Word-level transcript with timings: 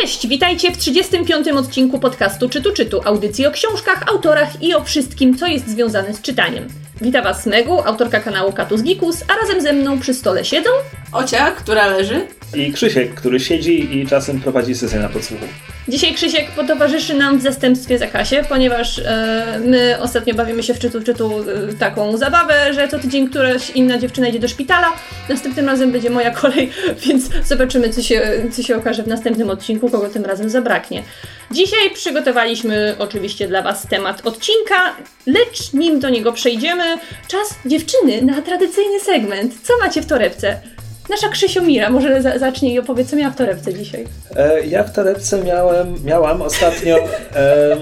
Cześć, 0.00 0.26
witajcie 0.26 0.72
w 0.72 0.76
35. 0.76 1.48
odcinku 1.48 1.98
podcastu 1.98 2.48
Czytu 2.48 2.72
Czytu, 2.72 3.00
audycji 3.04 3.46
o 3.46 3.50
książkach, 3.50 4.02
autorach 4.08 4.62
i 4.62 4.74
o 4.74 4.84
wszystkim, 4.84 5.38
co 5.38 5.46
jest 5.46 5.68
związane 5.68 6.14
z 6.14 6.22
czytaniem. 6.22 6.68
Witam 7.00 7.24
Was 7.24 7.42
Smegu, 7.42 7.80
autorka 7.80 8.20
kanału 8.20 8.52
Katus 8.52 8.82
Gikus, 8.82 9.24
a 9.28 9.40
razem 9.42 9.60
ze 9.60 9.72
mną 9.72 10.00
przy 10.00 10.14
stole 10.14 10.44
siedzą 10.44 10.70
Ocia, 11.12 11.50
która 11.50 11.86
leży. 11.86 12.26
I 12.54 12.72
Krzysiek, 12.72 13.14
który 13.14 13.40
siedzi 13.40 13.98
i 13.98 14.06
czasem 14.06 14.40
prowadzi 14.40 14.74
sesję 14.74 14.98
na 14.98 15.08
podsłuchu. 15.08 15.44
Dzisiaj 15.88 16.14
Krzysiek 16.14 16.50
potowarzyszy 16.50 17.14
nam 17.14 17.38
w 17.38 17.42
zastępstwie 17.42 17.98
Zakasie, 17.98 18.44
ponieważ 18.48 18.98
e, 18.98 19.60
my 19.64 19.96
ostatnio 20.00 20.34
bawimy 20.34 20.62
się 20.62 20.74
w 20.74 20.78
czytu 20.78 21.02
czytu 21.02 21.30
e, 21.70 21.74
taką 21.74 22.16
zabawę, 22.16 22.74
że 22.74 22.88
co 22.88 22.98
tydzień 22.98 23.28
któraś 23.28 23.70
inna 23.70 23.98
dziewczyna 23.98 24.28
idzie 24.28 24.38
do 24.38 24.48
szpitala. 24.48 24.92
Następnym 25.28 25.66
razem 25.66 25.92
będzie 25.92 26.10
moja 26.10 26.30
kolej, 26.30 26.70
więc 27.06 27.30
zobaczymy, 27.44 27.90
co 27.90 28.02
się, 28.02 28.30
co 28.52 28.62
się 28.62 28.76
okaże 28.76 29.02
w 29.02 29.06
następnym 29.06 29.50
odcinku, 29.50 29.90
kogo 29.90 30.08
tym 30.08 30.24
razem 30.24 30.50
zabraknie. 30.50 31.02
Dzisiaj 31.50 31.90
przygotowaliśmy 31.94 32.94
oczywiście 32.98 33.48
dla 33.48 33.62
Was 33.62 33.86
temat 33.88 34.26
odcinka, 34.26 34.96
lecz 35.26 35.72
nim 35.72 36.00
do 36.00 36.08
niego 36.08 36.32
przejdziemy, 36.32 36.98
czas 37.28 37.54
dziewczyny 37.66 38.22
na 38.22 38.42
tradycyjny 38.42 39.00
segment. 39.00 39.54
Co 39.62 39.72
macie 39.82 40.02
w 40.02 40.06
torebce? 40.06 40.60
Nasza 41.10 41.28
Krzysio 41.28 41.62
Mira, 41.62 41.90
może 41.90 42.22
za, 42.22 42.38
zacznij 42.38 42.72
i 42.74 42.78
opowiedz, 42.78 43.10
co 43.10 43.16
miała 43.16 43.30
w 43.30 43.36
torebce 43.36 43.74
dzisiaj. 43.74 44.04
E, 44.36 44.66
ja 44.66 44.84
w 44.84 44.92
torebce 44.92 45.44
miałem, 45.44 45.94
miałam 46.04 46.42
ostatnio... 46.42 46.96
E, 47.36 47.76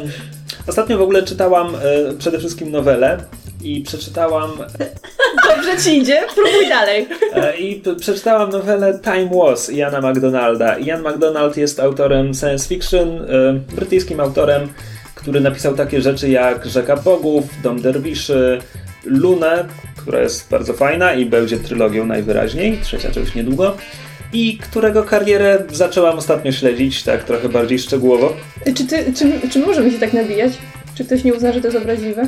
ostatnio 0.67 0.99
w 0.99 1.03
ogóle 1.03 1.23
czytałam 1.23 1.75
e, 1.75 1.79
przede 2.19 2.39
wszystkim 2.39 2.71
nowelę 2.71 3.19
i 3.63 3.81
przeczytałam... 3.81 4.51
Dobrze 5.57 5.79
ci 5.85 5.99
idzie? 5.99 6.23
Próbuj 6.35 6.69
dalej. 6.69 7.09
E, 7.35 7.57
I 7.57 7.83
przeczytałam 8.01 8.51
nowelę 8.51 8.99
Time 9.05 9.31
Was 9.45 9.69
Jana 9.69 10.01
MacDonalda. 10.01 10.79
Ian 10.79 11.03
MacDonald 11.03 11.57
jest 11.57 11.81
autorem 11.81 12.35
science 12.35 12.69
fiction, 12.69 13.09
e, 13.09 13.53
brytyjskim 13.75 14.21
autorem, 14.21 14.69
który 15.15 15.41
napisał 15.41 15.75
takie 15.75 16.03
rzeczy 16.03 16.29
jak 16.29 16.67
Rzeka 16.67 16.97
Bogów, 16.97 17.45
Dom 17.63 17.83
Derwiszy, 17.83 18.59
Lunę, 19.05 19.65
która 20.05 20.21
jest 20.21 20.51
bardzo 20.51 20.75
fajna 20.75 21.15
i 21.15 21.27
będzie 21.27 21.59
trylogią 21.59 22.07
najwyraźniej, 22.07 22.79
trzecia 22.83 23.11
część 23.11 23.35
niedługo. 23.35 23.77
I 24.33 24.59
którego 24.59 25.03
karierę 25.03 25.65
zaczęłam 25.73 26.19
ostatnio 26.19 26.53
śledzić, 26.53 27.03
tak 27.03 27.25
trochę 27.25 27.49
bardziej 27.49 27.79
szczegółowo. 27.79 28.37
Czy, 28.75 28.87
ty, 28.87 29.13
czy, 29.13 29.49
czy 29.51 29.59
możemy 29.59 29.91
się 29.91 29.99
tak 29.99 30.13
nabijać? 30.13 30.53
Czy 30.95 31.05
ktoś 31.05 31.25
nie 31.25 31.35
uzna, 31.35 31.53
że 31.53 31.61
to 31.61 31.67
jest 31.67 31.79
obraźliwe? 31.79 32.23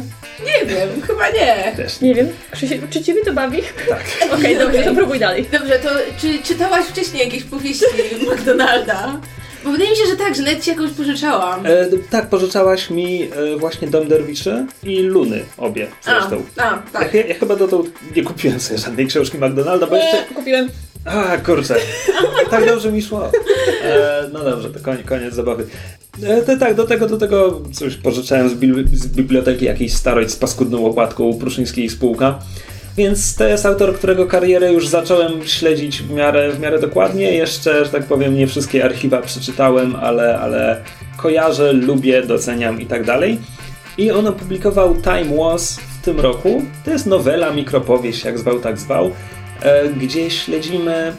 Nie 0.46 0.66
wiem, 0.66 0.88
chyba 1.06 1.30
nie. 1.30 1.72
Też 1.76 2.00
Nie 2.00 2.14
wiem. 2.14 2.28
Krzysiek, 2.50 2.88
czy 2.90 3.04
ciebie 3.04 3.24
to 3.24 3.32
bawi? 3.32 3.62
Tak. 3.88 4.04
Okej, 4.38 4.58
dobrze, 4.58 4.82
to 4.82 4.94
próbuj 4.94 5.18
dalej. 5.18 5.46
Dobrze, 5.52 5.78
to 5.78 5.88
czy 6.20 6.42
czytałaś 6.42 6.86
wcześniej 6.86 7.24
jakieś 7.24 7.44
powieści 7.44 7.84
McDonalda? 8.32 9.20
Bo 9.64 9.70
wydaje 9.72 9.90
mi 9.90 9.96
się, 9.96 10.06
że 10.10 10.16
tak, 10.16 10.34
że 10.34 10.42
nawet 10.42 10.64
ci 10.64 10.70
jakąś 10.70 10.90
pożyczałam. 10.90 11.66
E, 11.66 11.86
tak, 12.10 12.28
pożyczałaś 12.28 12.90
mi 12.90 13.22
e, 13.22 13.56
właśnie 13.58 13.88
Dom 13.88 14.08
Derwiszy 14.08 14.66
i 14.82 14.98
Luny, 15.00 15.42
obie 15.58 15.86
zresztą. 16.04 16.42
A, 16.56 16.62
a, 16.62 16.78
tak. 16.92 17.14
Ja, 17.14 17.26
ja 17.26 17.34
chyba 17.34 17.56
dotąd 17.56 17.88
nie 18.16 18.22
kupiłem 18.22 18.60
sobie 18.60 18.78
żadnej 18.78 19.06
książki 19.06 19.38
McDonalda, 19.38 19.86
bo 19.86 19.96
jeszcze... 19.96 20.16
Nie, 20.30 20.34
kupiłem. 20.36 20.68
A, 21.04 21.36
kurczę. 21.38 21.76
Tak 22.50 22.66
dobrze 22.66 22.92
mi 22.92 23.02
szło. 23.02 23.30
E, 23.82 24.28
no 24.32 24.44
dobrze, 24.44 24.70
to 24.70 24.80
koniec, 24.80 25.06
koniec 25.06 25.34
zabawy. 25.34 25.66
E, 26.22 26.42
to 26.42 26.56
tak, 26.56 26.74
do 26.74 26.86
tego, 26.86 27.06
do 27.06 27.16
tego 27.16 27.62
coś 27.72 27.94
pożyczałem 27.94 28.48
z, 28.48 28.54
bil- 28.54 28.88
z 28.92 29.06
biblioteki 29.06 29.64
jakiejś 29.64 29.92
starej 29.94 30.28
z 30.30 30.36
paskudną 30.36 30.80
łopatką 30.80 31.38
Pruszyńskiej 31.38 31.84
i 31.84 31.90
spółka. 31.90 32.38
Więc 32.96 33.36
to 33.36 33.48
jest 33.48 33.66
autor, 33.66 33.94
którego 33.94 34.26
karierę 34.26 34.72
już 34.72 34.88
zacząłem 34.88 35.46
śledzić 35.46 36.02
w 36.02 36.10
miarę, 36.10 36.52
w 36.52 36.60
miarę 36.60 36.78
dokładnie. 36.78 37.32
Jeszcze, 37.32 37.84
że 37.84 37.90
tak 37.90 38.04
powiem, 38.04 38.34
nie 38.34 38.46
wszystkie 38.46 38.84
archiwa 38.84 39.22
przeczytałem, 39.22 39.96
ale, 39.96 40.38
ale 40.38 40.82
kojarzę, 41.16 41.72
lubię, 41.72 42.22
doceniam 42.22 42.80
i 42.80 42.86
tak 42.86 43.04
dalej. 43.04 43.38
I 43.98 44.10
on 44.10 44.26
opublikował 44.26 44.94
Time 44.94 45.36
Was 45.36 45.80
w 46.00 46.04
tym 46.04 46.20
roku. 46.20 46.62
To 46.84 46.90
jest 46.90 47.06
nowela, 47.06 47.50
mikropowieść, 47.50 48.24
jak 48.24 48.38
zwał, 48.38 48.60
tak 48.60 48.78
zwał, 48.78 49.10
e, 49.62 49.88
gdzie 49.88 50.30
śledzimy 50.30 51.12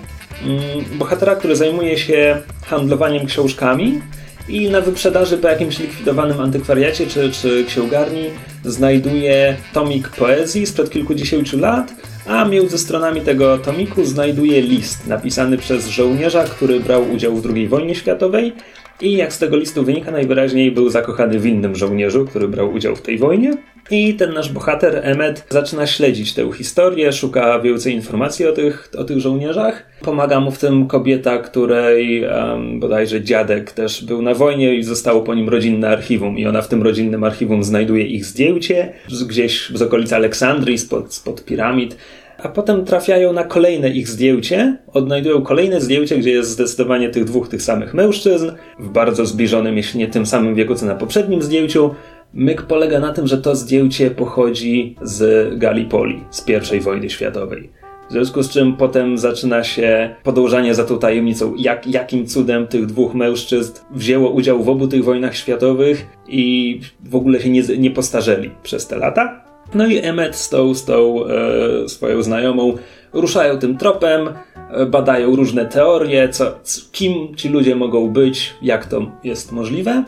mm, 0.43 0.61
bohatera, 0.97 1.35
który 1.35 1.55
zajmuje 1.55 1.97
się 1.97 2.41
handlowaniem 2.65 3.25
książkami 3.25 4.01
i 4.49 4.69
na 4.69 4.81
wyprzedaży 4.81 5.37
po 5.37 5.47
jakimś 5.47 5.79
likwidowanym 5.79 6.39
antykwariacie 6.39 7.07
czy, 7.07 7.31
czy 7.31 7.65
księgarni 7.67 8.23
znajduje 8.65 9.57
tomik 9.73 10.09
poezji 10.09 10.65
sprzed 10.65 10.89
kilkudziesięciu 10.89 11.59
lat, 11.59 11.93
a 12.27 12.45
między 12.45 12.77
stronami 12.77 13.21
tego 13.21 13.57
tomiku 13.57 14.05
znajduje 14.05 14.61
list 14.61 15.07
napisany 15.07 15.57
przez 15.57 15.87
żołnierza, 15.87 16.43
który 16.43 16.79
brał 16.79 17.11
udział 17.11 17.35
w 17.35 17.55
II 17.55 17.67
wojnie 17.67 17.95
światowej 17.95 18.53
i 19.01 19.17
jak 19.17 19.33
z 19.33 19.39
tego 19.39 19.57
listu 19.57 19.83
wynika, 19.83 20.11
najwyraźniej 20.11 20.71
był 20.71 20.89
zakochany 20.89 21.39
w 21.39 21.45
innym 21.45 21.75
żołnierzu, 21.75 22.25
który 22.25 22.47
brał 22.47 22.73
udział 22.73 22.95
w 22.95 23.01
tej 23.01 23.17
wojnie. 23.17 23.57
I 23.91 24.13
ten 24.13 24.33
nasz 24.33 24.51
bohater, 24.51 24.99
Emmet, 25.03 25.45
zaczyna 25.49 25.87
śledzić 25.87 26.33
tę 26.33 26.53
historię, 26.53 27.13
szuka 27.13 27.59
więcej 27.59 27.93
informacji 27.93 28.45
o 28.45 28.51
tych, 28.51 28.89
o 28.97 29.03
tych 29.03 29.19
żołnierzach. 29.19 29.85
Pomaga 30.01 30.39
mu 30.39 30.51
w 30.51 30.59
tym 30.59 30.87
kobieta, 30.87 31.37
której 31.37 32.25
um, 32.25 32.79
bodajże 32.79 33.21
dziadek 33.21 33.71
też 33.71 34.05
był 34.05 34.21
na 34.21 34.33
wojnie 34.33 34.75
i 34.75 34.83
zostało 34.83 35.21
po 35.21 35.35
nim 35.35 35.49
rodzinne 35.49 35.89
archiwum. 35.89 36.37
I 36.37 36.45
ona 36.45 36.61
w 36.61 36.67
tym 36.67 36.83
rodzinnym 36.83 37.23
archiwum 37.23 37.63
znajduje 37.63 38.05
ich 38.05 38.25
zdjęcie 38.25 38.93
gdzieś 39.27 39.69
z 39.73 39.81
okolic 39.81 40.13
Aleksandrii, 40.13 40.77
spod, 40.77 41.13
spod 41.13 41.45
piramid. 41.45 41.97
A 42.43 42.49
potem 42.49 42.85
trafiają 42.85 43.33
na 43.33 43.43
kolejne 43.43 43.89
ich 43.89 44.07
zdjęcie, 44.07 44.77
odnajdują 44.93 45.41
kolejne 45.41 45.81
zdjęcie, 45.81 46.17
gdzie 46.17 46.31
jest 46.31 46.49
zdecydowanie 46.49 47.09
tych 47.09 47.25
dwóch 47.25 47.49
tych 47.49 47.61
samych 47.61 47.93
mężczyzn, 47.93 48.51
w 48.79 48.89
bardzo 48.89 49.25
zbliżonym, 49.25 49.77
jeśli 49.77 49.99
nie 49.99 50.07
tym 50.07 50.25
samym 50.25 50.55
wieku, 50.55 50.75
co 50.75 50.85
na 50.85 50.95
poprzednim 50.95 51.41
zdjęciu. 51.41 51.95
Myk 52.33 52.61
polega 52.61 52.99
na 52.99 53.13
tym, 53.13 53.27
że 53.27 53.37
to 53.37 53.55
zdjęcie 53.55 54.11
pochodzi 54.11 54.95
z 55.01 55.49
Gallipoli, 55.59 56.23
z 56.31 56.73
I 56.73 56.79
wojny 56.79 57.09
światowej. 57.09 57.69
W 58.09 58.11
związku 58.11 58.43
z 58.43 58.49
czym 58.49 58.77
potem 58.77 59.17
zaczyna 59.17 59.63
się 59.63 60.15
podążanie 60.23 60.75
za 60.75 60.83
tą 60.83 60.99
tajemnicą, 60.99 61.55
jak, 61.57 61.87
jakim 61.87 62.27
cudem 62.27 62.67
tych 62.67 62.85
dwóch 62.85 63.13
mężczyzn 63.13 63.73
wzięło 63.91 64.29
udział 64.29 64.63
w 64.63 64.69
obu 64.69 64.87
tych 64.87 65.03
wojnach 65.03 65.35
światowych 65.35 66.05
i 66.27 66.79
w 67.05 67.15
ogóle 67.15 67.39
się 67.39 67.49
nie, 67.49 67.61
nie 67.77 67.91
postarzeli 67.91 68.51
przez 68.63 68.87
te 68.87 68.97
lata. 68.97 69.43
No 69.73 69.87
i 69.87 69.97
Emmet 69.97 70.35
z 70.35 70.49
tą, 70.49 70.73
z 70.73 70.85
tą 70.85 71.25
e, 71.25 71.89
swoją 71.89 72.23
znajomą 72.23 72.77
ruszają 73.13 73.57
tym 73.59 73.77
tropem, 73.77 74.29
e, 74.69 74.85
badają 74.85 75.35
różne 75.35 75.65
teorie, 75.65 76.29
co, 76.29 76.59
kim 76.91 77.35
ci 77.35 77.49
ludzie 77.49 77.75
mogą 77.75 78.09
być, 78.09 78.53
jak 78.61 78.85
to 78.85 79.11
jest 79.23 79.51
możliwe. 79.51 80.03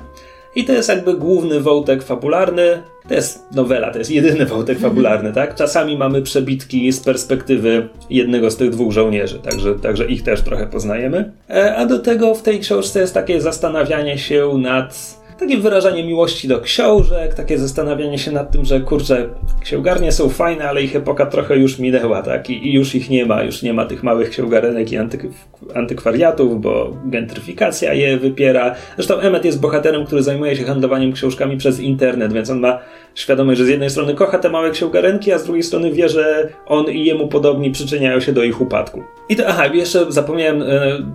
I 0.55 0.65
to 0.65 0.73
jest 0.73 0.89
jakby 0.89 1.13
główny 1.13 1.59
wątek 1.59 2.03
fabularny. 2.03 2.81
To 3.07 3.13
jest 3.13 3.51
nowela, 3.51 3.91
to 3.91 3.99
jest 3.99 4.11
jedyny 4.11 4.45
wątek 4.45 4.79
fabularny, 4.79 5.33
tak? 5.33 5.55
Czasami 5.55 5.97
mamy 5.97 6.21
przebitki 6.21 6.91
z 6.91 6.99
perspektywy 6.99 7.89
jednego 8.09 8.51
z 8.51 8.57
tych 8.57 8.69
dwóch 8.69 8.91
żołnierzy, 8.91 9.39
także, 9.39 9.75
także 9.75 10.05
ich 10.05 10.23
też 10.23 10.41
trochę 10.41 10.67
poznajemy. 10.67 11.31
E, 11.49 11.75
a 11.75 11.85
do 11.85 11.99
tego 11.99 12.35
w 12.35 12.41
tej 12.41 12.59
książce 12.59 12.99
jest 12.99 13.13
takie 13.13 13.41
zastanawianie 13.41 14.17
się 14.17 14.53
nad 14.57 15.19
takie 15.39 15.57
wyrażanie 15.57 16.03
miłości 16.03 16.47
do 16.47 16.61
książek, 16.61 17.33
takie 17.33 17.57
zastanawianie 17.57 18.17
się 18.17 18.31
nad 18.31 18.51
tym, 18.51 18.66
że 18.66 18.79
kurczę, 18.79 19.29
księgarnie 19.61 20.11
są 20.11 20.29
fajne, 20.29 20.69
ale 20.69 20.83
ich 20.83 20.95
epoka 20.95 21.25
trochę 21.25 21.57
już 21.57 21.79
minęła, 21.79 22.22
tak? 22.22 22.50
I, 22.50 22.67
i 22.67 22.73
już 22.73 22.95
ich 22.95 23.09
nie 23.09 23.25
ma, 23.25 23.44
już 23.44 23.61
nie 23.61 23.73
ma 23.73 23.85
tych 23.85 24.03
małych 24.03 24.29
księgarenek 24.29 24.91
i 24.91 24.97
antyk 24.97 25.28
antykwariatów, 25.75 26.61
bo 26.61 26.97
gentryfikacja 27.05 27.94
je 27.94 28.17
wypiera. 28.17 28.75
Zresztą 28.95 29.19
Emmet 29.19 29.45
jest 29.45 29.61
bohaterem, 29.61 30.05
który 30.05 30.23
zajmuje 30.23 30.55
się 30.55 30.63
handlowaniem 30.63 31.13
książkami 31.13 31.57
przez 31.57 31.79
internet, 31.79 32.33
więc 32.33 32.49
on 32.49 32.59
ma 32.59 32.79
świadomość, 33.16 33.59
że 33.59 33.66
z 33.66 33.70
jednej 33.70 33.90
strony 33.90 34.14
kocha 34.14 34.40
te 34.40 34.50
małe 34.50 34.72
księgarenki, 34.72 35.31
a 35.31 35.38
z 35.38 35.44
drugiej 35.44 35.64
strony 35.64 35.92
wie, 35.92 36.09
że 36.09 36.50
on 36.66 36.85
i 36.85 37.06
jemu 37.06 37.28
podobni 37.28 37.72
przyczyniają 37.72 38.20
się 38.20 38.34
do 38.34 38.44
ich 38.44 38.61
upadku. 38.61 39.03
I 39.29 39.35
to, 39.35 39.47
aha, 39.47 39.67
jeszcze 39.67 40.11
zapomniałem 40.11 40.61
e, 40.61 40.67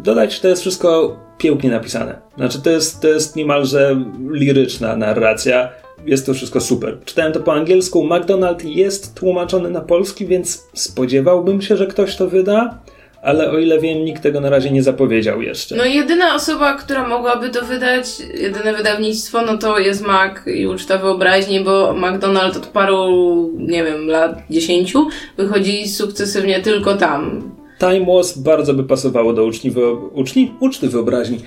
dodać, 0.02 0.40
to 0.40 0.48
jest 0.48 0.62
wszystko 0.62 1.16
pięknie 1.38 1.70
napisane. 1.70 2.18
Znaczy, 2.36 2.62
to 2.62 2.70
jest, 2.70 3.00
to 3.00 3.08
jest 3.08 3.36
niemalże 3.36 4.04
liryczna 4.30 4.96
narracja. 4.96 5.68
Jest 6.06 6.26
to 6.26 6.34
wszystko 6.34 6.60
super. 6.60 6.98
Czytałem 7.04 7.32
to 7.32 7.40
po 7.40 7.52
angielsku. 7.52 8.06
McDonald 8.06 8.64
jest 8.64 9.14
tłumaczony 9.14 9.70
na 9.70 9.80
polski, 9.80 10.26
więc 10.26 10.66
spodziewałbym 10.74 11.62
się, 11.62 11.76
że 11.76 11.86
ktoś 11.86 12.16
to 12.16 12.28
wyda, 12.28 12.78
ale 13.24 13.50
o 13.50 13.58
ile 13.58 13.80
wiem, 13.80 14.04
nikt 14.04 14.22
tego 14.22 14.40
na 14.40 14.50
razie 14.50 14.70
nie 14.70 14.82
zapowiedział 14.82 15.42
jeszcze. 15.42 15.76
No 15.76 15.84
jedyna 15.84 16.34
osoba, 16.34 16.74
która 16.74 17.08
mogłaby 17.08 17.50
to 17.50 17.64
wydać, 17.64 18.06
jedyne 18.34 18.72
wydawnictwo, 18.74 19.42
no 19.42 19.58
to 19.58 19.78
jest 19.78 20.02
Mac 20.06 20.32
i 20.46 20.66
Uczta 20.66 20.98
Wyobraźni, 20.98 21.60
bo 21.60 21.94
McDonald 21.94 22.56
od 22.56 22.66
paru, 22.66 23.50
nie 23.58 23.84
wiem, 23.84 24.06
lat 24.06 24.38
dziesięciu 24.50 25.06
wychodzi 25.36 25.88
sukcesywnie 25.88 26.60
tylko 26.60 26.94
tam. 26.96 27.52
Time 27.78 28.06
Was 28.06 28.38
bardzo 28.38 28.74
by 28.74 28.84
pasowało 28.84 29.32
do 29.32 29.44
uczni, 29.44 29.72
wyo- 29.72 30.08
uczni? 30.12 30.52
uczty 30.60 30.88
wyobraźni. 30.88 31.38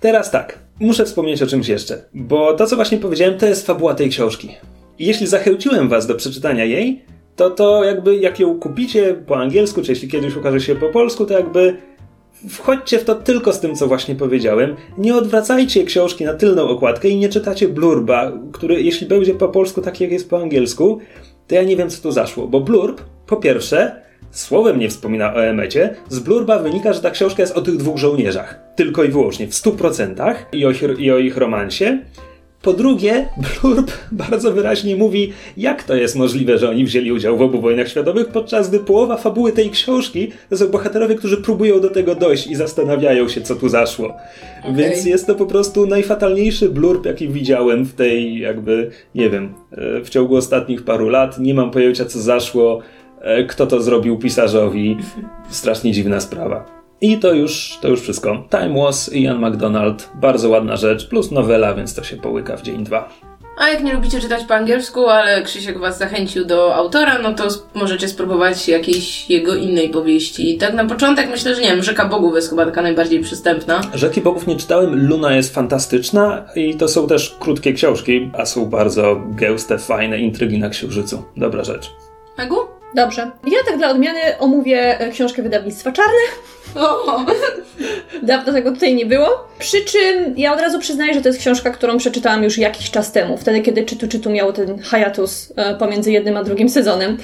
Teraz 0.00 0.30
tak, 0.30 0.58
muszę 0.80 1.04
wspomnieć 1.04 1.42
o 1.42 1.46
czymś 1.46 1.68
jeszcze, 1.68 1.98
bo 2.14 2.54
to, 2.54 2.66
co 2.66 2.76
właśnie 2.76 2.98
powiedziałem, 2.98 3.38
to 3.38 3.46
jest 3.46 3.66
fabuła 3.66 3.94
tej 3.94 4.08
książki. 4.10 4.48
Jeśli 4.98 5.26
zachęciłem 5.26 5.88
was 5.88 6.06
do 6.06 6.14
przeczytania 6.14 6.64
jej, 6.64 7.02
to 7.38 7.50
to 7.50 7.84
jakby 7.84 8.16
jak 8.16 8.40
ją 8.40 8.58
kupicie 8.58 9.14
po 9.26 9.36
angielsku, 9.36 9.82
czy 9.82 9.92
jeśli 9.92 10.08
kiedyś 10.08 10.36
ukaże 10.36 10.60
się 10.60 10.74
po 10.74 10.88
polsku, 10.88 11.26
to 11.26 11.34
jakby 11.34 11.76
wchodźcie 12.48 12.98
w 12.98 13.04
to 13.04 13.14
tylko 13.14 13.52
z 13.52 13.60
tym, 13.60 13.76
co 13.76 13.86
właśnie 13.86 14.14
powiedziałem. 14.14 14.76
Nie 14.98 15.16
odwracajcie 15.16 15.84
książki 15.84 16.24
na 16.24 16.34
tylną 16.34 16.68
okładkę 16.68 17.08
i 17.08 17.16
nie 17.16 17.28
czytacie 17.28 17.68
blurba, 17.68 18.32
który 18.52 18.82
jeśli 18.82 19.06
będzie 19.06 19.34
po 19.34 19.48
polsku 19.48 19.82
tak 19.82 20.00
jak 20.00 20.12
jest 20.12 20.30
po 20.30 20.38
angielsku, 20.38 20.98
to 21.46 21.54
ja 21.54 21.62
nie 21.62 21.76
wiem, 21.76 21.90
co 21.90 22.02
tu 22.02 22.12
zaszło. 22.12 22.48
Bo 22.48 22.60
blurb, 22.60 23.00
po 23.26 23.36
pierwsze, 23.36 24.02
słowem 24.30 24.78
nie 24.78 24.88
wspomina 24.88 25.34
o 25.34 25.44
Emecie, 25.44 25.94
z 26.08 26.18
blurba 26.18 26.58
wynika, 26.58 26.92
że 26.92 27.00
ta 27.00 27.10
książka 27.10 27.42
jest 27.42 27.56
o 27.56 27.62
tych 27.62 27.76
dwóch 27.76 27.98
żołnierzach. 27.98 28.60
Tylko 28.76 29.04
i 29.04 29.08
wyłącznie, 29.08 29.46
w 29.46 29.54
stu 29.54 29.72
procentach 29.72 30.46
i 30.52 30.66
o, 30.66 30.70
i 30.98 31.10
o 31.10 31.18
ich 31.18 31.36
romansie. 31.36 31.98
Po 32.62 32.72
drugie, 32.72 33.28
Blurb 33.36 33.90
bardzo 34.28 34.52
wyraźnie 34.52 34.96
mówi, 34.96 35.32
jak 35.56 35.82
to 35.82 35.94
jest 35.94 36.16
możliwe, 36.16 36.58
że 36.58 36.70
oni 36.70 36.84
wzięli 36.84 37.12
udział 37.12 37.36
w 37.36 37.42
obu 37.42 37.60
wojnach 37.60 37.88
światowych, 37.88 38.28
podczas 38.28 38.68
gdy 38.68 38.78
połowa 38.78 39.16
fabuły 39.16 39.52
tej 39.52 39.70
książki 39.70 40.32
to 40.50 40.56
są 40.56 40.68
bohaterowie, 40.68 41.14
którzy 41.14 41.36
próbują 41.36 41.80
do 41.80 41.90
tego 41.90 42.14
dojść 42.14 42.46
i 42.46 42.54
zastanawiają 42.54 43.28
się, 43.28 43.40
co 43.40 43.56
tu 43.56 43.68
zaszło. 43.68 44.16
Okay. 44.60 44.74
Więc 44.74 45.04
jest 45.04 45.26
to 45.26 45.34
po 45.34 45.46
prostu 45.46 45.86
najfatalniejszy 45.86 46.68
blurb, 46.68 47.06
jaki 47.06 47.28
widziałem 47.28 47.84
w 47.84 47.94
tej, 47.94 48.38
jakby, 48.38 48.90
nie 49.14 49.30
wiem, 49.30 49.54
e, 49.72 50.00
w 50.04 50.08
ciągu 50.08 50.36
ostatnich 50.36 50.84
paru 50.84 51.08
lat. 51.08 51.38
Nie 51.38 51.54
mam 51.54 51.70
pojęcia, 51.70 52.04
co 52.04 52.18
zaszło, 52.18 52.80
e, 53.20 53.44
kto 53.44 53.66
to 53.66 53.82
zrobił 53.82 54.18
pisarzowi. 54.18 54.96
Strasznie 55.50 55.92
dziwna 55.92 56.20
sprawa. 56.20 56.77
I 57.00 57.18
to 57.18 57.32
już, 57.32 57.78
to 57.80 57.88
już 57.88 58.00
wszystko. 58.00 58.44
Time 58.50 58.82
Was, 58.82 59.14
Ian 59.14 59.48
McDonald, 59.48 60.10
bardzo 60.14 60.48
ładna 60.48 60.76
rzecz, 60.76 61.08
plus 61.08 61.30
nowela, 61.30 61.74
więc 61.74 61.94
to 61.94 62.04
się 62.04 62.16
połyka 62.16 62.56
w 62.56 62.62
dzień 62.62 62.84
dwa. 62.84 63.08
A 63.58 63.68
jak 63.68 63.84
nie 63.84 63.92
lubicie 63.92 64.20
czytać 64.20 64.44
po 64.44 64.54
angielsku, 64.54 65.08
ale 65.08 65.42
Krzysiek 65.42 65.78
was 65.78 65.98
zachęcił 65.98 66.44
do 66.44 66.74
autora, 66.74 67.18
no 67.18 67.34
to 67.34 67.48
możecie 67.74 68.08
spróbować 68.08 68.68
jakiejś 68.68 69.30
jego 69.30 69.54
innej 69.54 69.88
powieści. 69.88 70.58
Tak 70.58 70.74
na 70.74 70.84
początek 70.84 71.30
myślę, 71.30 71.54
że 71.54 71.62
nie 71.62 71.68
wiem, 71.68 71.82
Rzeka 71.82 72.04
Bogów 72.04 72.34
jest 72.34 72.50
chyba 72.50 72.64
taka 72.64 72.82
najbardziej 72.82 73.20
przystępna. 73.20 73.80
Rzeki 73.94 74.20
Bogów 74.20 74.46
nie 74.46 74.56
czytałem, 74.56 75.08
Luna 75.08 75.36
jest 75.36 75.54
fantastyczna 75.54 76.44
i 76.56 76.74
to 76.74 76.88
są 76.88 77.06
też 77.06 77.36
krótkie 77.40 77.72
książki, 77.72 78.30
a 78.38 78.46
są 78.46 78.66
bardzo 78.66 79.22
gęste, 79.28 79.78
fajne 79.78 80.18
intrygi 80.18 80.58
na 80.58 80.68
księżycu. 80.68 81.24
Dobra 81.36 81.64
rzecz. 81.64 81.90
Megu? 82.38 82.56
Dobrze. 82.94 83.30
Ja 83.46 83.58
tak 83.66 83.78
dla 83.78 83.90
odmiany 83.90 84.20
omówię 84.38 85.00
e, 85.00 85.10
książkę 85.10 85.42
wydawnictwa 85.42 85.92
Czarne. 85.92 86.48
Dawno 88.22 88.52
tego 88.52 88.72
tutaj 88.72 88.94
nie 88.94 89.06
było. 89.06 89.48
Przy 89.58 89.84
czym 89.84 90.34
ja 90.36 90.54
od 90.54 90.60
razu 90.60 90.78
przyznaję, 90.78 91.14
że 91.14 91.20
to 91.20 91.28
jest 91.28 91.40
książka, 91.40 91.70
którą 91.70 91.98
przeczytałam 91.98 92.44
już 92.44 92.58
jakiś 92.58 92.90
czas 92.90 93.12
temu, 93.12 93.36
wtedy 93.36 93.60
kiedy 93.60 93.84
czytu 93.84 94.08
czytu 94.08 94.30
miało 94.30 94.52
ten 94.52 94.82
hiatus 94.82 95.52
e, 95.56 95.74
pomiędzy 95.74 96.12
jednym 96.12 96.36
a 96.36 96.44
drugim 96.44 96.68
sezonem, 96.68 97.16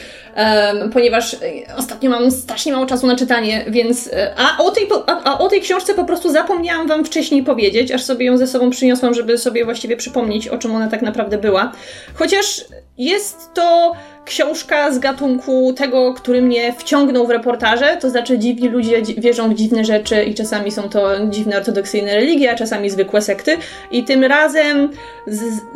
ponieważ 0.93 1.35
e, 1.35 1.39
ostatnio 1.77 2.11
mam 2.11 2.31
strasznie 2.31 2.73
mało 2.73 2.87
czasu 2.87 3.07
na 3.07 3.17
czytanie, 3.17 3.65
więc 3.69 4.11
e, 4.13 4.35
a 4.37 4.63
o, 4.63 4.71
tej, 4.71 4.89
a, 5.07 5.25
a 5.25 5.39
o 5.39 5.49
tej 5.49 5.61
książce 5.61 5.95
po 5.95 6.05
prostu 6.05 6.31
zapomniałam 6.31 6.89
wam 6.89 7.05
wcześniej 7.05 7.43
powiedzieć, 7.43 7.93
aż 7.93 8.03
sobie 8.03 8.27
ją 8.27 8.37
ze 8.37 8.47
sobą 8.47 8.71
przyniosłam, 8.71 9.15
żeby 9.15 9.39
sobie 9.39 9.65
właściwie 9.65 9.97
przypomnieć, 9.97 10.49
o 10.49 10.59
czym 10.59 10.75
ona 10.75 10.89
tak 10.89 11.03
naprawdę 11.03 11.39
była. 11.39 11.73
Chociaż 12.15 12.65
jest 12.99 13.51
to 13.55 13.93
książka 14.25 14.93
z 14.93 14.99
gatunku 14.99 15.73
tego, 15.73 16.15
który 16.15 16.43
mnie 16.43 16.73
wciągnął 16.73 17.27
w 17.27 17.31
reportaże, 17.31 17.97
to 18.01 18.11
znaczy 18.11 18.39
dziwni 18.39 18.69
ludzie 18.69 19.03
wierzą 19.03 19.51
w 19.51 19.55
dziwne 19.55 19.85
rzeczy 19.85 20.25
i 20.25 20.35
czasami 20.35 20.71
są 20.71 20.89
to 20.89 21.27
dziwne 21.27 21.57
ortodoksyjne 21.57 22.15
religie, 22.15 22.51
a 22.51 22.55
czasami 22.55 22.91
zwykłe 22.91 23.23
sekty. 23.23 23.57
I 23.91 24.05
tym 24.05 24.25
razem 24.25 24.91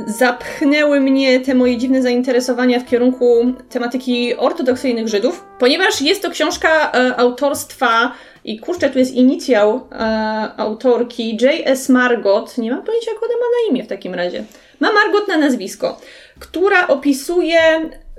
zapchnęły 0.07 1.01
mnie 1.01 1.41
te 1.41 1.55
moje 1.55 1.77
dziwne 1.77 2.03
zainteresowania 2.03 2.81
w 2.81 2.87
kierunku 2.87 3.53
tematyki 3.69 4.37
ortodoksyjnych 4.37 5.09
Żydów, 5.09 5.45
ponieważ 5.59 6.01
jest 6.01 6.23
to 6.23 6.31
książka 6.31 6.93
e, 6.93 7.17
autorstwa 7.17 8.13
i 8.49 8.59
kurczę, 8.59 8.91
tu 8.91 8.99
jest 8.99 9.15
inicjał 9.15 9.81
e, 9.93 9.97
autorki 10.57 11.39
J.S. 11.41 11.89
Margot. 11.89 12.59
Nie 12.59 12.71
mam 12.71 12.83
pojęcia, 12.83 13.11
jak 13.11 13.23
ona 13.23 13.33
ma 13.35 13.41
na 13.41 13.71
imię 13.71 13.85
w 13.85 13.89
takim 13.89 14.15
razie. 14.15 14.45
Ma 14.81 14.93
Margot 14.93 15.29
na 15.29 15.39
nazwisko, 15.39 16.01
która 16.39 16.87
opisuje 16.87 17.61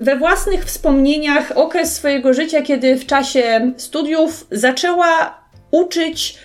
we 0.02 0.16
własnych 0.16 0.66
wspomnieniach 0.66 1.52
okres 1.56 1.96
swojego 1.96 2.34
życia, 2.34 2.62
kiedy 2.62 2.96
w 2.96 3.06
czasie 3.06 3.72
studiów 3.78 4.48
zaczęła 4.52 5.40
uczyć 5.72 6.38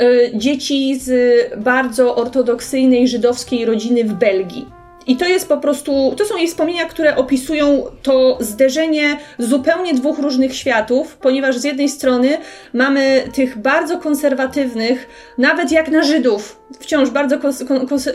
y, 0.00 0.30
dzieci 0.34 0.98
z 1.00 1.10
bardzo 1.56 2.16
ortodoksyjnej 2.16 3.08
żydowskiej 3.08 3.64
rodziny 3.64 4.04
w 4.04 4.12
Belgii. 4.12 4.81
I 5.06 5.16
to 5.16 5.24
jest 5.24 5.48
po 5.48 5.56
prostu, 5.56 6.14
to 6.18 6.24
są 6.24 6.36
jej 6.36 6.48
wspomnienia, 6.48 6.84
które 6.84 7.16
opisują 7.16 7.82
to 8.02 8.38
zderzenie 8.40 9.18
zupełnie 9.38 9.94
dwóch 9.94 10.18
różnych 10.18 10.56
światów, 10.56 11.16
ponieważ 11.16 11.56
z 11.56 11.64
jednej 11.64 11.88
strony 11.88 12.38
mamy 12.74 13.22
tych 13.34 13.58
bardzo 13.58 13.98
konserwatywnych, 13.98 15.08
nawet 15.38 15.72
jak 15.72 15.90
na 15.90 16.02
Żydów, 16.02 16.62
wciąż 16.80 17.10
bardzo 17.10 17.38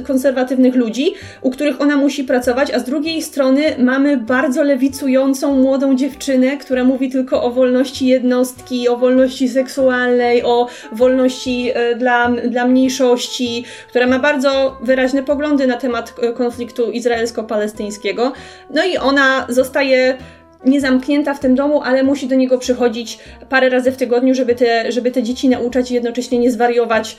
konserwatywnych 0.07 0.75
ludzi, 0.75 1.13
u 1.41 1.51
których 1.51 1.81
ona 1.81 1.97
musi 1.97 2.23
pracować, 2.23 2.71
a 2.71 2.79
z 2.79 2.83
drugiej 2.83 3.21
strony 3.21 3.63
mamy 3.77 4.17
bardzo 4.17 4.63
lewicującą 4.63 5.53
młodą 5.53 5.95
dziewczynę, 5.95 6.57
która 6.57 6.83
mówi 6.83 7.11
tylko 7.11 7.43
o 7.43 7.51
wolności 7.51 8.07
jednostki, 8.07 8.89
o 8.89 8.97
wolności 8.97 9.49
seksualnej, 9.49 10.43
o 10.43 10.67
wolności 10.91 11.71
e, 11.73 11.95
dla, 11.95 12.31
dla 12.31 12.67
mniejszości, 12.67 13.65
która 13.89 14.07
ma 14.07 14.19
bardzo 14.19 14.77
wyraźne 14.81 15.23
poglądy 15.23 15.67
na 15.67 15.77
temat 15.77 16.13
e, 16.21 16.33
konfliktu 16.77 16.91
izraelsko-palestyńskiego. 16.91 18.31
No 18.69 18.85
i 18.85 18.97
ona 18.97 19.45
zostaje 19.49 20.17
nie 20.65 20.81
zamknięta 20.81 21.33
w 21.33 21.39
tym 21.39 21.55
domu, 21.55 21.81
ale 21.81 22.03
musi 22.03 22.27
do 22.27 22.35
niego 22.35 22.57
przychodzić 22.57 23.19
parę 23.49 23.69
razy 23.69 23.91
w 23.91 23.97
tygodniu, 23.97 24.35
żeby 24.35 24.55
te, 24.55 24.91
żeby 24.91 25.11
te 25.11 25.23
dzieci 25.23 25.49
nauczać 25.49 25.91
i 25.91 25.93
jednocześnie 25.93 26.39
nie 26.39 26.51
zwariować, 26.51 27.17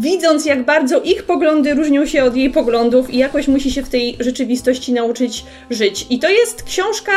widząc 0.00 0.46
jak 0.46 0.64
bardzo 0.64 1.00
ich 1.00 1.22
poglądy 1.22 1.74
różnią 1.74 2.06
się 2.06 2.24
od 2.24 2.36
jej 2.36 2.50
poglądów 2.50 3.10
i 3.10 3.18
jakoś 3.18 3.48
musi 3.48 3.70
się 3.70 3.82
w 3.82 3.88
tej 3.88 4.16
rzeczywistości 4.20 4.92
nauczyć 4.92 5.44
żyć. 5.70 6.06
I 6.10 6.18
to 6.18 6.28
jest 6.28 6.62
książka, 6.62 7.12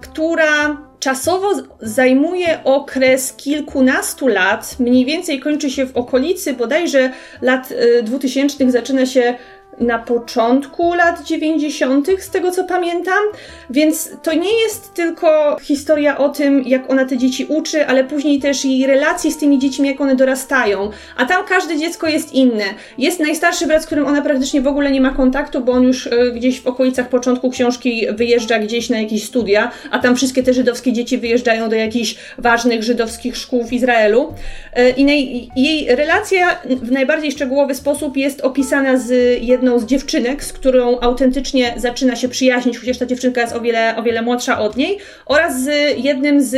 która 0.00 0.76
czasowo 1.00 1.48
zajmuje 1.80 2.64
okres 2.64 3.32
kilkunastu 3.32 4.28
lat, 4.28 4.76
mniej 4.78 5.04
więcej 5.04 5.40
kończy 5.40 5.70
się 5.70 5.86
w 5.86 5.96
okolicy 5.96 6.52
bodajże 6.52 7.10
lat 7.42 7.72
2000, 8.02 8.64
y, 8.64 8.70
zaczyna 8.70 9.06
się 9.06 9.34
na 9.80 9.98
początku 9.98 10.94
lat 10.94 11.22
90., 11.22 12.08
z 12.18 12.30
tego 12.30 12.50
co 12.50 12.64
pamiętam, 12.64 13.18
więc 13.70 14.10
to 14.22 14.34
nie 14.34 14.60
jest 14.62 14.94
tylko 14.94 15.56
historia 15.62 16.18
o 16.18 16.28
tym, 16.28 16.62
jak 16.62 16.90
ona 16.90 17.04
te 17.04 17.18
dzieci 17.18 17.44
uczy, 17.44 17.86
ale 17.86 18.04
później 18.04 18.40
też 18.40 18.64
jej 18.64 18.86
relacji 18.86 19.32
z 19.32 19.38
tymi 19.38 19.58
dziećmi, 19.58 19.88
jak 19.88 20.00
one 20.00 20.16
dorastają. 20.16 20.90
A 21.16 21.26
tam 21.26 21.44
każde 21.46 21.76
dziecko 21.76 22.06
jest 22.06 22.32
inne. 22.32 22.64
Jest 22.98 23.20
najstarszy 23.20 23.66
brat, 23.66 23.82
z 23.82 23.86
którym 23.86 24.06
ona 24.06 24.22
praktycznie 24.22 24.60
w 24.60 24.66
ogóle 24.66 24.90
nie 24.90 25.00
ma 25.00 25.10
kontaktu, 25.10 25.60
bo 25.60 25.72
on 25.72 25.82
już 25.82 26.06
e, 26.06 26.10
gdzieś 26.32 26.60
w 26.60 26.66
okolicach 26.66 27.08
początku 27.08 27.50
książki 27.50 28.06
wyjeżdża 28.10 28.58
gdzieś 28.58 28.90
na 28.90 29.00
jakieś 29.00 29.24
studia, 29.24 29.70
a 29.90 29.98
tam 29.98 30.16
wszystkie 30.16 30.42
te 30.42 30.54
żydowskie 30.54 30.92
dzieci 30.92 31.18
wyjeżdżają 31.18 31.68
do 31.68 31.76
jakichś 31.76 32.16
ważnych 32.38 32.82
żydowskich 32.82 33.36
szkół 33.36 33.64
w 33.64 33.72
Izraelu. 33.72 34.34
E, 34.74 34.90
I 34.90 35.50
jej 35.56 35.96
relacja 35.96 36.60
w 36.64 36.90
najbardziej 36.90 37.32
szczegółowy 37.32 37.74
sposób 37.74 38.16
jest 38.16 38.40
opisana 38.40 38.96
z 38.96 39.42
jedną 39.42 39.67
jedną 39.68 39.86
z 39.86 39.86
dziewczynek, 39.86 40.44
z 40.44 40.52
którą 40.52 41.00
autentycznie 41.00 41.74
zaczyna 41.76 42.16
się 42.16 42.28
przyjaźnić, 42.28 42.78
chociaż 42.78 42.98
ta 42.98 43.06
dziewczynka 43.06 43.40
jest 43.40 43.56
o 43.56 43.60
wiele, 43.60 43.96
o 43.96 44.02
wiele 44.02 44.22
młodsza 44.22 44.58
od 44.58 44.76
niej, 44.76 44.98
oraz 45.26 45.62
z 45.62 45.98
jednym 45.98 46.40
z, 46.40 46.50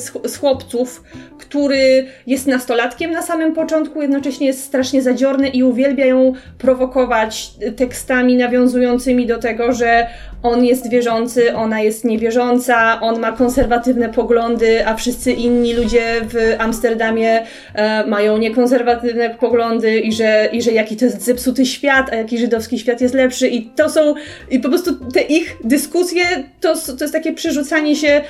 z, 0.00 0.12
z 0.32 0.36
chłopców, 0.36 1.02
który 1.38 2.06
jest 2.26 2.46
nastolatkiem 2.46 3.12
na 3.12 3.22
samym 3.22 3.54
początku, 3.54 4.02
jednocześnie 4.02 4.46
jest 4.46 4.64
strasznie 4.64 5.02
zadziorny 5.02 5.48
i 5.48 5.62
uwielbia 5.62 6.06
ją 6.06 6.32
prowokować 6.58 7.50
tekstami 7.76 8.36
nawiązującymi 8.36 9.26
do 9.26 9.38
tego, 9.38 9.72
że 9.72 10.06
on 10.44 10.64
jest 10.64 10.90
wierzący, 10.90 11.54
ona 11.54 11.80
jest 11.80 12.04
niewierząca, 12.04 13.00
on 13.00 13.20
ma 13.20 13.32
konserwatywne 13.32 14.08
poglądy, 14.08 14.86
a 14.86 14.94
wszyscy 14.94 15.32
inni 15.32 15.74
ludzie 15.74 16.02
w 16.28 16.54
Amsterdamie 16.58 17.42
e, 17.74 18.06
mają 18.06 18.38
niekonserwatywne 18.38 19.30
poglądy 19.30 20.00
i 20.00 20.12
że, 20.12 20.48
i 20.52 20.62
że 20.62 20.70
jaki 20.70 20.96
to 20.96 21.04
jest 21.04 21.22
zepsuty 21.22 21.66
świat, 21.66 22.12
a 22.12 22.16
jaki 22.24 22.38
żydowski 22.38 22.78
świat 22.78 23.00
jest 23.00 23.14
lepszy 23.14 23.48
i 23.48 23.66
to 23.66 23.90
są, 23.90 24.14
i 24.50 24.60
po 24.60 24.68
prostu 24.68 24.94
te 24.94 25.20
ich 25.20 25.56
dyskusje 25.64 26.24
to, 26.60 26.74
to 26.76 27.04
jest 27.04 27.12
takie 27.12 27.32
przerzucanie 27.32 27.96
się 27.96 28.22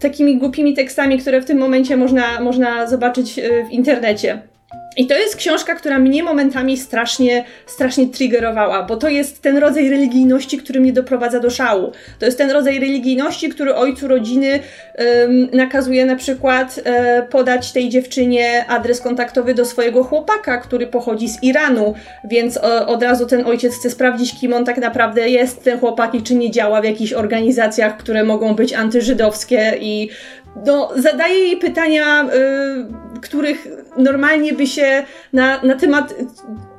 takimi 0.00 0.38
głupimi 0.38 0.74
tekstami, 0.74 1.18
które 1.18 1.40
w 1.40 1.44
tym 1.44 1.58
momencie 1.58 1.96
można, 1.96 2.40
można 2.40 2.86
zobaczyć 2.86 3.38
e, 3.38 3.66
w 3.66 3.70
internecie. 3.70 4.42
I 4.96 5.06
to 5.06 5.14
jest 5.14 5.36
książka, 5.36 5.74
która 5.74 5.98
mnie 5.98 6.22
momentami 6.22 6.76
strasznie, 6.76 7.44
strasznie 7.66 8.08
triggerowała, 8.08 8.82
bo 8.82 8.96
to 8.96 9.08
jest 9.08 9.42
ten 9.42 9.56
rodzaj 9.56 9.90
religijności, 9.90 10.58
który 10.58 10.80
mnie 10.80 10.92
doprowadza 10.92 11.40
do 11.40 11.50
szału. 11.50 11.92
To 12.18 12.26
jest 12.26 12.38
ten 12.38 12.50
rodzaj 12.50 12.80
religijności, 12.80 13.48
który 13.48 13.74
ojcu 13.74 14.08
rodziny 14.08 14.48
um, 14.50 15.48
nakazuje 15.52 16.06
na 16.06 16.16
przykład 16.16 16.80
um, 16.86 17.26
podać 17.26 17.72
tej 17.72 17.88
dziewczynie 17.88 18.64
adres 18.68 19.00
kontaktowy 19.00 19.54
do 19.54 19.64
swojego 19.64 20.04
chłopaka, 20.04 20.58
który 20.58 20.86
pochodzi 20.86 21.28
z 21.28 21.42
Iranu, 21.42 21.94
więc 22.24 22.56
o, 22.56 22.86
od 22.86 23.02
razu 23.02 23.26
ten 23.26 23.46
ojciec 23.46 23.74
chce 23.74 23.90
sprawdzić, 23.90 24.40
kim 24.40 24.52
on 24.52 24.64
tak 24.64 24.78
naprawdę 24.78 25.28
jest, 25.28 25.64
ten 25.64 25.80
chłopak 25.80 26.14
i 26.14 26.22
czy 26.22 26.34
nie 26.34 26.50
działa 26.50 26.80
w 26.80 26.84
jakichś 26.84 27.12
organizacjach, 27.12 27.96
które 27.96 28.24
mogą 28.24 28.54
być 28.54 28.72
antyżydowskie 28.72 29.74
i 29.80 30.10
no, 30.66 30.90
zadaje 30.96 31.38
jej 31.38 31.56
pytania, 31.56 32.24
y, 32.24 33.20
których 33.20 33.68
normalnie 33.96 34.52
by 34.52 34.66
się 34.66 35.04
na, 35.32 35.62
na 35.62 35.74
temat 35.74 36.14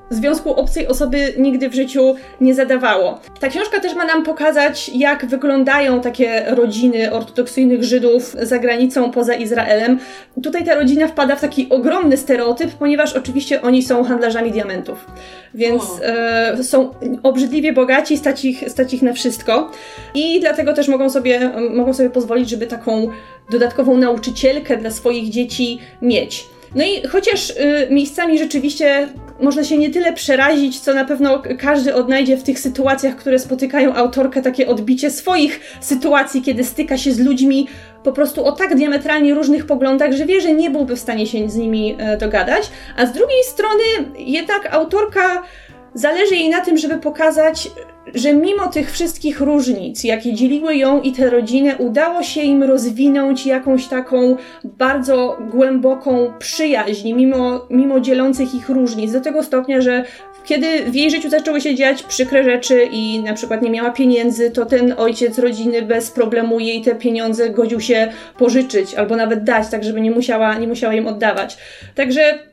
związku 0.10 0.56
obcej 0.56 0.88
osoby 0.88 1.34
nigdy 1.38 1.70
w 1.70 1.74
życiu 1.74 2.16
nie 2.42 2.56
zadawało. 2.56 3.20
Ta 3.40 3.48
książka 3.48 3.80
też 3.80 3.96
ma 3.96 4.06
nam 4.06 4.24
pokazać, 4.24 4.92
jak 4.96 5.26
wyglądają 5.26 6.02
takie 6.02 6.44
rodziny 6.48 7.12
ortodoksyjnych 7.12 7.84
Żydów 7.84 8.36
za 8.42 8.60
granicą, 8.60 9.12
poza 9.12 9.34
Izraelem. 9.34 10.00
Tutaj 10.44 10.66
ta 10.66 10.76
rodzina 10.76 11.08
wpada 11.08 11.36
w 11.36 11.42
taki 11.42 11.70
ogromny 11.70 12.18
stereotyp, 12.18 12.72
ponieważ 12.72 13.14
oczywiście 13.14 13.62
oni 13.62 13.84
są 13.84 14.04
handlarzami 14.04 14.52
diamentów. 14.52 15.06
Więc 15.54 15.84
e, 16.02 16.64
są 16.64 16.92
obrzydliwie 17.24 17.74
bogaci, 17.74 18.18
stać 18.18 18.46
ich, 18.46 18.70
stać 18.70 18.94
ich 18.94 19.02
na 19.02 19.14
wszystko. 19.14 19.72
I 20.14 20.40
dlatego 20.40 20.74
też 20.74 20.88
mogą 20.88 21.10
sobie, 21.10 21.52
mogą 21.72 21.94
sobie 21.94 22.10
pozwolić, 22.10 22.50
żeby 22.50 22.68
taką 22.68 23.08
dodatkową 23.52 23.98
nauczycielkę 23.98 24.78
dla 24.78 24.92
swoich 24.92 25.30
dzieci 25.30 25.80
mieć. 26.02 26.46
No 26.76 26.84
i 26.84 27.08
chociaż 27.08 27.50
y, 27.50 27.88
miejscami 27.90 28.38
rzeczywiście 28.38 29.08
można 29.42 29.64
się 29.64 29.78
nie 29.78 29.90
tyle 29.90 30.14
przerazić, 30.14 30.80
co 30.80 30.94
na 30.94 31.06
pewno 31.06 31.42
każdy 31.60 31.96
odnajdzie 31.96 32.38
w 32.38 32.44
tych 32.44 32.60
sytuacjach, 32.60 33.16
które 33.16 33.40
spotykają 33.40 33.96
autorkę, 33.96 34.42
takie 34.42 34.68
odbicie 34.68 35.12
swoich 35.12 35.60
sytuacji, 35.82 36.42
kiedy 36.42 36.64
styka 36.64 36.98
się 36.98 37.12
z 37.12 37.20
ludźmi 37.20 37.68
po 38.04 38.12
prostu 38.12 38.46
o 38.46 38.52
tak 38.52 38.76
diametralnie 38.76 39.34
różnych 39.34 39.66
poglądach, 39.66 40.14
że 40.14 40.26
wie, 40.26 40.42
że 40.42 40.54
nie 40.54 40.70
byłby 40.70 40.96
w 40.96 41.00
stanie 41.00 41.28
się 41.28 41.50
z 41.50 41.56
nimi 41.56 41.96
e, 42.00 42.18
dogadać. 42.18 42.72
A 42.98 43.06
z 43.06 43.12
drugiej 43.12 43.44
strony 43.44 43.84
jednak 44.18 44.74
autorka 44.74 45.44
zależy 45.94 46.36
jej 46.36 46.50
na 46.50 46.62
tym, 46.62 46.78
żeby 46.78 46.98
pokazać, 46.98 47.70
że 48.16 48.34
mimo 48.34 48.68
tych 48.68 48.92
wszystkich 48.92 49.42
różnic, 49.42 50.04
jakie 50.04 50.34
dzieliły 50.34 50.76
ją 50.76 51.02
i 51.02 51.12
tę 51.12 51.30
rodzinę, 51.30 51.76
udało 51.78 52.24
się 52.24 52.42
im 52.42 52.64
rozwinąć 52.64 53.46
jakąś 53.46 53.88
taką 53.88 54.38
bardzo 54.64 55.38
głęboką 55.52 56.34
przyjaźń, 56.40 57.14
mimo, 57.14 57.66
mimo 57.70 58.00
dzielących 58.00 58.56
ich 58.56 58.70
różnic, 58.70 59.12
do 59.12 59.22
tego 59.22 59.44
stopnia, 59.44 59.82
że 59.82 60.06
kiedy 60.46 60.84
w 60.84 60.96
jej 60.96 61.12
życiu 61.12 61.30
zaczęły 61.30 61.62
się 61.62 61.76
dziać 61.76 62.04
przykre 62.04 62.44
rzeczy 62.44 62.88
i 62.92 63.24
na 63.24 63.34
przykład 63.34 63.62
nie 63.62 63.70
miała 63.70 63.92
pieniędzy, 63.92 64.52
to 64.52 64.66
ten 64.66 64.94
ojciec 64.98 65.40
rodziny 65.40 65.82
bez 65.82 66.12
problemu 66.12 66.60
jej 66.60 66.82
te 66.82 66.96
pieniądze 66.96 67.50
godził 67.50 67.80
się 67.80 68.12
pożyczyć 68.38 68.96
albo 68.96 69.16
nawet 69.16 69.44
dać, 69.44 69.70
tak 69.70 69.84
żeby 69.84 70.02
nie 70.02 70.12
musiała, 70.12 70.58
nie 70.58 70.68
musiała 70.68 70.94
im 70.94 71.08
oddawać. 71.08 71.58
Także 71.96 72.49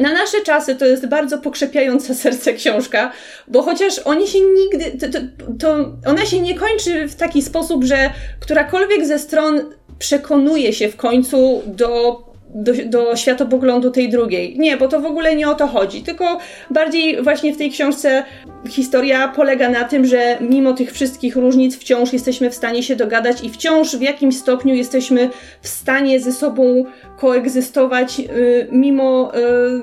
na 0.00 0.12
nasze 0.12 0.40
czasy 0.44 0.76
to 0.76 0.86
jest 0.86 1.06
bardzo 1.06 1.38
pokrzepiająca 1.38 2.14
serce 2.24 2.52
książka, 2.52 3.12
bo 3.48 3.62
chociaż 3.62 3.98
oni 3.98 4.26
się 4.26 4.38
nigdy, 4.40 4.98
to, 4.98 5.18
to, 5.18 5.18
to, 5.58 5.92
ona 6.06 6.26
się 6.26 6.40
nie 6.40 6.54
kończy 6.54 7.08
w 7.08 7.14
taki 7.14 7.42
sposób, 7.42 7.84
że 7.84 8.10
którakolwiek 8.40 9.06
ze 9.06 9.18
stron 9.18 9.60
przekonuje 9.98 10.72
się 10.72 10.88
w 10.88 10.96
końcu 10.96 11.62
do 11.66 12.30
do, 12.54 12.72
do 12.86 13.16
światopoglądu 13.16 13.90
tej 13.90 14.08
drugiej. 14.08 14.58
Nie, 14.58 14.76
bo 14.76 14.88
to 14.88 15.00
w 15.00 15.06
ogóle 15.06 15.36
nie 15.36 15.48
o 15.48 15.54
to 15.54 15.66
chodzi, 15.66 16.02
tylko 16.02 16.38
bardziej 16.70 17.22
właśnie 17.22 17.54
w 17.54 17.56
tej 17.56 17.70
książce 17.70 18.24
historia 18.68 19.28
polega 19.28 19.68
na 19.68 19.84
tym, 19.84 20.06
że 20.06 20.38
mimo 20.40 20.72
tych 20.72 20.92
wszystkich 20.92 21.36
różnic 21.36 21.76
wciąż 21.76 22.12
jesteśmy 22.12 22.50
w 22.50 22.54
stanie 22.54 22.82
się 22.82 22.96
dogadać 22.96 23.44
i 23.44 23.50
wciąż 23.50 23.96
w 23.96 24.02
jakimś 24.02 24.36
stopniu 24.36 24.74
jesteśmy 24.74 25.30
w 25.62 25.68
stanie 25.68 26.20
ze 26.20 26.32
sobą 26.32 26.84
koegzystować 27.20 28.20
y, 28.20 28.68
mimo 28.72 29.32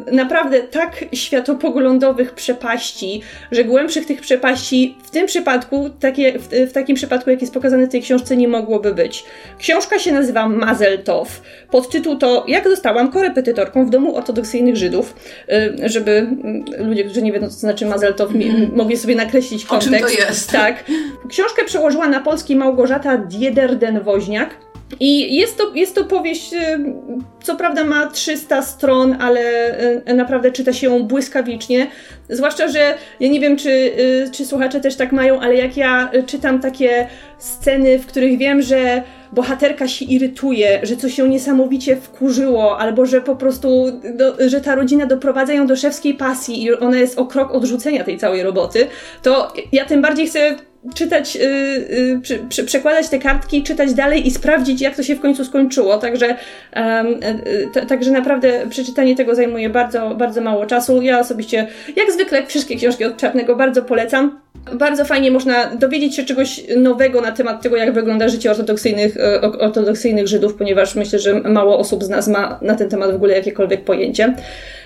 y, 0.08 0.12
naprawdę 0.12 0.62
tak 0.62 1.06
światopoglądowych 1.14 2.34
przepaści, 2.34 3.22
że 3.52 3.64
głębszych 3.64 4.06
tych 4.06 4.22
przepaści 4.22 4.98
w 5.04 5.10
tym 5.10 5.26
przypadku, 5.26 5.90
takie, 6.00 6.40
w, 6.40 6.48
w 6.48 6.72
takim 6.72 6.96
przypadku, 6.96 7.30
jak 7.30 7.42
jest 7.42 7.54
pokazane 7.54 7.88
w 7.88 7.90
tej 7.90 8.02
książce, 8.02 8.38
nie 8.38 8.48
mogłoby 8.48 8.94
być. 8.94 9.26
Książka 9.60 10.00
się 10.00 10.12
nazywa 10.12 10.50
Mazeltov. 10.50 11.30
Podtytuł 11.72 12.16
to 12.16 12.46
Jak 12.48 12.70
zostałam 12.70 13.12
korepetytorką 13.12 13.86
w 13.86 13.90
domu 13.90 14.16
ortodoksyjnych 14.16 14.76
Żydów, 14.76 15.16
y, 15.50 15.90
żeby 15.90 16.28
ludzie, 16.78 17.04
którzy 17.04 17.22
nie 17.22 17.32
wiedzą, 17.32 17.48
co 17.50 17.54
znaczy 17.54 17.86
Mazeltov, 17.86 18.36
mm. 18.36 18.72
mogli 18.76 18.98
sobie 18.98 19.16
nakreślić 19.16 19.66
kontekst. 19.66 20.06
O 20.06 20.08
czym 20.08 20.18
to 20.18 20.28
jest? 20.28 20.52
Tak. 20.52 20.84
Książkę 21.30 21.66
przełożyła 21.66 22.08
na 22.08 22.20
polski 22.20 22.56
Małgorzata 22.56 23.18
Diederden-Woźniak. 23.18 24.48
I 25.00 25.36
jest 25.36 25.58
to, 25.58 25.72
jest 25.76 25.96
to 25.96 26.04
powieść, 26.04 26.54
y, 26.54 26.58
co 27.44 27.56
prawda 27.56 27.84
ma 27.84 28.08
300 28.08 28.62
stron, 28.62 29.16
ale 29.20 29.42
y, 30.10 30.14
naprawdę 30.14 30.52
czyta 30.52 30.74
się 30.74 30.88
ją 30.88 31.04
błyskawicznie. 31.04 31.88
Zwłaszcza, 32.30 32.68
że 32.68 32.94
ja 33.20 33.30
nie 33.30 33.40
wiem, 33.40 33.58
czy, 33.58 33.70
y, 33.70 34.30
czy 34.32 34.46
słuchacze 34.46 34.80
też 34.80 34.96
tak 34.96 35.12
mają, 35.12 35.40
ale 35.40 35.56
jak 35.56 35.78
ja 35.78 36.12
czytam 36.26 36.60
takie 36.60 37.08
sceny, 37.38 38.00
w 38.00 38.06
których 38.06 38.38
wiem, 38.38 38.62
że 38.62 39.04
bohaterka 39.32 39.88
się 39.88 40.06
irytuje, 40.06 40.80
że 40.84 40.98
coś 40.98 41.18
ją 41.18 41.28
niesamowicie 41.28 41.96
wkurzyło, 41.96 42.80
albo 42.80 43.06
że 43.06 43.22
po 43.22 43.36
prostu, 43.36 43.92
do, 44.16 44.50
że 44.50 44.62
ta 44.62 44.76
rodzina 44.76 45.06
doprowadza 45.06 45.54
ją 45.54 45.68
do 45.68 45.76
szewskiej 45.76 46.14
pasji 46.14 46.64
i 46.64 46.74
ona 46.74 46.98
jest 46.98 47.20
o 47.20 47.26
krok 47.26 47.52
odrzucenia 47.52 48.04
tej 48.04 48.18
całej 48.18 48.44
roboty, 48.44 48.88
to 49.24 49.54
ja 49.72 49.86
tym 49.86 50.02
bardziej 50.02 50.28
chcę 50.28 50.56
czytać, 50.96 51.36
yy, 51.36 51.42
yy, 51.42 52.20
przy, 52.22 52.40
przy, 52.50 52.64
przekładać 52.64 53.10
te 53.10 53.20
kartki, 53.20 53.64
czytać 53.64 53.94
dalej 53.94 54.28
i 54.28 54.32
sprawdzić, 54.32 54.82
jak 54.82 54.96
to 54.96 55.04
się 55.04 55.16
w 55.16 55.20
końcu 55.20 55.46
skończyło. 55.46 55.98
Także, 55.98 56.36
yy, 57.76 57.86
także 57.88 58.12
naprawdę 58.12 58.68
przeczytanie 58.70 59.16
tego 59.16 59.36
zajmuje 59.36 59.70
bardzo, 59.70 60.16
bardzo 60.16 60.42
mało 60.42 60.66
czasu. 60.66 61.02
Ja 61.02 61.20
osobiście, 61.20 61.68
jak 61.96 62.12
zwykle, 62.12 62.46
wszystkie 62.46 62.76
książki 62.76 63.06
od 63.06 63.18
Czarnego 63.18 63.56
bardzo 63.56 63.84
polecam. 63.84 64.40
Bardzo 64.74 65.06
fajnie 65.06 65.32
można 65.32 65.76
dowiedzieć 65.76 66.16
się 66.16 66.26
czegoś 66.26 66.64
nowego 66.78 67.22
na 67.22 67.32
temat 67.32 67.62
tego, 67.62 67.76
jak 67.76 67.94
wygląda 67.94 68.30
życie 68.30 68.52
ortodoksyjnych, 68.52 69.18
e, 69.18 69.42
ortodoksyjnych 69.42 70.28
Żydów, 70.28 70.56
ponieważ 70.56 70.96
myślę, 70.96 71.20
że 71.20 71.40
mało 71.40 71.80
osób 71.80 72.04
z 72.04 72.10
nas 72.10 72.28
ma 72.28 72.60
na 72.62 72.76
ten 72.76 72.90
temat 72.90 73.12
w 73.12 73.16
ogóle 73.16 73.34
jakiekolwiek 73.34 73.84
pojęcie. 73.84 74.34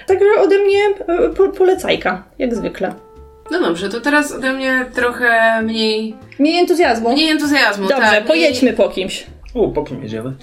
Także 0.07 0.25
ode 0.39 0.60
mnie 0.60 0.79
e, 1.07 1.29
po, 1.29 1.50
polecajka, 1.50 2.24
jak 2.39 2.55
zwykle. 2.55 2.93
No 3.51 3.60
dobrze, 3.60 3.89
to 3.89 4.01
teraz 4.01 4.31
ode 4.31 4.53
mnie 4.53 4.86
trochę 4.93 5.62
mniej... 5.62 6.15
Mniej 6.39 6.60
entuzjazmu? 6.60 7.12
Mniej 7.12 7.29
entuzjazmu, 7.29 7.88
Dobrze, 7.88 8.12
tak. 8.12 8.25
pojedźmy 8.25 8.74
po 8.74 8.89
kimś. 8.89 9.25
U, 9.53 9.72
po 9.72 9.84
kim 9.84 10.03
jedziemy? 10.03 10.34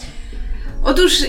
Otóż, 0.85 1.23
y, 1.23 1.27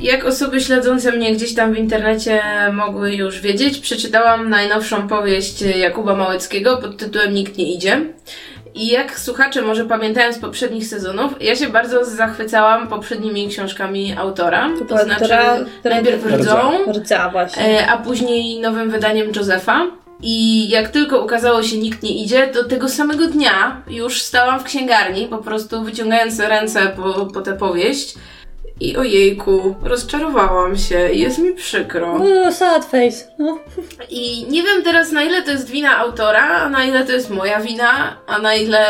jak 0.00 0.24
osoby 0.24 0.60
śledzące 0.60 1.12
mnie 1.12 1.32
gdzieś 1.32 1.54
tam 1.54 1.74
w 1.74 1.78
internecie 1.78 2.42
mogły 2.72 3.14
już 3.14 3.40
wiedzieć, 3.40 3.78
przeczytałam 3.78 4.50
najnowszą 4.50 5.08
powieść 5.08 5.62
Jakuba 5.62 6.16
Małeckiego 6.16 6.76
pod 6.76 6.96
tytułem 6.96 7.34
Nikt 7.34 7.58
nie 7.58 7.74
idzie. 7.74 8.00
I 8.74 8.86
jak 8.86 9.18
słuchacze 9.18 9.62
może 9.62 9.84
pamiętają 9.84 10.32
z 10.32 10.38
poprzednich 10.38 10.86
sezonów, 10.86 11.42
ja 11.42 11.56
się 11.56 11.68
bardzo 11.68 12.04
zachwycałam 12.04 12.88
poprzednimi 12.88 13.48
książkami 13.48 14.14
autora. 14.18 14.70
To, 14.78 14.84
to 14.84 15.04
znaczy 15.04 15.24
tra, 15.24 15.56
najpierw 15.84 16.26
Rdzą, 16.26 16.70
Rdza, 16.92 17.30
właśnie. 17.30 17.80
E, 17.80 17.86
a 17.86 17.98
później 17.98 18.60
nowym 18.60 18.90
wydaniem 18.90 19.28
Józefa. 19.36 19.86
I 20.22 20.68
jak 20.68 20.88
tylko 20.88 21.24
ukazało 21.24 21.62
się 21.62 21.78
Nikt 21.78 22.02
nie 22.02 22.22
idzie, 22.22 22.48
to 22.48 22.64
tego 22.64 22.88
samego 22.88 23.26
dnia 23.26 23.82
już 23.88 24.22
stałam 24.22 24.60
w 24.60 24.64
księgarni, 24.64 25.26
po 25.26 25.38
prostu 25.38 25.82
wyciągając 25.82 26.40
ręce 26.40 26.92
po, 26.96 27.26
po 27.26 27.40
tę 27.40 27.52
powieść. 27.52 28.14
I 28.80 28.96
ojejku, 28.96 29.74
rozczarowałam 29.82 30.78
się, 30.78 30.98
jest 30.98 31.38
mi 31.38 31.54
przykro. 31.54 32.18
No, 32.18 32.52
sad 32.52 32.84
face, 32.84 33.32
no. 33.38 33.58
I 34.10 34.46
nie 34.50 34.62
wiem 34.62 34.82
teraz 34.82 35.12
na 35.12 35.22
ile 35.22 35.42
to 35.42 35.50
jest 35.50 35.70
wina 35.70 35.98
autora, 35.98 36.46
a 36.46 36.68
na 36.68 36.84
ile 36.84 37.04
to 37.04 37.12
jest 37.12 37.30
moja 37.30 37.60
wina, 37.60 38.16
a 38.26 38.38
na 38.38 38.54
ile 38.54 38.86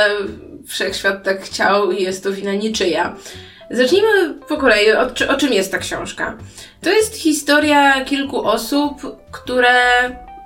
wszechświat 0.67 1.25
tak 1.25 1.43
chciał 1.43 1.93
i 1.93 2.03
jest 2.03 2.25
to 2.25 2.33
wina 2.33 2.53
niczyja. 2.53 3.17
Zacznijmy 3.71 4.35
po 4.49 4.57
kolei, 4.57 4.93
o, 4.93 5.07
o 5.29 5.35
czym 5.35 5.53
jest 5.53 5.73
ta 5.73 5.79
książka. 5.79 6.37
To 6.83 6.91
jest 6.91 7.17
historia 7.17 8.05
kilku 8.05 8.47
osób, 8.47 9.03
które 9.33 9.73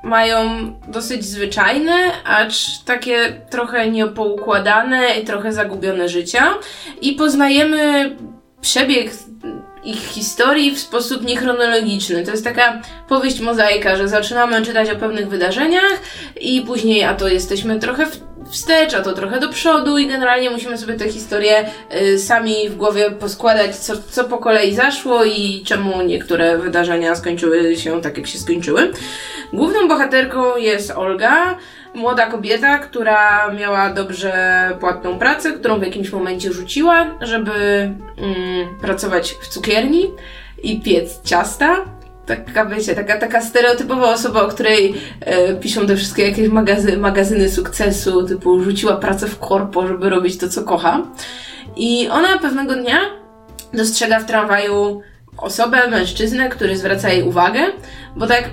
mają 0.03 0.73
dosyć 0.89 1.25
zwyczajne, 1.25 1.95
acz 2.25 2.85
takie 2.85 3.41
trochę 3.51 3.91
niepoukładane 3.91 5.19
i 5.23 5.25
trochę 5.25 5.53
zagubione 5.53 6.09
życia. 6.09 6.55
I 7.01 7.13
poznajemy 7.13 8.17
przebieg 8.61 9.11
ich 9.85 10.01
historii 10.01 10.75
w 10.75 10.79
sposób 10.79 11.25
niechronologiczny. 11.25 12.25
To 12.25 12.31
jest 12.31 12.45
taka 12.45 12.83
powieść 13.09 13.41
mozaika, 13.41 13.97
że 13.97 14.09
zaczynamy 14.09 14.63
czytać 14.63 14.91
o 14.91 14.97
pewnych 14.97 15.29
wydarzeniach 15.29 16.01
i 16.41 16.63
później 16.63 17.05
a 17.05 17.15
to 17.15 17.29
jesteśmy 17.29 17.79
trochę 17.79 18.07
wstecz, 18.51 18.95
a 18.95 19.03
to 19.03 19.13
trochę 19.13 19.41
do 19.41 19.49
przodu 19.49 19.99
i 19.99 20.07
generalnie 20.07 20.51
musimy 20.51 20.79
sobie 20.79 20.95
tę 20.95 21.09
historię 21.09 21.71
y, 22.03 22.19
sami 22.19 22.69
w 22.69 22.77
głowie 22.77 23.11
poskładać, 23.11 23.77
co, 23.77 23.95
co 24.11 24.25
po 24.25 24.39
kolei 24.39 24.75
zaszło 24.75 25.25
i 25.25 25.63
czemu 25.67 26.03
niektóre 26.03 26.59
wydarzenia 26.59 27.15
skończyły 27.15 27.77
się 27.77 28.03
tak, 28.03 28.17
jak 28.17 28.27
się 28.27 28.39
skończyły. 28.39 28.93
Główną 29.53 29.89
bohaterką 29.89 30.57
jest 30.57 30.91
Olga, 30.91 31.59
młoda 31.95 32.27
kobieta, 32.27 32.79
która 32.79 33.51
miała 33.53 33.91
dobrze 33.91 34.33
płatną 34.81 35.19
pracę, 35.19 35.53
którą 35.53 35.79
w 35.79 35.83
jakimś 35.83 36.13
momencie 36.13 36.53
rzuciła, 36.53 37.07
żeby 37.21 37.51
mm, 37.53 38.79
pracować 38.81 39.33
w 39.41 39.49
cukierni 39.49 40.11
i 40.63 40.81
piec 40.81 41.23
ciasta. 41.25 42.00
Taka, 42.27 42.67
wiecie, 42.67 42.95
taka, 42.95 43.19
taka 43.19 43.41
stereotypowa 43.41 44.13
osoba, 44.13 44.43
o 44.43 44.49
której 44.49 44.95
e, 45.21 45.55
piszą 45.55 45.87
te 45.87 45.97
wszystkie 45.97 46.29
jakieś 46.29 46.49
magazy, 46.49 46.97
magazyny 46.97 47.49
sukcesu, 47.49 48.25
typu 48.25 48.65
rzuciła 48.65 48.97
pracę 48.97 49.27
w 49.27 49.39
korpo, 49.39 49.87
żeby 49.87 50.11
robić 50.11 50.39
to, 50.39 50.49
co 50.49 50.63
kocha. 50.63 51.03
I 51.77 52.09
ona 52.09 52.39
pewnego 52.39 52.75
dnia 52.75 52.99
dostrzega 53.75 54.21
w 54.21 54.27
tramwaju 54.27 55.03
osobę, 55.37 55.91
mężczyznę, 55.91 56.49
który 56.49 56.77
zwraca 56.77 57.09
jej 57.09 57.23
uwagę, 57.23 57.61
bo 58.17 58.27
tak 58.27 58.51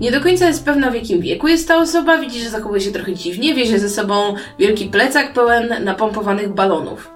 nie 0.00 0.12
do 0.12 0.20
końca 0.20 0.46
jest 0.46 0.64
pewna 0.64 0.90
w 0.90 0.94
jakim 0.94 1.20
wieku 1.20 1.48
jest 1.48 1.68
ta 1.68 1.76
osoba, 1.76 2.18
widzi, 2.18 2.40
że 2.40 2.50
zachowuje 2.50 2.80
się 2.80 2.92
trochę 2.92 3.14
dziwnie, 3.14 3.54
wiezie 3.54 3.78
ze 3.78 3.88
sobą 3.88 4.34
wielki 4.58 4.84
plecak 4.84 5.32
pełen 5.32 5.84
napompowanych 5.84 6.54
balonów. 6.54 7.15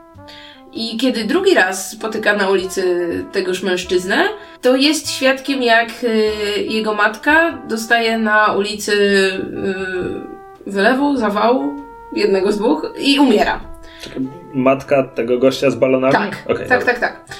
I 0.72 0.96
kiedy 0.96 1.24
drugi 1.24 1.54
raz 1.54 1.90
spotyka 1.90 2.36
na 2.36 2.48
ulicy 2.48 2.84
tegoż 3.32 3.62
mężczyznę, 3.62 4.24
to 4.60 4.76
jest 4.76 5.10
świadkiem, 5.10 5.62
jak 5.62 5.88
y, 6.04 6.32
jego 6.68 6.94
matka 6.94 7.58
dostaje 7.68 8.18
na 8.18 8.52
ulicy 8.52 8.92
y, 8.92 10.70
wylewu, 10.70 11.16
zawału, 11.16 11.82
jednego 12.12 12.52
z 12.52 12.58
dwóch 12.58 12.92
i 12.98 13.18
umiera. 13.18 13.60
Matka 14.54 15.02
tego 15.02 15.38
gościa 15.38 15.70
z 15.70 15.74
balonami? 15.74 16.12
Tak, 16.12 16.36
okay, 16.48 16.66
tak, 16.66 16.84
tak, 16.84 16.98
tak. 16.98 17.24
Yy, 17.28 17.34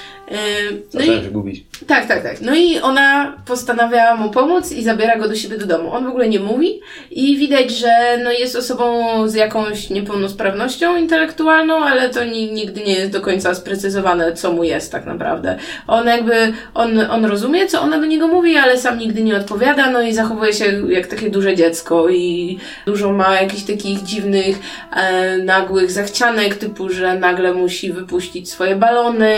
no 0.93 0.99
Zacząłem 0.99 1.23
się 1.23 1.31
gubić. 1.31 1.63
Tak, 1.87 2.07
tak, 2.07 2.23
tak. 2.23 2.41
No 2.41 2.55
i 2.55 2.79
ona 2.79 3.35
postanawia 3.45 4.15
mu 4.15 4.29
pomóc 4.29 4.71
i 4.71 4.83
zabiera 4.83 5.17
go 5.17 5.27
do 5.27 5.35
siebie 5.35 5.57
do 5.57 5.65
domu. 5.65 5.93
On 5.93 6.05
w 6.05 6.09
ogóle 6.09 6.29
nie 6.29 6.39
mówi 6.39 6.81
i 7.11 7.37
widać, 7.37 7.71
że 7.71 8.17
no 8.23 8.31
jest 8.31 8.55
osobą 8.55 9.27
z 9.27 9.35
jakąś 9.35 9.89
niepełnosprawnością 9.89 10.97
intelektualną, 10.97 11.75
ale 11.75 12.09
to 12.09 12.23
nigdy 12.23 12.81
nie 12.81 12.93
jest 12.93 13.11
do 13.11 13.21
końca 13.21 13.55
sprecyzowane, 13.55 14.33
co 14.33 14.51
mu 14.51 14.63
jest 14.63 14.91
tak 14.91 15.05
naprawdę. 15.05 15.57
On 15.87 16.07
jakby, 16.07 16.53
on, 16.73 16.99
on 16.99 17.25
rozumie, 17.25 17.67
co 17.67 17.81
ona 17.81 17.99
do 17.99 18.05
niego 18.05 18.27
mówi, 18.27 18.57
ale 18.57 18.77
sam 18.77 18.97
nigdy 18.97 19.23
nie 19.23 19.37
odpowiada, 19.37 19.89
no 19.89 20.01
i 20.01 20.13
zachowuje 20.13 20.53
się 20.53 20.91
jak 20.91 21.07
takie 21.07 21.29
duże 21.29 21.55
dziecko 21.55 22.09
i 22.09 22.57
dużo 22.85 23.11
ma 23.11 23.41
jakichś 23.41 23.63
takich 23.63 24.03
dziwnych, 24.03 24.59
e, 24.95 25.37
nagłych 25.37 25.91
zachcianek, 25.91 26.55
typu, 26.55 26.89
że 26.89 27.15
nagle 27.19 27.53
musi 27.53 27.93
wypuścić 27.93 28.49
swoje 28.49 28.75
balony, 28.75 29.35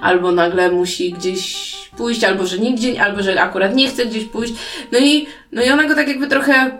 albo 0.00 0.32
nagle 0.36 0.70
musi 0.70 1.12
gdzieś 1.12 1.74
pójść, 1.96 2.24
albo 2.24 2.46
że 2.46 2.58
nigdzie, 2.58 3.02
albo 3.02 3.22
że 3.22 3.40
akurat 3.42 3.74
nie 3.74 3.88
chce 3.88 4.06
gdzieś 4.06 4.24
pójść. 4.24 4.54
No 4.92 4.98
i, 4.98 5.26
no 5.52 5.62
i 5.62 5.70
ona 5.70 5.84
go 5.84 5.94
tak 5.94 6.08
jakby 6.08 6.26
trochę 6.26 6.78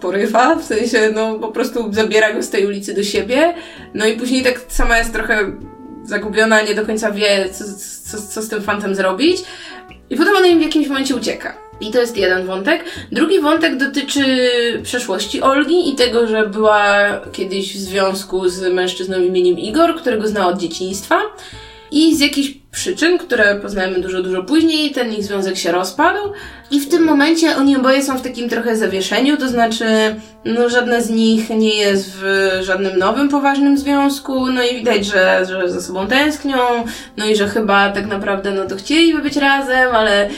porywa, 0.00 0.56
w 0.56 0.64
sensie, 0.64 1.10
no 1.14 1.38
po 1.38 1.48
prostu 1.48 1.92
zabiera 1.92 2.32
go 2.32 2.42
z 2.42 2.50
tej 2.50 2.66
ulicy 2.66 2.94
do 2.94 3.02
siebie. 3.02 3.54
No 3.94 4.06
i 4.06 4.16
później 4.16 4.42
tak 4.42 4.60
sama 4.68 4.98
jest 4.98 5.12
trochę 5.12 5.52
zagubiona, 6.04 6.62
nie 6.62 6.74
do 6.74 6.86
końca 6.86 7.10
wie, 7.10 7.48
co, 7.52 7.64
co, 8.10 8.26
co 8.28 8.42
z 8.42 8.48
tym 8.48 8.62
fantem 8.62 8.94
zrobić. 8.94 9.42
I 10.10 10.16
potem 10.16 10.36
ona 10.36 10.46
im 10.46 10.58
w 10.58 10.62
jakimś 10.62 10.88
momencie 10.88 11.16
ucieka. 11.16 11.54
I 11.80 11.90
to 11.90 12.00
jest 12.00 12.16
jeden 12.16 12.46
wątek. 12.46 12.84
Drugi 13.12 13.40
wątek 13.40 13.76
dotyczy 13.76 14.24
przeszłości 14.82 15.42
Olgi 15.42 15.90
i 15.90 15.94
tego, 15.94 16.26
że 16.26 16.46
była 16.46 16.96
kiedyś 17.32 17.76
w 17.76 17.80
związku 17.80 18.48
z 18.48 18.74
mężczyzną 18.74 19.20
imieniem 19.20 19.58
Igor, 19.58 19.96
którego 19.96 20.28
znała 20.28 20.46
od 20.46 20.58
dzieciństwa. 20.58 21.20
I 21.92 22.16
z 22.16 22.20
jakichś 22.20 22.54
przyczyn, 22.70 23.18
które 23.18 23.56
poznajemy 23.56 24.00
dużo, 24.00 24.22
dużo 24.22 24.42
później, 24.42 24.90
ten 24.90 25.12
ich 25.12 25.24
związek 25.24 25.56
się 25.56 25.72
rozpadł. 25.72 26.18
I 26.70 26.80
w 26.80 26.88
tym 26.88 27.04
momencie 27.04 27.56
oni 27.56 27.76
oboje 27.76 28.02
są 28.02 28.18
w 28.18 28.22
takim 28.22 28.48
trochę 28.48 28.76
zawieszeniu, 28.76 29.36
to 29.36 29.48
znaczy, 29.48 29.84
no 30.44 30.68
żadne 30.68 31.02
z 31.02 31.10
nich 31.10 31.50
nie 31.50 31.76
jest 31.76 32.12
w 32.16 32.50
żadnym 32.62 32.98
nowym, 32.98 33.28
poważnym 33.28 33.78
związku, 33.78 34.46
no 34.46 34.62
i 34.62 34.76
widać, 34.76 35.06
że, 35.06 35.46
że 35.48 35.70
ze 35.70 35.82
sobą 35.82 36.06
tęsknią, 36.06 36.58
no 37.16 37.26
i 37.26 37.36
że 37.36 37.48
chyba 37.48 37.90
tak 37.90 38.06
naprawdę, 38.06 38.50
no 38.50 38.66
to 38.66 38.76
chcieliby 38.76 39.22
być 39.22 39.36
razem, 39.36 39.94
ale 39.94 40.28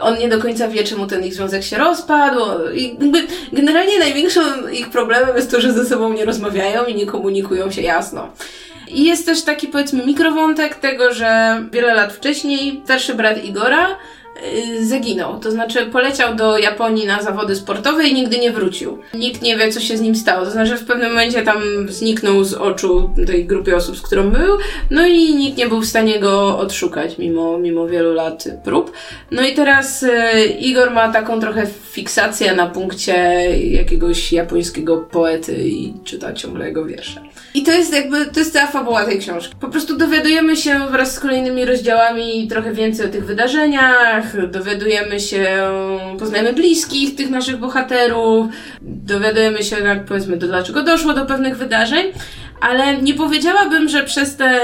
on 0.00 0.18
nie 0.18 0.28
do 0.28 0.38
końca 0.38 0.68
wie, 0.68 0.84
czemu 0.84 1.06
ten 1.06 1.24
ich 1.24 1.34
związek 1.34 1.62
się 1.62 1.78
rozpadł. 1.78 2.40
I 2.74 2.98
generalnie 3.52 3.98
największym 3.98 4.72
ich 4.72 4.90
problemem 4.90 5.36
jest 5.36 5.50
to, 5.50 5.60
że 5.60 5.72
ze 5.72 5.84
sobą 5.84 6.12
nie 6.12 6.24
rozmawiają 6.24 6.84
i 6.84 6.94
nie 6.94 7.06
komunikują 7.06 7.70
się 7.70 7.82
jasno. 7.82 8.28
I 8.94 9.04
jest 9.04 9.26
też 9.26 9.42
taki 9.42 9.68
powiedzmy 9.68 10.06
mikrowątek 10.06 10.74
tego, 10.74 11.14
że 11.14 11.62
wiele 11.72 11.94
lat 11.94 12.12
wcześniej 12.12 12.80
starszy 12.84 13.14
brat 13.14 13.44
Igora 13.44 13.88
y, 14.78 14.86
zaginął. 14.86 15.40
To 15.40 15.50
znaczy 15.50 15.86
poleciał 15.86 16.34
do 16.34 16.58
Japonii 16.58 17.06
na 17.06 17.22
zawody 17.22 17.56
sportowe 17.56 18.08
i 18.08 18.14
nigdy 18.14 18.38
nie 18.38 18.52
wrócił. 18.52 18.98
Nikt 19.14 19.42
nie 19.42 19.56
wie, 19.56 19.72
co 19.72 19.80
się 19.80 19.96
z 19.96 20.00
nim 20.00 20.14
stało. 20.14 20.44
To 20.44 20.50
znaczy 20.50 20.76
w 20.76 20.84
pewnym 20.84 21.08
momencie 21.08 21.42
tam 21.42 21.62
zniknął 21.88 22.44
z 22.44 22.54
oczu 22.54 23.10
tej 23.26 23.44
grupy 23.44 23.76
osób, 23.76 23.96
z 23.96 24.02
którą 24.02 24.30
był, 24.30 24.58
no 24.90 25.06
i 25.06 25.34
nikt 25.34 25.58
nie 25.58 25.66
był 25.66 25.80
w 25.80 25.86
stanie 25.86 26.20
go 26.20 26.58
odszukać 26.58 27.18
mimo, 27.18 27.58
mimo 27.58 27.86
wielu 27.86 28.12
lat 28.12 28.44
prób. 28.64 28.92
No 29.30 29.46
i 29.46 29.54
teraz 29.54 30.02
y, 30.02 30.10
Igor 30.60 30.90
ma 30.90 31.12
taką 31.12 31.40
trochę 31.40 31.66
fiksację 31.90 32.54
na 32.54 32.66
punkcie 32.66 33.12
jakiegoś 33.58 34.32
japońskiego 34.32 34.96
poety 34.96 35.68
i 35.68 35.94
czyta 36.04 36.32
ciągle 36.32 36.66
jego 36.66 36.84
wiersze. 36.84 37.20
I 37.56 37.62
to 37.62 37.72
jest 37.72 37.92
jakby, 37.92 38.26
to 38.26 38.40
jest 38.40 38.52
cała 38.52 38.66
fabuła 38.66 39.04
tej 39.04 39.18
książki. 39.18 39.54
Po 39.60 39.68
prostu 39.68 39.96
dowiadujemy 39.96 40.56
się 40.56 40.88
wraz 40.90 41.14
z 41.14 41.20
kolejnymi 41.20 41.64
rozdziałami 41.64 42.48
trochę 42.48 42.72
więcej 42.72 43.06
o 43.06 43.08
tych 43.08 43.24
wydarzeniach, 43.24 44.50
dowiadujemy 44.50 45.20
się, 45.20 45.46
poznajemy 46.18 46.52
bliskich 46.52 47.16
tych 47.16 47.30
naszych 47.30 47.56
bohaterów, 47.56 48.46
dowiadujemy 48.82 49.62
się, 49.62 49.76
jak 49.76 50.04
powiedzmy, 50.04 50.36
do 50.36 50.46
dlaczego 50.46 50.82
doszło 50.82 51.14
do 51.14 51.26
pewnych 51.26 51.56
wydarzeń, 51.56 52.06
ale 52.60 53.02
nie 53.02 53.14
powiedziałabym, 53.14 53.88
że 53.88 54.04
przez 54.04 54.36
te 54.36 54.60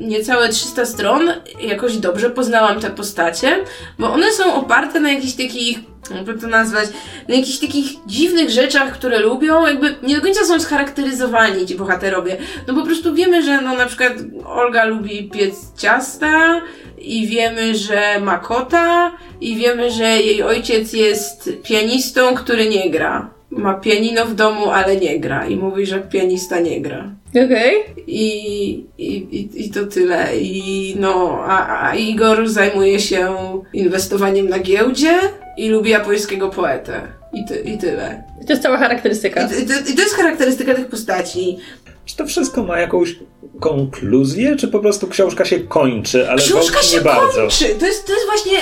niecałe 0.00 0.48
300 0.48 0.86
stron 0.86 1.32
jakoś 1.60 1.96
dobrze 1.96 2.30
poznałam 2.30 2.80
te 2.80 2.90
postacie, 2.90 3.56
bo 3.98 4.12
one 4.12 4.32
są 4.32 4.54
oparte 4.54 5.00
na 5.00 5.12
jakichś 5.12 5.32
takich 5.32 5.78
jakby 6.14 6.34
to 6.34 6.46
nazwać, 6.46 6.88
na 7.28 7.34
jakichś 7.34 7.58
takich 7.58 7.86
dziwnych 8.06 8.50
rzeczach, 8.50 8.92
które 8.92 9.18
lubią, 9.18 9.66
jakby 9.66 9.94
nie 10.02 10.16
do 10.16 10.22
końca 10.22 10.44
są 10.44 10.60
scharakteryzowani 10.60 11.66
ci 11.66 11.74
bohaterowie. 11.74 12.36
No 12.68 12.74
po 12.74 12.82
prostu 12.82 13.14
wiemy, 13.14 13.42
że 13.42 13.60
no 13.60 13.74
na 13.74 13.86
przykład 13.86 14.12
Olga 14.46 14.84
lubi 14.84 15.30
piec 15.30 15.54
ciasta 15.78 16.62
i 16.98 17.26
wiemy, 17.26 17.74
że 17.74 18.20
ma 18.20 18.38
kota 18.38 19.12
i 19.40 19.56
wiemy, 19.56 19.90
że 19.90 20.04
jej 20.04 20.42
ojciec 20.42 20.92
jest 20.92 21.50
pianistą, 21.62 22.34
który 22.34 22.68
nie 22.68 22.90
gra. 22.90 23.30
Ma 23.50 23.74
pianino 23.74 24.24
w 24.24 24.34
domu, 24.34 24.70
ale 24.70 24.96
nie 24.96 25.20
gra 25.20 25.46
i 25.46 25.56
mówi, 25.56 25.86
że 25.86 26.00
pianista 26.00 26.60
nie 26.60 26.80
gra. 26.80 27.21
Okej. 27.32 27.82
Okay. 27.82 28.04
I, 28.06 28.86
i, 28.98 29.48
I 29.64 29.70
to 29.70 29.86
tyle. 29.86 30.36
I 30.36 30.96
no, 31.00 31.44
a, 31.46 31.88
a 31.88 31.94
Igor 31.94 32.48
zajmuje 32.48 33.00
się 33.00 33.36
inwestowaniem 33.72 34.48
na 34.48 34.58
giełdzie 34.58 35.20
i 35.56 35.68
lubi 35.68 35.90
japońskiego 35.90 36.48
poetę. 36.48 37.00
I, 37.32 37.44
ty, 37.44 37.60
i 37.60 37.78
tyle. 37.78 38.22
I 38.42 38.46
to 38.46 38.52
jest 38.52 38.62
cała 38.62 38.78
charakterystyka. 38.78 39.42
I, 39.42 39.62
i, 39.62 39.66
to, 39.66 39.72
I 39.92 39.94
to 39.94 40.02
jest 40.02 40.14
charakterystyka 40.14 40.74
tych 40.74 40.86
postaci. 40.86 41.58
Czy 42.04 42.16
to 42.16 42.26
wszystko 42.26 42.62
ma 42.62 42.78
jakąś 42.78 43.16
konkluzję, 43.60 44.56
czy 44.56 44.68
po 44.68 44.78
prostu 44.78 45.08
książka 45.08 45.44
się 45.44 45.60
kończy, 45.60 46.30
ale 46.30 46.38
książka 46.38 46.82
się 46.82 46.96
nie 46.96 47.02
bardzo? 47.02 47.40
kończy! 47.40 47.64
To 47.80 47.86
jest, 47.86 48.06
to 48.06 48.12
jest 48.12 48.26
właśnie 48.26 48.58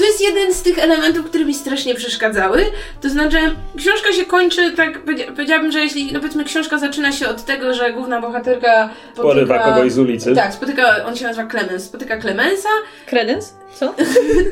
to 0.00 0.06
jest 0.06 0.20
jeden 0.20 0.54
z 0.54 0.62
tych 0.62 0.78
elementów, 0.78 1.26
które 1.26 1.44
mi 1.44 1.54
strasznie 1.54 1.94
przeszkadzały. 1.94 2.64
To 3.00 3.10
znaczy, 3.10 3.36
książka 3.76 4.12
się 4.12 4.24
kończy, 4.24 4.72
tak 4.72 5.04
powiedziałabym, 5.34 5.72
że 5.72 5.80
jeśli, 5.80 6.12
no 6.12 6.20
powiedzmy, 6.20 6.44
książka 6.44 6.78
zaczyna 6.78 7.12
się 7.12 7.28
od 7.28 7.44
tego, 7.44 7.74
że 7.74 7.92
główna 7.92 8.20
bohaterka 8.20 8.90
spotyka, 9.12 9.22
Porywa 9.22 9.58
kogoś 9.58 9.92
z 9.92 9.98
ulicy. 9.98 10.34
Tak, 10.34 10.54
spotyka, 10.54 11.04
on 11.04 11.16
się 11.16 11.24
nazywa 11.24 11.48
Clemens, 11.48 11.84
spotyka 11.84 12.20
Clemensa. 12.20 12.68
Credence? 13.06 13.52
Co? 13.74 13.94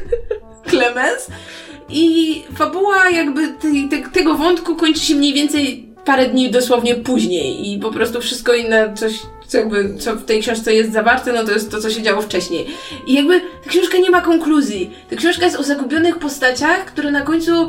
Clemens. 0.71 1.27
I 1.89 2.43
fabuła 2.55 3.11
jakby 3.11 3.49
te, 3.49 3.69
te, 3.91 4.11
tego 4.11 4.35
wątku 4.35 4.77
kończy 4.77 5.01
się 5.01 5.15
mniej 5.15 5.35
więcej 5.35 5.89
parę 6.05 6.27
dni 6.27 6.51
dosłownie 6.51 6.95
później 6.95 7.73
i 7.73 7.79
po 7.79 7.91
prostu 7.91 8.21
wszystko 8.21 8.55
inne, 8.55 8.95
coś, 8.95 9.13
co 9.49 9.59
jakby, 9.59 9.95
co 9.99 10.17
w 10.17 10.25
tej 10.25 10.41
książce 10.41 10.75
jest 10.75 10.93
zawarte, 10.93 11.33
no 11.33 11.45
to 11.45 11.53
jest 11.53 11.71
to, 11.71 11.81
co 11.81 11.91
się 11.91 12.03
działo 12.03 12.23
wcześniej. 12.23 12.67
I 13.07 13.15
jakby 13.15 13.41
ta 13.41 13.71
książka 13.71 13.99
nie 13.99 14.11
ma 14.11 14.21
konkluzji. 14.21 14.91
Ta 15.11 15.17
książka 15.17 15.45
jest 15.45 15.57
o 15.57 15.63
zagubionych 15.63 16.19
postaciach, 16.19 16.85
które 16.85 17.11
na 17.11 17.23
końcu 17.23 17.69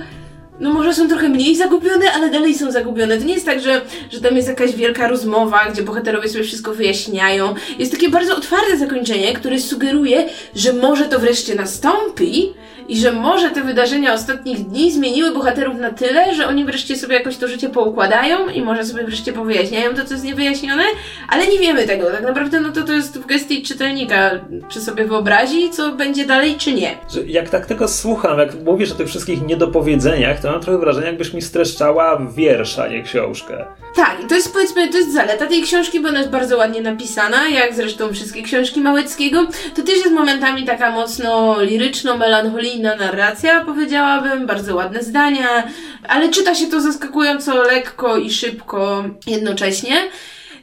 no 0.59 0.73
może 0.73 0.93
są 0.93 1.07
trochę 1.07 1.29
mniej 1.29 1.55
zagubione, 1.55 2.11
ale 2.11 2.29
dalej 2.29 2.55
są 2.55 2.71
zagubione. 2.71 3.17
To 3.17 3.23
nie 3.23 3.33
jest 3.33 3.45
tak, 3.45 3.61
że, 3.61 3.81
że 4.11 4.21
tam 4.21 4.35
jest 4.35 4.47
jakaś 4.47 4.75
wielka 4.75 5.07
rozmowa, 5.07 5.69
gdzie 5.73 5.83
bohaterowie 5.83 6.29
sobie 6.29 6.43
wszystko 6.43 6.73
wyjaśniają. 6.73 7.55
Jest 7.79 7.91
takie 7.91 8.09
bardzo 8.09 8.35
otwarte 8.37 8.77
zakończenie, 8.77 9.33
które 9.33 9.59
sugeruje, 9.59 10.29
że 10.55 10.73
może 10.73 11.05
to 11.05 11.19
wreszcie 11.19 11.55
nastąpi, 11.55 12.53
i 12.89 12.97
że 12.97 13.11
może 13.11 13.49
te 13.49 13.63
wydarzenia 13.63 14.13
ostatnich 14.13 14.59
dni 14.67 14.91
zmieniły 14.91 15.31
bohaterów 15.31 15.79
na 15.79 15.91
tyle, 15.91 16.35
że 16.35 16.47
oni 16.47 16.65
wreszcie 16.65 16.95
sobie 16.95 17.15
jakoś 17.15 17.37
to 17.37 17.47
życie 17.47 17.69
poukładają 17.69 18.49
i 18.49 18.61
może 18.61 18.85
sobie 18.85 19.03
wreszcie 19.03 19.33
powyjaśniają 19.33 19.95
to, 19.95 20.05
co 20.05 20.13
jest 20.13 20.25
niewyjaśnione, 20.25 20.83
ale 21.27 21.47
nie 21.47 21.59
wiemy 21.59 21.87
tego. 21.87 22.11
Tak 22.11 22.23
naprawdę 22.23 22.59
no 22.59 22.71
to 22.71 22.83
to 22.83 22.93
jest 22.93 23.19
w 23.19 23.25
gestii 23.25 23.63
czytelnika, 23.63 24.31
czy 24.69 24.81
sobie 24.81 25.05
wyobrazi, 25.05 25.69
co 25.69 25.91
będzie 25.91 26.25
dalej, 26.25 26.55
czy 26.57 26.73
nie. 26.73 26.97
Jak 27.27 27.49
tak 27.49 27.65
tego 27.65 27.87
słucham, 27.87 28.39
jak 28.39 28.63
mówisz 28.63 28.91
o 28.91 28.95
tych 28.95 29.07
wszystkich 29.07 29.45
niedopowiedzeniach, 29.45 30.41
to 30.41 30.51
mam 30.51 30.61
trochę 30.61 30.79
wrażenie, 30.79 31.07
jakbyś 31.07 31.33
mi 31.33 31.41
streszczała 31.41 32.21
wiersza, 32.35 32.87
nie 32.87 33.03
książkę. 33.03 33.65
Tak, 33.95 34.23
i 34.23 34.27
to 34.27 34.35
jest 34.35 34.53
powiedzmy, 34.53 34.87
to 34.87 34.97
jest 34.97 35.13
zaleta 35.13 35.47
tej 35.47 35.61
książki, 35.61 35.99
bo 35.99 36.09
ona 36.09 36.19
jest 36.19 36.31
bardzo 36.31 36.57
ładnie 36.57 36.81
napisana, 36.81 37.49
jak 37.49 37.73
zresztą 37.73 38.13
wszystkie 38.13 38.43
książki 38.43 38.81
Małeckiego. 38.81 39.47
To 39.75 39.81
też 39.81 39.95
jest 39.95 40.11
momentami 40.11 40.63
taka 40.63 40.91
mocno 40.91 41.55
liryczno-melancholijna 41.61 42.78
narracja, 42.81 43.65
powiedziałabym, 43.65 44.47
bardzo 44.47 44.75
ładne 44.75 45.03
zdania, 45.03 45.63
ale 46.07 46.29
czyta 46.29 46.55
się 46.55 46.67
to 46.67 46.81
zaskakująco 46.81 47.63
lekko 47.63 48.17
i 48.17 48.31
szybko 48.31 49.03
jednocześnie. 49.27 49.95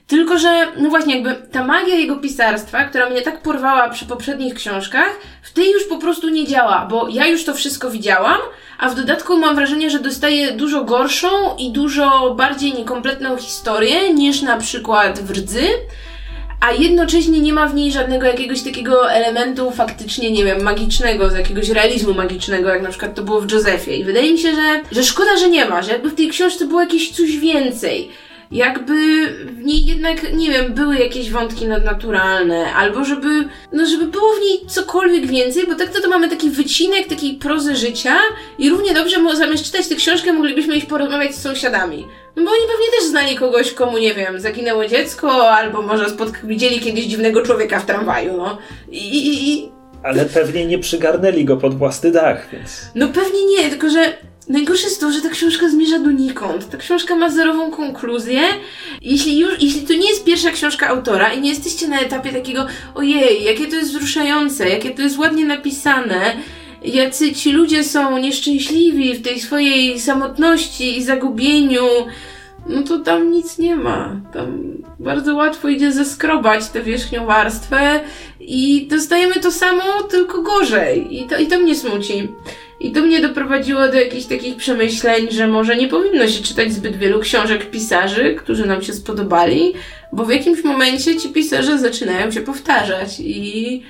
Tylko, 0.07 0.39
że 0.39 0.67
no 0.77 0.89
właśnie 0.89 1.15
jakby 1.15 1.49
ta 1.53 1.65
magia 1.65 1.95
jego 1.95 2.17
pisarstwa, 2.17 2.85
która 2.85 3.11
mnie 3.11 3.23
tak 3.23 3.43
porwała 3.43 3.89
przy 3.89 4.07
poprzednich 4.07 4.55
książkach, 4.55 5.19
w 5.43 5.53
tej 5.53 5.73
już 5.73 5.85
po 5.85 5.99
prostu 5.99 6.29
nie 6.29 6.47
działa, 6.47 6.87
bo 6.91 7.09
ja 7.09 7.27
już 7.27 7.45
to 7.45 7.55
wszystko 7.55 7.91
widziałam, 7.91 8.39
a 8.79 8.89
w 8.89 8.95
dodatku 8.95 9.39
mam 9.39 9.57
wrażenie, 9.57 9.91
że 9.91 9.99
dostaję 9.99 10.53
dużo 10.53 10.85
gorszą 10.85 11.57
i 11.59 11.73
dużo 11.73 12.35
bardziej 12.35 12.75
niekompletną 12.75 13.37
historię 13.37 14.15
niż 14.15 14.43
na 14.43 14.57
przykład 14.57 15.19
w 15.19 15.31
Rdzy, 15.31 15.69
a 16.61 16.73
jednocześnie 16.73 17.41
nie 17.41 17.53
ma 17.53 17.69
w 17.69 17.75
niej 17.75 17.93
żadnego 17.93 18.27
jakiegoś 18.27 18.63
takiego 18.63 19.13
elementu 19.13 19.71
faktycznie, 19.71 20.31
nie 20.31 20.45
wiem, 20.45 20.63
magicznego, 20.63 21.31
z 21.31 21.35
jakiegoś 21.35 21.69
realizmu 21.69 22.15
magicznego, 22.15 22.69
jak 22.69 22.83
na 22.83 22.89
przykład 22.89 23.15
to 23.15 23.23
było 23.23 23.41
w 23.41 23.53
Josephie. 23.53 23.97
I 23.97 24.05
wydaje 24.05 24.33
mi 24.33 24.39
się, 24.39 24.55
że, 24.55 24.83
że 24.93 25.05
szkoda, 25.05 25.37
że 25.37 25.49
nie 25.49 25.65
ma, 25.65 25.83
że 25.83 25.93
jakby 25.93 26.11
w 26.11 26.15
tej 26.15 26.29
książce 26.29 26.67
było 26.67 26.81
jakieś 26.81 27.11
coś 27.11 27.37
więcej 27.37 28.11
jakby 28.51 28.95
w 29.47 29.65
niej 29.65 29.87
jednak, 29.87 30.33
nie 30.33 30.51
wiem, 30.51 30.75
były 30.75 30.97
jakieś 30.99 31.31
wątki 31.31 31.67
nadnaturalne, 31.67 32.75
albo 32.75 33.05
żeby, 33.05 33.49
no 33.73 33.87
żeby 33.87 34.07
było 34.07 34.33
w 34.33 34.41
niej 34.41 34.61
cokolwiek 34.69 35.27
więcej, 35.27 35.67
bo 35.67 35.75
tak 35.75 35.89
to, 35.89 36.01
to 36.01 36.09
mamy 36.09 36.29
taki 36.29 36.51
wycinek 36.51 37.07
takiej 37.09 37.35
prozy 37.35 37.77
życia 37.77 38.17
i 38.59 38.71
równie 38.71 38.95
dobrze 38.95 39.37
zamiast 39.37 39.65
czytać 39.65 39.89
tę 39.89 39.95
książkę 39.95 40.33
moglibyśmy 40.33 40.77
iść 40.77 40.87
porozmawiać 40.87 41.35
z 41.35 41.43
sąsiadami. 41.43 42.07
No 42.37 42.45
bo 42.45 42.51
oni 42.51 42.61
pewnie 42.61 42.87
też 42.99 43.09
znali 43.09 43.37
kogoś, 43.37 43.73
komu, 43.73 43.99
nie 43.99 44.15
wiem, 44.15 44.41
zaginęło 44.41 44.87
dziecko, 44.87 45.51
albo 45.51 45.83
może 45.83 46.05
spotka- 46.07 46.47
widzieli 46.47 46.81
kiedyś 46.81 47.05
dziwnego 47.05 47.43
człowieka 47.43 47.81
w 47.81 47.87
tramwaju, 47.87 48.37
no. 48.37 48.59
I, 48.91 49.19
i, 49.19 49.53
i... 49.53 49.69
Ale 50.03 50.25
pewnie 50.25 50.67
nie 50.67 50.79
przygarnęli 50.79 51.45
go 51.45 51.57
pod 51.57 51.79
własny 51.79 52.11
dach, 52.11 52.49
więc... 52.53 52.83
No 52.95 53.09
pewnie 53.09 53.47
nie, 53.47 53.71
tylko 53.71 53.91
że 53.91 54.19
Najgorsze 54.49 54.85
jest 54.85 55.01
to, 55.01 55.13
że 55.13 55.21
ta 55.21 55.29
książka 55.29 55.69
zmierza 55.69 55.99
donikąd. 55.99 56.71
Ta 56.71 56.77
książka 56.77 57.17
ma 57.17 57.31
zerową 57.31 57.71
konkluzję. 57.71 58.41
Jeśli 59.03 59.39
już, 59.39 59.63
jeśli 59.63 59.81
to 59.81 59.95
nie 59.95 60.09
jest 60.09 60.25
pierwsza 60.25 60.51
książka 60.51 60.89
autora 60.89 61.33
i 61.33 61.41
nie 61.41 61.51
jesteście 61.51 61.89
na 61.89 62.01
etapie 62.01 62.33
takiego, 62.33 62.67
ojej, 62.95 63.45
jakie 63.45 63.67
to 63.67 63.77
jest 63.77 63.91
wzruszające, 63.91 64.69
jakie 64.69 64.91
to 64.91 65.03
jest 65.03 65.19
ładnie 65.19 65.45
napisane, 65.45 66.37
jacy 66.85 67.33
ci 67.33 67.53
ludzie 67.53 67.85
są 67.85 68.19
nieszczęśliwi 68.19 69.15
w 69.15 69.23
tej 69.23 69.41
swojej 69.41 70.01
samotności 70.01 70.99
i 70.99 71.05
zagubieniu, 71.05 71.87
no 72.69 72.83
to 72.83 72.99
tam 72.99 73.31
nic 73.31 73.59
nie 73.59 73.77
ma. 73.77 74.21
Tam 74.33 74.63
bardzo 74.99 75.35
łatwo 75.35 75.69
idzie 75.69 75.93
zeskrobać 75.93 76.69
tę 76.69 76.83
wierzchnią 76.83 77.27
warstwę 77.27 78.01
i 78.41 78.87
dostajemy 78.91 79.35
to 79.35 79.53
samo, 79.53 80.03
tylko 80.11 80.43
gorzej. 80.43 81.21
I 81.21 81.27
to, 81.27 81.39
i 81.39 81.47
to 81.47 81.59
mnie 81.59 81.75
smuci. 81.77 82.29
I 82.81 82.93
to 82.93 83.01
mnie 83.01 83.21
doprowadziło 83.21 83.89
do 83.89 83.95
jakichś 83.95 84.27
takich 84.27 84.57
przemyśleń, 84.57 85.31
że 85.31 85.47
może 85.47 85.77
nie 85.77 85.89
powinno 85.89 86.29
się 86.29 86.43
czytać 86.43 86.73
zbyt 86.73 86.97
wielu 86.97 87.21
książek 87.21 87.71
pisarzy, 87.71 88.35
którzy 88.35 88.67
nam 88.67 88.83
się 88.83 88.93
spodobali, 88.93 89.73
bo 90.13 90.25
w 90.25 90.31
jakimś 90.31 90.65
momencie 90.65 91.17
ci 91.17 91.29
pisarze 91.29 91.79
zaczynają 91.79 92.31
się 92.31 92.41
powtarzać 92.41 93.21
i 93.21 93.83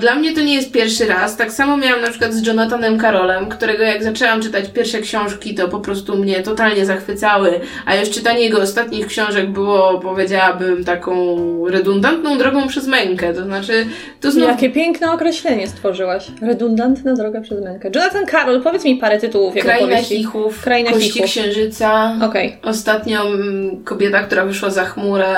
dla 0.00 0.14
mnie 0.14 0.34
to 0.34 0.40
nie 0.40 0.54
jest 0.54 0.72
pierwszy 0.72 1.06
raz. 1.06 1.36
Tak 1.36 1.52
samo 1.52 1.76
miałam 1.76 2.02
na 2.02 2.10
przykład 2.10 2.34
z 2.34 2.46
Jonathanem 2.46 3.00
Carolem, 3.00 3.48
którego 3.48 3.82
jak 3.82 4.02
zaczęłam 4.02 4.42
czytać 4.42 4.64
pierwsze 4.68 5.00
książki, 5.00 5.54
to 5.54 5.68
po 5.68 5.80
prostu 5.80 6.16
mnie 6.16 6.42
totalnie 6.42 6.86
zachwycały, 6.86 7.60
a 7.86 7.96
już 7.96 8.10
czytanie 8.10 8.40
jego 8.40 8.62
ostatnich 8.62 9.06
książek 9.06 9.50
było, 9.50 9.98
powiedziałabym, 9.98 10.84
taką 10.84 11.14
redundantną 11.68 12.38
drogą 12.38 12.68
przez 12.68 12.86
mękę. 12.86 13.34
To 13.34 13.44
znaczy, 13.44 13.86
to 14.20 14.30
znów... 14.30 14.48
Jakie 14.48 14.70
piękne 14.70 15.12
określenie 15.12 15.68
stworzyłaś. 15.68 16.26
Redundantna 16.42 17.14
droga 17.14 17.40
przez 17.40 17.64
mękę. 17.64 17.90
Jonathan 17.94 18.26
Carol, 18.26 18.62
powiedz 18.62 18.84
mi 18.84 18.96
parę 18.96 19.18
tytułów 19.18 19.56
jego 19.56 19.68
Kraina 19.68 19.86
powieści. 19.86 20.16
Chichów, 20.16 20.62
Kraina 20.62 20.90
Kości 20.90 21.10
Chichów. 21.10 21.30
Księżyca. 21.30 22.16
Okej. 22.22 22.56
Ostatnio 22.62 23.26
mm, 23.26 23.84
kobieta, 23.84 24.22
która 24.22 24.46
wyszła 24.46 24.70
za 24.70 24.84
chmurę. 24.84 25.36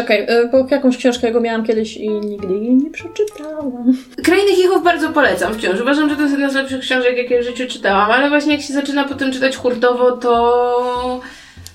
Okej, 0.00 0.22
y, 0.22 0.48
bo 0.52 0.66
jakąś 0.70 0.96
książkę 0.96 1.26
jego 1.26 1.40
miałam 1.40 1.64
kiedyś 1.64 1.96
i 1.96 2.08
nigdy 2.08 2.54
jej 2.54 2.74
nie 2.74 2.90
przeczytałam. 2.90 3.96
Krainy 4.24 4.54
Chichów 4.54 4.84
bardzo 4.84 5.08
polecam 5.08 5.54
wciąż. 5.54 5.80
Uważam, 5.80 6.10
że 6.10 6.16
to 6.16 6.22
jest 6.22 6.32
jedna 6.32 6.50
z 6.50 6.54
lepszych 6.54 6.80
książek, 6.80 7.16
jakie 7.16 7.40
w 7.40 7.44
życiu 7.44 7.64
czytałam, 7.68 8.10
ale 8.10 8.28
właśnie 8.28 8.52
jak 8.52 8.62
się 8.62 8.72
zaczyna 8.72 9.04
potem 9.04 9.32
czytać 9.32 9.56
hurtowo, 9.56 10.12
to 10.12 11.20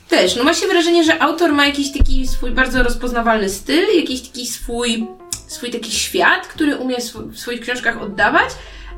też. 0.10 0.36
No 0.36 0.44
ma 0.44 0.54
się 0.54 0.68
wrażenie, 0.68 1.04
że 1.04 1.22
autor 1.22 1.52
ma 1.52 1.66
jakiś 1.66 1.92
taki 1.92 2.28
swój 2.28 2.52
bardzo 2.52 2.84
rozpoznawalny 2.84 3.50
styl, 3.50 3.86
jakiś 3.96 4.22
taki 4.22 4.48
swój, 4.48 5.08
swój 5.48 5.72
taki 5.72 5.92
świat, 5.92 6.48
który 6.48 6.76
umie 6.76 6.96
w 7.32 7.40
swoich 7.40 7.62
książkach 7.62 8.02
oddawać, 8.02 8.50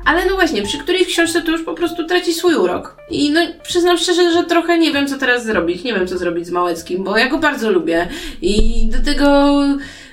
ale 0.04 0.26
no 0.26 0.34
właśnie, 0.34 0.62
przy 0.62 0.78
której 0.78 1.06
książce 1.06 1.42
to 1.42 1.50
już 1.50 1.62
po 1.62 1.74
prostu 1.74 2.06
traci 2.06 2.34
swój 2.34 2.54
urok. 2.54 2.96
I 3.10 3.30
no 3.30 3.40
przyznam 3.62 3.98
szczerze, 3.98 4.32
że 4.32 4.44
trochę 4.44 4.78
nie 4.78 4.92
wiem, 4.92 5.06
co 5.06 5.18
teraz 5.18 5.44
zrobić. 5.44 5.84
Nie 5.84 5.94
wiem, 5.94 6.06
co 6.06 6.18
zrobić 6.18 6.46
z 6.46 6.50
Małeckim, 6.50 7.04
bo 7.04 7.18
ja 7.18 7.28
go 7.28 7.38
bardzo 7.38 7.70
lubię. 7.70 8.08
I 8.42 8.86
do 8.86 9.04
tego 9.04 9.58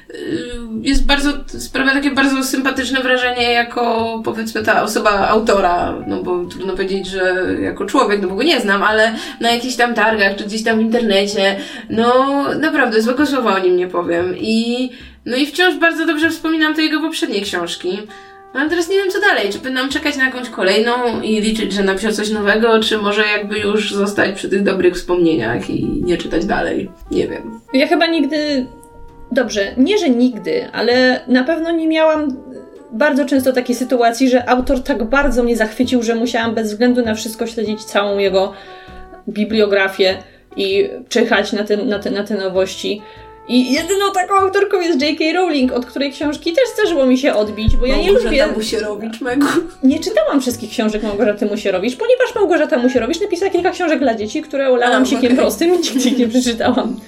y, 0.09 0.15
jest 0.81 1.05
bardzo, 1.05 1.31
sprawia 1.47 1.93
takie 1.93 2.11
bardzo 2.11 2.43
sympatyczne 2.43 3.01
wrażenie 3.01 3.51
jako 3.53 4.21
powiedzmy 4.25 4.63
ta 4.63 4.83
osoba 4.83 5.27
autora, 5.27 5.95
no 6.07 6.23
bo 6.23 6.45
trudno 6.45 6.73
powiedzieć, 6.73 7.07
że 7.07 7.45
jako 7.61 7.85
człowiek, 7.85 8.21
no 8.21 8.27
bo 8.27 8.35
go 8.35 8.43
nie 8.43 8.59
znam, 8.59 8.83
ale 8.83 9.15
na 9.41 9.51
jakichś 9.51 9.75
tam 9.75 9.93
targach, 9.93 10.35
czy 10.35 10.43
gdzieś 10.43 10.63
tam 10.63 10.77
w 10.77 10.81
internecie, 10.81 11.55
no 11.89 12.45
naprawdę 12.59 13.01
złego 13.01 13.25
słowa 13.25 13.55
o 13.55 13.59
nim 13.59 13.77
nie 13.77 13.87
powiem. 13.87 14.35
I 14.37 14.89
no 15.25 15.37
i 15.37 15.45
wciąż 15.45 15.75
bardzo 15.75 16.05
dobrze 16.05 16.29
wspominam 16.29 16.75
te 16.75 16.81
jego 16.81 17.01
poprzednie 17.01 17.41
książki. 17.41 17.99
Ale 18.53 18.69
teraz 18.69 18.89
nie 18.89 18.95
wiem 18.95 19.09
co 19.11 19.19
dalej, 19.19 19.49
czy 19.51 19.59
będę 19.59 19.89
czekać 19.89 20.17
na 20.17 20.25
jakąś 20.25 20.49
kolejną 20.49 21.21
i 21.21 21.41
liczyć, 21.41 21.73
że 21.73 21.83
napisze 21.83 22.13
coś 22.13 22.29
nowego, 22.29 22.79
czy 22.79 22.97
może 22.97 23.21
jakby 23.37 23.59
już 23.59 23.93
zostać 23.93 24.35
przy 24.35 24.49
tych 24.49 24.63
dobrych 24.63 24.95
wspomnieniach 24.95 25.69
i 25.69 25.85
nie 25.85 26.17
czytać 26.17 26.45
dalej. 26.45 26.91
Nie 27.11 27.27
wiem. 27.27 27.59
Ja 27.73 27.87
chyba 27.87 28.07
nigdy. 28.07 28.65
Dobrze, 29.31 29.73
nie 29.77 29.97
że 29.97 30.09
nigdy, 30.09 30.67
ale 30.71 31.21
na 31.27 31.43
pewno 31.43 31.71
nie 31.71 31.87
miałam 31.87 32.37
bardzo 32.91 33.25
często 33.25 33.53
takiej 33.53 33.75
sytuacji, 33.75 34.29
że 34.29 34.49
autor 34.49 34.83
tak 34.83 35.03
bardzo 35.03 35.43
mnie 35.43 35.55
zachwycił, 35.55 36.03
że 36.03 36.15
musiałam 36.15 36.55
bez 36.55 36.67
względu 36.67 37.05
na 37.05 37.15
wszystko 37.15 37.47
śledzić 37.47 37.83
całą 37.83 38.17
jego 38.17 38.53
bibliografię 39.27 40.17
i 40.55 40.89
czyhać 41.09 41.53
na 41.53 41.63
te, 41.63 41.77
na 41.77 41.99
te, 41.99 42.11
na 42.11 42.23
te 42.23 42.35
nowości. 42.35 43.01
I 43.49 43.73
jedyną 43.73 44.11
taką 44.13 44.35
autorką 44.35 44.81
jest 44.81 45.01
J.K. 45.01 45.23
Rowling, 45.33 45.71
od 45.71 45.85
której 45.85 46.11
książki 46.11 46.53
też 46.53 46.63
zdarzyło 46.73 47.05
mi 47.05 47.17
się 47.17 47.33
odbić, 47.33 47.77
bo 47.77 47.85
ja 47.85 47.97
nie 47.97 48.11
lubię... 48.11 48.47
Musierowicz, 48.55 49.21
Megu. 49.21 49.47
Nie 49.83 49.99
czytałam 49.99 50.41
wszystkich 50.41 50.69
książek 50.69 51.03
Małgorzaty 51.03 51.45
Musierowicz, 51.45 51.97
ponieważ 51.97 52.35
Małgorzata 52.35 52.77
Musierowicz 52.77 53.21
napisała 53.21 53.51
kilka 53.51 53.71
książek 53.71 53.99
dla 53.99 54.15
dzieci, 54.15 54.41
które 54.41 54.69
olałam 54.69 55.03
A, 55.03 55.05
sikiem 55.05 55.25
okej. 55.25 55.37
prostym 55.37 55.73
i 55.75 55.77
nigdy 55.77 56.11
nie 56.11 56.27
przeczytałam. 56.27 56.99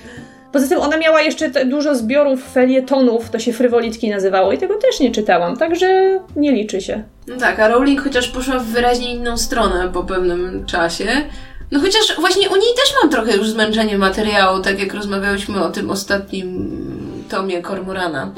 Poza 0.51 0.67
tym 0.67 0.79
ona 0.79 0.97
miała 0.97 1.21
jeszcze 1.21 1.65
dużo 1.65 1.95
zbiorów 1.95 2.51
felietonów, 2.53 3.29
to 3.29 3.39
się 3.39 3.53
frywolitki 3.53 4.09
nazywało 4.09 4.51
i 4.51 4.57
tego 4.57 4.75
też 4.75 4.99
nie 4.99 5.11
czytałam, 5.11 5.57
także 5.57 6.19
nie 6.35 6.51
liczy 6.51 6.81
się. 6.81 7.03
No 7.27 7.37
tak, 7.37 7.59
a 7.59 7.67
Rowling 7.67 8.01
chociaż 8.01 8.27
poszła 8.27 8.59
w 8.59 8.65
wyraźnie 8.65 9.13
inną 9.13 9.37
stronę 9.37 9.89
po 9.93 10.03
pewnym 10.03 10.65
czasie. 10.65 11.05
No 11.71 11.79
chociaż 11.79 12.15
właśnie 12.19 12.49
u 12.49 12.55
niej 12.55 12.73
też 12.75 12.93
mam 13.01 13.11
trochę 13.11 13.37
już 13.37 13.49
zmęczenie 13.49 13.97
materiału, 13.97 14.59
tak 14.59 14.79
jak 14.79 14.93
rozmawiałyśmy 14.93 15.63
o 15.63 15.69
tym 15.69 15.89
ostatnim 15.89 16.71
tomie 17.29 17.61
Kormorana. 17.61 18.31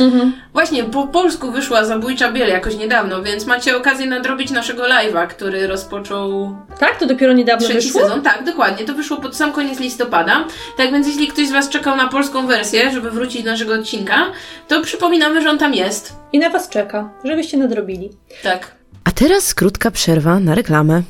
Właśnie, 0.53 0.83
po 0.83 1.07
polsku 1.07 1.51
wyszła 1.51 1.85
Zabójcza 1.85 2.31
Biel 2.31 2.49
jakoś 2.49 2.75
niedawno, 2.75 3.23
więc 3.23 3.45
macie 3.45 3.77
okazję 3.77 4.05
nadrobić 4.05 4.51
naszego 4.51 4.83
live'a, 4.83 5.27
który 5.27 5.67
rozpoczął 5.67 6.55
Tak? 6.79 6.99
To 6.99 7.05
dopiero 7.05 7.33
niedawno 7.33 7.67
trzeci 7.67 7.87
wyszło? 7.87 8.01
sezon. 8.01 8.21
Tak, 8.21 8.43
dokładnie. 8.45 8.85
To 8.85 8.93
wyszło 8.93 9.17
pod 9.17 9.35
sam 9.35 9.51
koniec 9.51 9.79
listopada. 9.79 10.45
Tak 10.77 10.91
więc 10.91 11.07
jeśli 11.07 11.27
ktoś 11.27 11.47
z 11.47 11.51
Was 11.51 11.69
czekał 11.69 11.95
na 11.97 12.07
polską 12.07 12.47
wersję, 12.47 12.91
żeby 12.91 13.11
wrócić 13.11 13.43
do 13.43 13.51
naszego 13.51 13.73
odcinka, 13.73 14.25
to 14.67 14.81
przypominamy, 14.81 15.41
że 15.41 15.49
on 15.49 15.57
tam 15.57 15.73
jest. 15.73 16.15
I 16.33 16.39
na 16.39 16.49
was 16.49 16.69
czeka, 16.69 17.09
żebyście 17.23 17.57
nadrobili. 17.57 18.09
Tak. 18.43 18.71
A 19.03 19.11
teraz 19.11 19.53
krótka 19.53 19.91
przerwa 19.91 20.39
na 20.39 20.55
reklamę. 20.55 21.01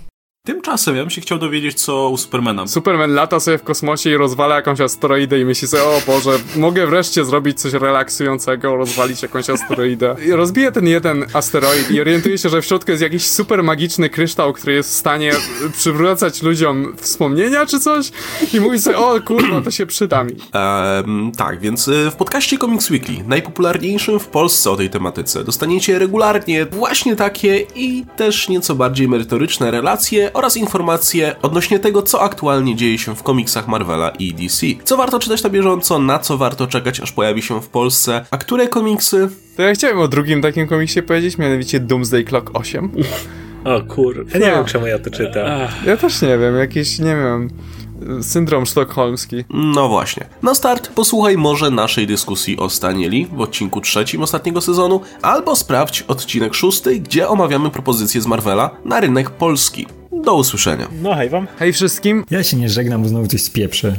Tymczasem 0.45 0.95
ja 0.95 1.01
bym 1.01 1.09
się 1.09 1.21
chciał 1.21 1.37
dowiedzieć, 1.37 1.81
co 1.81 2.09
u 2.09 2.17
Supermana. 2.17 2.67
Superman 2.67 3.13
lata 3.13 3.39
sobie 3.39 3.57
w 3.57 3.63
kosmosie 3.63 4.09
i 4.09 4.17
rozwala 4.17 4.55
jakąś 4.55 4.81
asteroidę 4.81 5.39
i 5.39 5.45
myśli 5.45 5.67
sobie, 5.67 5.83
o 5.83 6.01
Boże, 6.07 6.31
mogę 6.55 6.87
wreszcie 6.87 7.25
zrobić 7.25 7.61
coś 7.61 7.73
relaksującego, 7.73 8.75
rozwalić 8.75 9.21
jakąś 9.21 9.49
asteroidę. 9.49 10.15
I 10.25 10.31
rozbije 10.31 10.71
ten 10.71 10.87
jeden 10.87 11.25
asteroid 11.33 11.91
i 11.91 12.01
orientuje 12.01 12.37
się, 12.37 12.49
że 12.49 12.61
w 12.61 12.65
środku 12.65 12.91
jest 12.91 13.03
jakiś 13.03 13.27
super 13.27 13.63
magiczny 13.63 14.09
kryształ, 14.09 14.53
który 14.53 14.73
jest 14.73 14.89
w 14.89 14.93
stanie 14.93 15.31
przywracać 15.77 16.41
ludziom 16.41 16.95
wspomnienia 16.97 17.65
czy 17.65 17.79
coś 17.79 18.11
i 18.53 18.59
mówi 18.59 18.79
sobie, 18.79 18.97
o 18.97 19.21
kurwa, 19.21 19.61
to 19.61 19.71
się 19.71 19.85
przyda 19.85 20.23
mi. 20.23 20.31
Ehm, 20.53 21.31
tak, 21.37 21.59
więc 21.59 21.87
y, 21.87 22.11
w 22.11 22.15
podcaście 22.15 22.57
Comics 22.57 22.89
Weekly, 22.89 23.23
najpopularniejszym 23.27 24.19
w 24.19 24.27
Polsce 24.27 24.71
o 24.71 24.75
tej 24.75 24.89
tematyce, 24.89 25.43
dostaniecie 25.43 25.99
regularnie 25.99 26.65
właśnie 26.65 27.15
takie 27.15 27.65
i 27.75 28.05
też 28.15 28.49
nieco 28.49 28.75
bardziej 28.75 29.07
merytoryczne 29.07 29.71
relacje 29.71 30.32
oraz 30.33 30.57
informacje 30.57 31.35
odnośnie 31.41 31.79
tego, 31.79 32.01
co 32.01 32.21
aktualnie 32.21 32.75
dzieje 32.75 32.97
się 32.97 33.15
w 33.15 33.23
komiksach 33.23 33.67
Marvela 33.67 34.09
i 34.09 34.33
DC. 34.33 34.67
Co 34.83 34.97
warto 34.97 35.19
czytać 35.19 35.43
na 35.43 35.49
bieżąco, 35.49 35.99
na 35.99 36.19
co 36.19 36.37
warto 36.37 36.67
czekać, 36.67 36.99
aż 36.99 37.11
pojawi 37.11 37.41
się 37.41 37.61
w 37.61 37.67
Polsce, 37.67 38.25
a 38.31 38.37
które 38.37 38.67
komiksy 38.67 39.29
To 39.57 39.61
ja 39.61 39.73
chciałem 39.73 39.99
o 39.99 40.07
drugim 40.07 40.41
takim 40.41 40.67
komiksie 40.67 41.01
powiedzieć, 41.01 41.37
mianowicie 41.37 41.79
Doomsday 41.79 42.23
Clock 42.23 42.49
8. 42.53 42.91
O 43.65 43.81
kur... 43.81 44.25
Ja 44.33 44.39
nie 44.39 44.45
wiem, 44.45 44.65
czemu 44.65 44.87
ja 44.87 44.99
to 44.99 45.09
czytam. 45.09 45.47
Ja 45.85 45.97
też 45.97 46.21
nie 46.21 46.37
wiem, 46.37 46.55
jakieś, 46.55 46.99
nie 46.99 47.15
wiem... 47.15 47.49
syndrom 48.21 48.65
sztokholmski. 48.65 49.43
No 49.49 49.89
właśnie. 49.89 50.25
Na 50.41 50.55
start 50.55 50.89
posłuchaj 50.89 51.37
może 51.37 51.71
naszej 51.71 52.07
dyskusji 52.07 52.57
o 52.57 52.69
Stanieli 52.69 53.27
w 53.33 53.41
odcinku 53.41 53.81
trzecim 53.81 54.21
ostatniego 54.21 54.61
sezonu, 54.61 55.01
albo 55.21 55.55
sprawdź 55.55 56.01
odcinek 56.01 56.53
szósty, 56.53 56.99
gdzie 56.99 57.27
omawiamy 57.27 57.69
propozycje 57.69 58.21
z 58.21 58.27
Marvela 58.27 58.69
na 58.85 58.99
rynek 58.99 59.29
polski. 59.29 59.87
Do 60.23 60.35
usłyszenia. 60.35 60.87
No 61.01 61.15
hej 61.15 61.29
wam. 61.29 61.47
Hej 61.59 61.73
wszystkim! 61.73 62.25
Ja 62.31 62.43
się 62.43 62.57
nie 62.57 62.69
żegnam, 62.69 63.03
bo 63.03 63.09
znowu 63.09 63.27
coś 63.27 63.41
spieprzę. 63.41 63.93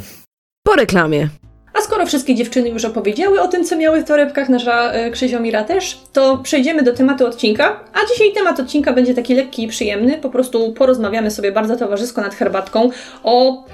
Po 0.63 0.75
reklamie. 0.75 1.29
A 1.75 1.81
skoro 1.81 2.07
wszystkie 2.07 2.35
dziewczyny 2.35 2.69
już 2.69 2.85
opowiedziały 2.85 3.41
o 3.41 3.49
tym, 3.49 3.65
co 3.65 3.77
miały 3.77 4.01
w 4.01 4.05
torebkach, 4.05 4.49
nasza 4.49 4.95
y, 5.07 5.11
Krzyziomira 5.11 5.65
też, 5.65 6.01
to 6.13 6.39
przejdziemy 6.39 6.83
do 6.83 6.93
tematu 6.93 7.27
odcinka. 7.27 7.81
A 7.93 7.99
dzisiaj 8.13 8.33
temat 8.33 8.61
odcinka 8.61 8.93
będzie 8.93 9.15
taki 9.15 9.35
lekki 9.35 9.65
i 9.65 9.69
przyjemny. 9.69 10.19
Po 10.19 10.31
prostu 10.31 10.73
porozmawiamy 10.73 11.31
sobie 11.31 11.53
bardzo 11.53 11.77
towarzysko 11.77 12.21
nad 12.21 12.35
herbatką 12.35 12.91
o 13.23 13.65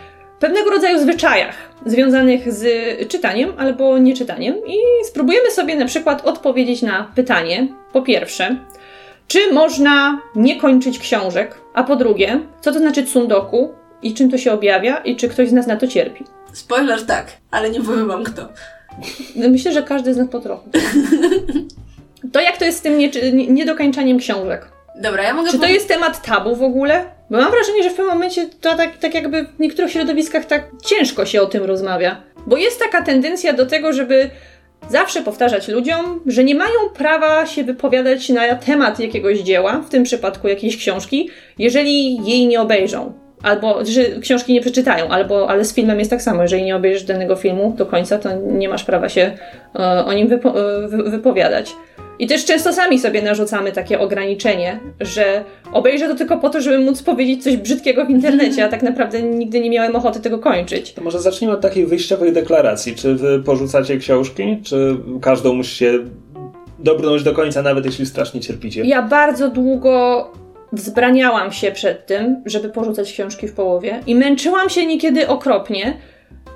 pewnego 0.41 0.71
rodzaju 0.71 1.01
zwyczajach 1.01 1.55
związanych 1.87 2.53
z 2.53 2.69
czytaniem 3.09 3.53
albo 3.59 3.99
nieczytaniem 3.99 4.55
i 4.67 4.77
spróbujemy 5.05 5.51
sobie 5.51 5.77
na 5.77 5.87
przykład 5.87 6.27
odpowiedzieć 6.27 6.83
na 6.83 7.13
pytanie, 7.15 7.69
po 7.93 8.03
pierwsze, 8.03 8.57
czy 9.31 9.53
można 9.53 10.21
nie 10.35 10.61
kończyć 10.61 10.99
książek, 10.99 11.55
a 11.75 11.85
po 11.85 11.97
drugie, 11.97 12.41
co 12.61 12.73
to 12.73 12.79
znaczy 12.79 13.03
tsundoku 13.03 13.75
i 14.03 14.15
czym 14.15 14.31
to 14.31 14.39
się 14.39 14.53
objawia 14.53 14.97
i 14.97 15.17
czy 15.17 15.29
ktoś 15.29 15.49
z 15.49 15.53
nas 15.53 15.67
na 15.67 15.77
to 15.77 15.87
cierpi. 15.87 16.25
Spoiler 16.53 17.07
tak, 17.07 17.27
ale 17.51 17.71
nie 17.71 17.81
powiem 17.81 18.09
wam 18.09 18.25
kto. 18.25 18.49
Myślę, 19.37 19.73
że 19.73 19.83
każdy 19.83 20.15
z 20.15 20.17
nas 20.17 20.29
po 20.29 20.41
trochu. 20.41 20.71
To 22.33 22.41
jak 22.41 22.57
to 22.57 22.65
jest 22.65 22.79
z 22.79 22.81
tym 22.81 22.99
nie, 22.99 23.09
nie- 23.33 23.47
niedokończaniem 23.47 24.19
książek? 24.19 24.69
Dobra, 25.03 25.23
ja 25.23 25.35
mogę 25.35 25.51
Czy 25.51 25.59
to 25.59 25.67
jest 25.67 25.89
temat 25.89 26.23
tabu 26.23 26.57
w 26.57 26.63
ogóle? 26.63 27.05
Bo 27.31 27.37
mam 27.37 27.51
wrażenie, 27.51 27.83
że 27.83 27.91
w 27.91 27.95
pewnym 27.95 28.15
momencie 28.15 28.47
to 28.61 28.77
tak, 28.77 28.99
tak 28.99 29.15
jakby 29.15 29.45
w 29.45 29.59
niektórych 29.61 29.93
środowiskach 29.93 30.45
tak 30.45 30.65
ciężko 30.85 31.27
się 31.27 31.43
o 31.43 31.47
tym 31.47 31.65
rozmawia. 31.65 32.23
Bo 32.47 32.57
jest 32.57 32.81
taka 32.81 33.03
tendencja 33.03 33.53
do 33.53 33.67
tego, 33.67 33.93
żeby 33.93 34.31
zawsze 34.91 35.23
powtarzać 35.23 35.69
ludziom, 35.69 36.21
że 36.27 36.45
nie 36.45 36.55
mają 36.55 36.79
prawa 36.95 37.47
się 37.47 37.65
wypowiadać 37.65 38.29
na 38.29 38.55
temat 38.55 39.01
jakiegoś 39.01 39.39
dzieła, 39.39 39.81
w 39.87 39.89
tym 39.89 40.03
przypadku 40.03 40.49
jakiejś 40.49 40.77
książki, 40.77 41.31
jeżeli 41.59 42.27
jej 42.27 42.47
nie 42.47 42.61
obejrzą. 42.61 43.13
Albo, 43.43 43.85
że 43.85 44.05
książki 44.21 44.53
nie 44.53 44.61
przeczytają, 44.61 45.09
albo, 45.09 45.51
ale 45.51 45.65
z 45.65 45.75
filmem 45.75 45.99
jest 45.99 46.11
tak 46.11 46.23
samo. 46.23 46.43
Jeżeli 46.43 46.63
nie 46.63 46.77
obejrzysz 46.77 47.05
danego 47.05 47.37
filmu 47.37 47.75
do 47.77 47.87
końca, 47.87 48.19
to 48.19 48.29
nie 48.37 48.69
masz 48.69 48.85
prawa 48.85 49.09
się 49.09 49.37
e, 49.79 50.05
o 50.05 50.13
nim 50.13 50.29
wypo, 50.29 50.49
e, 50.61 50.89
wy, 50.89 51.11
wypowiadać. 51.11 51.73
I 52.21 52.27
też 52.27 52.45
często 52.45 52.73
sami 52.73 52.99
sobie 52.99 53.23
narzucamy 53.23 53.73
takie 53.73 54.01
ograniczenie, 54.01 54.81
że 55.01 55.45
obejrzę 55.73 56.09
to 56.09 56.15
tylko 56.15 56.37
po 56.37 56.51
to, 56.51 56.61
żeby 56.61 56.79
móc 56.79 57.03
powiedzieć 57.03 57.45
coś 57.45 57.57
brzydkiego 57.57 58.07
w 58.07 58.11
internecie, 58.11 58.65
a 58.65 58.69
tak 58.69 58.83
naprawdę 58.83 59.23
nigdy 59.23 59.61
nie 59.61 59.71
miałem 59.71 59.97
ochoty 59.97 60.21
tego 60.21 60.39
kończyć. 60.39 60.93
To 60.93 61.03
może 61.03 61.21
zacznijmy 61.21 61.55
od 61.55 61.61
takich 61.61 61.89
wyjściowych 61.89 62.33
deklaracji. 62.33 62.95
Czy 62.95 63.15
wy 63.15 63.43
porzucacie 63.43 63.97
książki, 63.97 64.61
czy 64.65 64.97
każdą 65.21 65.55
musicie 65.55 65.99
dobrnąć 66.79 67.23
do 67.23 67.33
końca, 67.33 67.63
nawet 67.63 67.87
jeśli 67.87 68.07
strasznie 68.07 68.41
cierpicie? 68.41 68.83
Ja 68.85 69.03
bardzo 69.03 69.51
długo 69.51 70.27
wzbraniałam 70.73 71.53
się 71.53 71.73
przed 71.73 72.07
tym, 72.07 72.43
żeby 72.47 72.69
porzucać 72.69 73.13
książki 73.13 73.49
w 73.49 73.53
połowie 73.53 74.01
i 74.07 74.15
męczyłam 74.15 74.69
się 74.69 74.87
niekiedy 74.87 75.29
okropnie, 75.29 75.97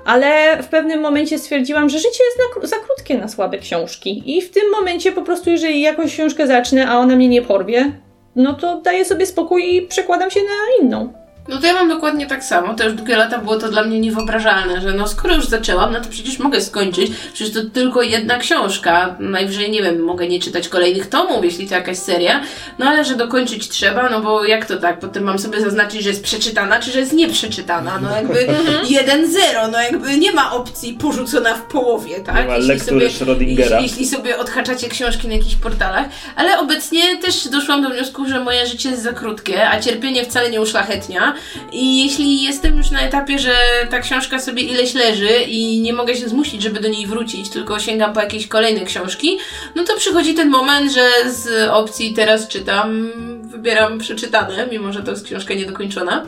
ale 0.05 0.57
w 0.63 0.67
pewnym 0.67 0.99
momencie 0.99 1.39
stwierdziłam, 1.39 1.89
że 1.89 1.99
życie 1.99 2.23
jest 2.23 2.69
za 2.69 2.75
krótkie 2.75 3.17
na 3.17 3.27
słabe 3.27 3.57
książki 3.57 4.37
i 4.37 4.41
w 4.41 4.51
tym 4.51 4.71
momencie 4.71 5.11
po 5.11 5.21
prostu, 5.21 5.49
jeżeli 5.49 5.81
jakąś 5.81 6.13
książkę 6.13 6.47
zacznę, 6.47 6.87
a 6.87 6.97
ona 6.97 7.15
mnie 7.15 7.29
nie 7.29 7.41
porwie, 7.41 7.91
no 8.35 8.53
to 8.53 8.81
daję 8.81 9.05
sobie 9.05 9.25
spokój 9.25 9.75
i 9.75 9.81
przekładam 9.81 10.31
się 10.31 10.39
na 10.39 10.85
inną. 10.85 11.24
No 11.47 11.57
to 11.57 11.67
ja 11.67 11.73
mam 11.73 11.89
dokładnie 11.89 12.27
tak 12.27 12.43
samo. 12.43 12.73
To 12.73 12.83
już 12.83 12.93
długie 12.93 13.15
lata 13.17 13.37
było 13.37 13.55
to 13.57 13.69
dla 13.69 13.83
mnie 13.83 13.99
niewyobrażalne, 13.99 14.81
że 14.81 14.91
no 14.93 15.07
skoro 15.07 15.35
już 15.35 15.45
zaczęłam, 15.45 15.93
no 15.93 16.01
to 16.01 16.09
przecież 16.09 16.39
mogę 16.39 16.61
skończyć. 16.61 17.11
Przecież 17.33 17.53
to 17.53 17.59
tylko 17.73 18.01
jedna 18.01 18.37
książka. 18.37 19.15
Najwyżej, 19.19 19.71
nie 19.71 19.83
wiem, 19.83 19.99
mogę 19.99 20.27
nie 20.27 20.39
czytać 20.39 20.69
kolejnych 20.69 21.07
tomów, 21.09 21.43
jeśli 21.45 21.67
to 21.67 21.75
jakaś 21.75 21.97
seria. 21.97 22.41
No 22.79 22.85
ale 22.85 23.05
że 23.05 23.15
dokończyć 23.15 23.69
trzeba, 23.69 24.09
no 24.09 24.21
bo 24.21 24.45
jak 24.45 24.65
to 24.65 24.77
tak? 24.77 24.99
Potem 24.99 25.23
mam 25.23 25.39
sobie 25.39 25.61
zaznaczyć, 25.61 26.03
że 26.03 26.09
jest 26.09 26.23
przeczytana, 26.23 26.79
czy 26.79 26.91
że 26.91 26.99
jest 26.99 27.13
nieprzeczytana. 27.13 27.99
No 28.01 28.15
jakby 28.15 28.47
1-0, 29.01 29.71
no 29.71 29.81
jakby 29.81 30.17
nie 30.17 30.31
ma 30.31 30.51
opcji 30.51 30.93
porzucona 30.93 31.53
w 31.53 31.61
połowie, 31.61 32.15
tak? 32.19 32.35
Nie 32.35 32.47
ma 32.47 32.57
lektury 32.57 33.07
Schrödingera. 33.09 33.59
jeśli, 33.59 33.83
jeśli 33.83 34.07
sobie 34.07 34.37
odhaczacie 34.37 34.89
książki 34.89 35.27
na 35.27 35.33
jakichś 35.33 35.55
portalach, 35.55 36.05
ale 36.35 36.59
obecnie 36.59 37.17
też 37.17 37.47
doszłam 37.47 37.81
do 37.83 37.89
wniosku, 37.89 38.25
że 38.29 38.39
moje 38.39 38.65
życie 38.67 38.89
jest 38.89 39.03
za 39.03 39.13
krótkie, 39.13 39.69
a 39.69 39.79
cierpienie 39.81 40.25
wcale 40.25 40.49
nie 40.49 40.61
uszlachetnia. 40.61 41.34
I 41.71 42.03
jeśli 42.05 42.43
jestem 42.43 42.77
już 42.77 42.91
na 42.91 43.01
etapie, 43.01 43.39
że 43.39 43.55
ta 43.89 43.99
książka 43.99 44.39
sobie 44.39 44.63
ileś 44.63 44.93
leży 44.93 45.29
i 45.47 45.81
nie 45.81 45.93
mogę 45.93 46.15
się 46.15 46.29
zmusić, 46.29 46.61
żeby 46.61 46.79
do 46.79 46.87
niej 46.87 47.07
wrócić, 47.07 47.49
tylko 47.49 47.79
sięgam 47.79 48.13
po 48.13 48.19
jakieś 48.21 48.47
kolejne 48.47 48.85
książki, 48.85 49.37
no 49.75 49.83
to 49.83 49.95
przychodzi 49.97 50.33
ten 50.33 50.49
moment, 50.49 50.91
że 50.91 51.09
z 51.31 51.69
opcji 51.69 52.13
teraz 52.13 52.47
czytam, 52.47 53.11
wybieram 53.43 53.99
przeczytane, 53.99 54.67
mimo 54.71 54.93
że 54.93 55.03
to 55.03 55.11
jest 55.11 55.25
książka 55.25 55.53
niedokończona. 55.53 56.25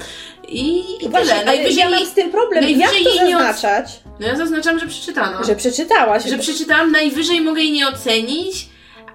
I, 0.50 0.84
Właśnie, 1.10 1.30
tyle. 1.30 1.46
ale 1.52 1.72
ja 1.72 1.90
mam 1.90 2.06
z 2.06 2.14
tym 2.14 2.32
problem. 2.32 2.64
Jak 2.70 2.80
najwyżej 2.92 3.04
to 3.20 3.26
nie 3.28 3.38
od- 3.38 3.44
zaznaczać? 3.44 3.86
No 4.20 4.28
ja 4.28 4.36
zaznaczam, 4.36 4.80
że 4.80 4.88
przeczytano. 4.88 5.44
Że 5.44 5.56
przeczytałaś. 5.56 6.24
Że 6.30 6.38
przeczytałam, 6.38 6.92
najwyżej 6.92 7.42
mogę 7.42 7.62
jej 7.62 7.72
nie 7.72 7.88
ocenić, 7.88 8.68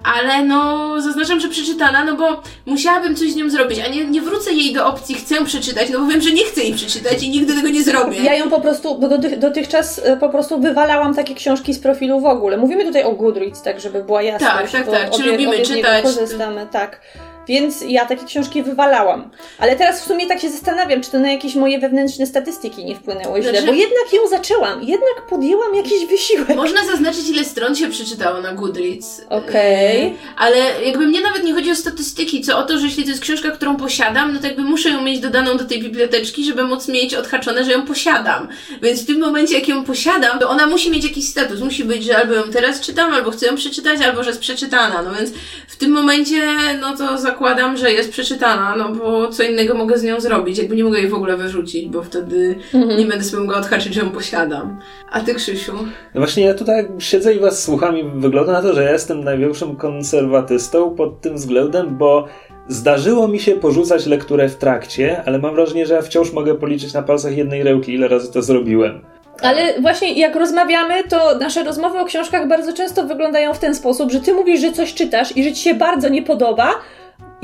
ale 0.03 0.43
no 0.45 1.01
zaznaczam, 1.01 1.39
że 1.39 1.49
przeczytana, 1.49 2.03
no 2.03 2.15
bo 2.15 2.41
musiałabym 2.65 3.15
coś 3.15 3.31
z 3.31 3.35
nią 3.35 3.49
zrobić, 3.49 3.79
a 3.79 3.87
nie, 3.87 4.05
nie 4.05 4.21
wrócę 4.21 4.53
jej 4.53 4.73
do 4.73 4.87
opcji 4.87 5.15
chcę 5.15 5.45
przeczytać, 5.45 5.89
no 5.89 5.99
bo 5.99 6.05
wiem, 6.05 6.21
że 6.21 6.31
nie 6.31 6.45
chcę 6.45 6.61
jej 6.61 6.73
przeczytać 6.73 7.23
i 7.23 7.29
nigdy 7.29 7.55
tego 7.55 7.69
nie 7.69 7.83
zrobię. 7.83 8.23
Ja 8.23 8.33
ją 8.33 8.49
po 8.49 8.61
prostu, 8.61 8.99
bo 8.99 9.09
dotych, 9.09 9.39
dotychczas 9.39 10.01
e, 10.03 10.17
po 10.17 10.29
prostu 10.29 10.59
wywalałam 10.59 11.15
takie 11.15 11.35
książki 11.35 11.73
z 11.73 11.79
profilu 11.79 12.19
w 12.19 12.25
ogóle. 12.25 12.57
Mówimy 12.57 12.85
tutaj 12.85 13.03
o 13.03 13.11
Goodreads, 13.11 13.61
tak 13.61 13.79
żeby 13.79 14.03
była 14.03 14.21
jasność. 14.21 14.71
Tak, 14.71 14.85
tak, 14.85 14.91
tak. 14.91 15.11
Czy 15.11 15.21
obie, 15.21 15.31
lubimy 15.31 15.55
obie 15.55 15.65
czytać? 15.65 16.03
korzystamy, 16.03 16.67
tak. 16.71 17.01
Więc 17.47 17.83
ja 17.87 18.05
takie 18.05 18.25
książki 18.25 18.63
wywalałam. 18.63 19.29
Ale 19.59 19.75
teraz 19.75 20.01
w 20.01 20.07
sumie 20.07 20.27
tak 20.27 20.39
się 20.39 20.49
zastanawiam, 20.49 21.01
czy 21.01 21.11
to 21.11 21.19
na 21.19 21.31
jakieś 21.31 21.55
moje 21.55 21.79
wewnętrzne 21.79 22.25
statystyki 22.25 22.85
nie 22.85 22.95
wpłynęło 22.95 23.41
źle, 23.41 23.51
Znaczy- 23.51 23.67
bo 23.67 23.73
jednak 23.73 24.13
ją 24.13 24.27
zaczęłam, 24.29 24.83
jednak 24.83 25.27
podjęłam 25.29 25.75
jakiś 25.75 26.05
wysiłek. 26.05 26.55
Można 26.55 26.85
zaznaczyć, 26.85 27.29
ile 27.29 27.45
stron 27.45 27.75
się 27.75 27.89
przeczytało 27.89 28.41
na 28.41 28.53
Goodreads. 28.53 29.21
Okej. 29.29 30.03
Yy, 30.03 30.13
Ale 30.37 30.57
jakby 30.85 31.07
mnie 31.07 31.21
nawet 31.21 31.43
nie 31.43 31.53
chodzi 31.53 31.71
o 31.71 31.75
statystyki, 31.75 32.41
co 32.41 32.57
o 32.57 32.63
to, 32.63 32.77
że 32.77 32.85
jeśli 32.85 33.03
to 33.03 33.09
jest 33.09 33.21
książka, 33.21 33.51
którą 33.51 33.75
posiadam, 33.75 34.33
no 34.33 34.39
to 34.39 34.47
jakby 34.47 34.61
muszę 34.61 34.89
ją 34.89 35.01
mieć 35.01 35.19
dodaną 35.19 35.57
do 35.57 35.65
tej 35.65 35.81
biblioteczki, 35.81 36.45
żeby 36.45 36.63
móc 36.63 36.87
mieć 36.87 37.15
odhaczone, 37.15 37.63
że 37.65 37.71
ją 37.71 37.85
posiadam. 37.85 38.47
Więc 38.81 39.03
w 39.03 39.05
tym 39.05 39.19
momencie, 39.19 39.55
jak 39.55 39.67
ją 39.67 39.83
posiadam, 39.83 40.39
to 40.39 40.49
ona 40.49 40.67
musi 40.67 40.91
mieć 40.91 41.03
jakiś 41.03 41.29
status. 41.29 41.59
Musi 41.59 41.83
być, 41.83 42.03
że 42.03 42.17
albo 42.17 42.33
ją 42.33 42.43
teraz 42.43 42.81
czytam, 42.81 43.13
albo 43.13 43.31
chcę 43.31 43.45
ją 43.45 43.55
przeczytać, 43.55 44.01
albo 44.01 44.23
że 44.23 44.29
jest 44.29 44.41
przeczytana. 44.41 45.01
No 45.01 45.13
więc 45.13 45.31
w 45.67 45.75
tym 45.75 45.91
momencie, 45.91 46.41
no 46.81 46.97
to 46.97 47.17
zakładam, 47.33 47.77
że 47.77 47.91
jest 47.91 48.11
przeczytana, 48.11 48.75
no 48.75 48.95
bo 48.95 49.27
co 49.27 49.43
innego 49.43 49.73
mogę 49.73 49.97
z 49.97 50.03
nią 50.03 50.19
zrobić. 50.19 50.57
Jakby 50.57 50.75
nie 50.75 50.83
mogę 50.83 50.99
jej 50.99 51.09
w 51.09 51.13
ogóle 51.13 51.37
wyrzucić, 51.37 51.89
bo 51.89 52.03
wtedy 52.03 52.55
nie 52.73 53.05
będę 53.05 53.23
sobie 53.23 53.43
mogła 53.43 53.57
odhaczyć, 53.57 53.93
że 53.93 54.01
ją 54.01 54.09
posiadam. 54.09 54.79
A 55.11 55.19
ty, 55.19 55.33
Krzysiu? 55.33 55.73
No 56.15 56.21
właśnie 56.21 56.43
ja 56.43 56.53
tutaj 56.53 56.87
siedzę 56.99 57.33
i 57.33 57.39
was 57.39 57.63
słucham 57.63 57.97
i 57.97 58.03
wygląda 58.15 58.51
na 58.51 58.61
to, 58.61 58.73
że 58.73 58.83
ja 58.83 58.91
jestem 58.91 59.23
największym 59.23 59.75
konserwatystą 59.75 60.95
pod 60.95 61.21
tym 61.21 61.35
względem, 61.35 61.97
bo 61.97 62.27
zdarzyło 62.67 63.27
mi 63.27 63.39
się 63.39 63.51
porzucać 63.51 64.05
lekturę 64.05 64.49
w 64.49 64.55
trakcie, 64.55 65.23
ale 65.25 65.39
mam 65.39 65.55
wrażenie, 65.55 65.85
że 65.85 65.93
ja 65.93 66.01
wciąż 66.01 66.33
mogę 66.33 66.55
policzyć 66.55 66.93
na 66.93 67.01
palcach 67.01 67.37
jednej 67.37 67.63
ręki, 67.63 67.93
ile 67.93 68.07
razy 68.07 68.33
to 68.33 68.41
zrobiłem. 68.41 69.01
Ale 69.41 69.81
właśnie 69.81 70.13
jak 70.13 70.35
rozmawiamy, 70.35 71.03
to 71.03 71.37
nasze 71.37 71.63
rozmowy 71.63 71.99
o 71.99 72.05
książkach 72.05 72.47
bardzo 72.47 72.73
często 72.73 73.03
wyglądają 73.03 73.53
w 73.53 73.59
ten 73.59 73.75
sposób, 73.75 74.11
że 74.11 74.19
ty 74.19 74.33
mówisz, 74.33 74.61
że 74.61 74.71
coś 74.71 74.93
czytasz 74.93 75.37
i 75.37 75.43
że 75.43 75.51
ci 75.51 75.63
się 75.63 75.73
bardzo 75.73 76.09
nie 76.09 76.23
podoba. 76.23 76.71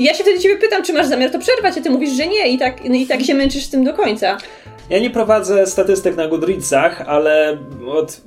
I 0.00 0.04
ja 0.04 0.14
się 0.14 0.22
wtedy 0.22 0.40
ciebie 0.40 0.56
pytam, 0.56 0.82
czy 0.82 0.92
masz 0.92 1.06
zamiar 1.06 1.30
to 1.30 1.38
przerwać, 1.38 1.78
a 1.78 1.80
ty 1.80 1.90
mówisz, 1.90 2.10
że 2.10 2.26
nie 2.26 2.48
i 2.48 2.58
tak, 2.58 2.84
no 2.88 2.94
i 2.94 3.06
tak 3.06 3.22
się 3.22 3.34
męczysz 3.34 3.64
z 3.64 3.70
tym 3.70 3.84
do 3.84 3.94
końca. 3.94 4.38
Ja 4.90 4.98
nie 4.98 5.10
prowadzę 5.10 5.66
statystyk 5.66 6.16
na 6.16 6.28
Goodreadsach, 6.28 7.00
ale 7.06 7.58
od 7.86 8.20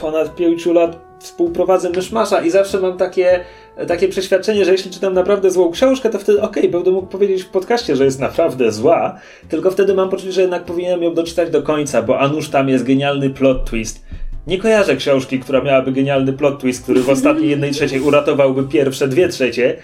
ponad 0.00 0.34
pięciu 0.34 0.72
lat 0.72 0.98
współprowadzę 1.18 1.90
Myszmasza 1.90 2.40
i 2.40 2.50
zawsze 2.50 2.80
mam 2.80 2.96
takie, 2.96 3.40
takie 3.88 4.08
przeświadczenie, 4.08 4.64
że 4.64 4.72
jeśli 4.72 4.90
czytam 4.90 5.14
naprawdę 5.14 5.50
złą 5.50 5.70
książkę, 5.70 6.10
to 6.10 6.18
wtedy 6.18 6.42
okej, 6.42 6.68
będę 6.68 6.90
mógł 6.90 7.06
powiedzieć 7.06 7.42
w 7.42 7.48
podcaście, 7.48 7.96
że 7.96 8.04
jest 8.04 8.20
naprawdę 8.20 8.72
zła, 8.72 9.18
tylko 9.48 9.70
wtedy 9.70 9.94
mam 9.94 10.10
poczucie, 10.10 10.32
że 10.32 10.40
jednak 10.40 10.64
powinienem 10.64 11.02
ją 11.02 11.14
doczytać 11.14 11.50
do 11.50 11.62
końca, 11.62 12.02
bo 12.02 12.18
a 12.18 12.28
nuż 12.28 12.48
tam 12.48 12.68
jest 12.68 12.84
genialny 12.84 13.30
plot 13.30 13.70
twist. 13.70 14.04
Nie 14.46 14.58
kojarzę 14.58 14.96
książki, 14.96 15.40
która 15.40 15.60
miałaby 15.60 15.92
genialny 15.92 16.32
plot 16.32 16.60
twist, 16.60 16.82
który 16.82 17.00
w 17.00 17.08
ostatniej 17.18 17.50
jednej 17.50 17.70
trzeciej 17.70 18.00
uratowałby 18.00 18.62
pierwsze 18.62 19.08
dwie 19.08 19.28
trzecie, 19.28 19.76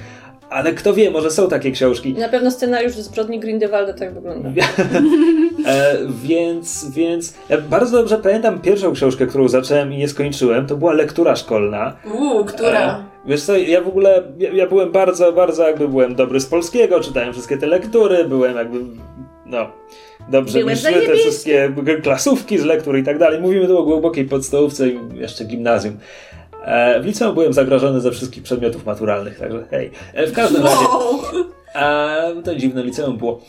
ale 0.50 0.72
kto 0.72 0.94
wie, 0.94 1.10
może 1.10 1.30
są 1.30 1.48
takie 1.48 1.70
książki. 1.70 2.10
I 2.10 2.14
na 2.14 2.28
pewno 2.28 2.50
scenariusz 2.50 2.92
z 2.92 2.98
Zbrodni 2.98 3.40
Grindelwalda 3.40 3.92
tak 3.92 4.14
wygląda. 4.14 4.50
E, 5.66 5.96
więc, 6.22 6.90
więc 6.90 7.34
ja 7.48 7.58
bardzo 7.58 7.98
dobrze 7.98 8.18
pamiętam 8.18 8.60
pierwszą 8.60 8.92
książkę, 8.92 9.26
którą 9.26 9.48
zacząłem 9.48 9.92
i 9.92 9.96
nie 9.96 10.08
skończyłem. 10.08 10.66
To 10.66 10.76
była 10.76 10.92
lektura 10.92 11.36
szkolna. 11.36 11.96
Uuu, 12.14 12.44
która? 12.44 12.98
E, 12.98 13.04
wiesz 13.26 13.42
co, 13.42 13.56
ja 13.56 13.80
w 13.80 13.88
ogóle, 13.88 14.22
ja, 14.38 14.52
ja 14.52 14.66
byłem 14.66 14.92
bardzo, 14.92 15.32
bardzo 15.32 15.68
jakby 15.68 15.88
byłem 15.88 16.14
dobry 16.14 16.40
z 16.40 16.46
polskiego, 16.46 17.00
czytałem 17.00 17.32
wszystkie 17.32 17.56
te 17.56 17.66
lektury, 17.66 18.24
byłem 18.24 18.56
jakby 18.56 18.78
No. 19.46 19.70
Dobrze, 20.28 20.58
Byłem 20.58 20.76
szły 20.76 20.92
te 21.06 21.14
wszystkie 21.14 21.72
klasówki 22.02 22.58
z 22.58 22.64
lektur 22.64 22.98
i 22.98 23.02
tak 23.02 23.18
dalej. 23.18 23.40
Mówimy 23.40 23.66
tu 23.66 23.78
o 23.78 23.82
głębokiej 23.82 24.24
podstawówce 24.24 24.88
i 24.88 24.98
jeszcze 25.14 25.44
gimnazjum. 25.44 25.98
E, 26.66 27.00
w 27.00 27.06
liceum 27.06 27.34
byłem 27.34 27.52
zagrożony 27.52 28.00
ze 28.00 28.10
wszystkich 28.10 28.42
przedmiotów 28.42 28.86
maturalnych, 28.86 29.38
także 29.38 29.64
hej. 29.70 29.90
E, 30.14 30.26
w 30.26 30.32
każdym 30.32 30.64
razie... 30.64 30.76
Wow. 30.76 31.20
A 31.74 32.16
to 32.44 32.54
dziwne 32.54 32.82
liceum 32.82 33.18
było. 33.18 33.40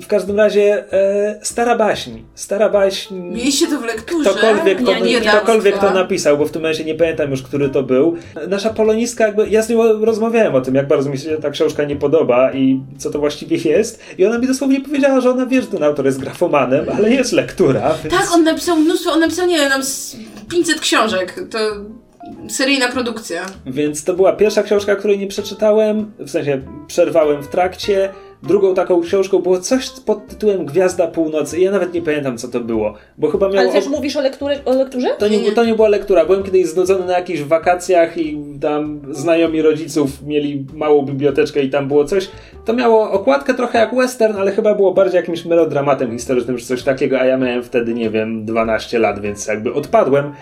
W 0.00 0.06
każdym 0.06 0.36
razie 0.36 0.92
e, 0.92 1.38
stara 1.42 1.76
baśń. 1.76 2.10
Stara 2.34 2.68
baśń. 2.68 3.14
Mieliście 3.14 3.66
to 3.66 3.78
w 3.78 3.84
lekturze? 3.84 4.30
Ktokolwiek, 4.30 4.82
to, 4.82 5.04
Ja 5.04 5.30
ktokolwiek 5.30 5.78
to 5.78 5.90
napisał, 5.90 6.38
bo 6.38 6.46
w 6.46 6.50
tym 6.50 6.62
momencie 6.62 6.84
nie 6.84 6.94
pamiętam 6.94 7.30
już, 7.30 7.42
który 7.42 7.68
to 7.68 7.82
był. 7.82 8.16
Nasza 8.48 8.70
polonistka, 8.70 9.26
jakby 9.26 9.48
ja 9.48 9.62
z 9.62 9.68
nią 9.68 10.04
rozmawiałem 10.04 10.54
o 10.54 10.60
tym, 10.60 10.74
jak 10.74 10.88
bardzo 10.88 11.10
mi 11.10 11.18
się 11.18 11.36
ta 11.36 11.50
książka 11.50 11.84
nie 11.84 11.96
podoba 11.96 12.52
i 12.52 12.80
co 12.98 13.10
to 13.10 13.18
właściwie 13.18 13.56
jest. 13.56 14.00
I 14.18 14.26
ona 14.26 14.38
mi 14.38 14.46
dosłownie 14.46 14.80
powiedziała, 14.80 15.20
że 15.20 15.30
ona 15.30 15.46
wie, 15.46 15.62
że 15.62 15.68
ten 15.68 15.82
autor 15.82 16.06
jest 16.06 16.20
grafomanem, 16.20 16.86
ale 16.96 17.10
jest 17.10 17.32
lektura. 17.32 17.94
Więc... 18.04 18.14
Tak, 18.14 18.32
on 18.32 18.44
napisał 18.44 18.76
mnóstwo, 18.76 19.12
on 19.12 19.20
napisał, 19.20 19.46
nie 19.46 19.56
wiem, 19.56 19.68
nam 19.68 19.82
z 19.82 20.16
500 20.50 20.80
książek. 20.80 21.34
To 21.50 21.58
seryjna 22.48 22.88
produkcja. 22.88 23.46
Więc 23.66 24.04
to 24.04 24.14
była 24.14 24.32
pierwsza 24.32 24.62
książka, 24.62 24.96
której 24.96 25.18
nie 25.18 25.26
przeczytałem, 25.26 26.12
w 26.18 26.30
sensie 26.30 26.60
przerwałem 26.86 27.42
w 27.42 27.48
trakcie. 27.48 28.08
Drugą 28.42 28.74
taką 28.74 29.00
książką 29.00 29.38
było 29.38 29.60
coś 29.60 29.90
pod 29.90 30.26
tytułem 30.26 30.66
Gwiazda 30.66 31.06
Północy 31.06 31.58
i 31.58 31.62
ja 31.62 31.70
nawet 31.70 31.94
nie 31.94 32.02
pamiętam, 32.02 32.38
co 32.38 32.48
to 32.48 32.60
było, 32.60 32.94
bo 33.18 33.30
chyba 33.30 33.48
miało... 33.48 33.60
Ale 33.60 33.72
też 33.72 33.88
mówisz 33.88 34.16
o, 34.16 34.20
lekturze, 34.20 34.64
o 34.64 34.74
lekturze? 34.74 35.08
To 35.18 35.28
nie, 35.28 35.52
to 35.52 35.64
nie 35.64 35.74
była 35.74 35.88
lektura. 35.88 36.24
Byłem 36.24 36.42
kiedyś 36.42 36.66
znudzony 36.66 37.06
na 37.06 37.12
jakichś 37.12 37.42
wakacjach 37.42 38.18
i 38.18 38.38
tam 38.60 39.00
znajomi 39.10 39.62
rodziców 39.62 40.22
mieli 40.22 40.66
małą 40.74 41.02
biblioteczkę 41.02 41.62
i 41.62 41.70
tam 41.70 41.88
było 41.88 42.04
coś. 42.04 42.30
To 42.64 42.72
miało 42.72 43.10
okładkę 43.10 43.54
trochę 43.54 43.78
jak 43.78 43.94
western, 43.94 44.36
ale 44.36 44.52
chyba 44.52 44.74
było 44.74 44.94
bardziej 44.94 45.16
jakimś 45.16 45.44
melodramatem 45.44 46.12
historycznym 46.12 46.56
czy 46.56 46.64
coś 46.66 46.82
takiego, 46.82 47.20
a 47.20 47.24
ja 47.24 47.36
miałem 47.36 47.62
wtedy, 47.62 47.94
nie 47.94 48.10
wiem, 48.10 48.44
12 48.44 48.98
lat, 48.98 49.20
więc 49.20 49.46
jakby 49.46 49.72
odpadłem. 49.72 50.32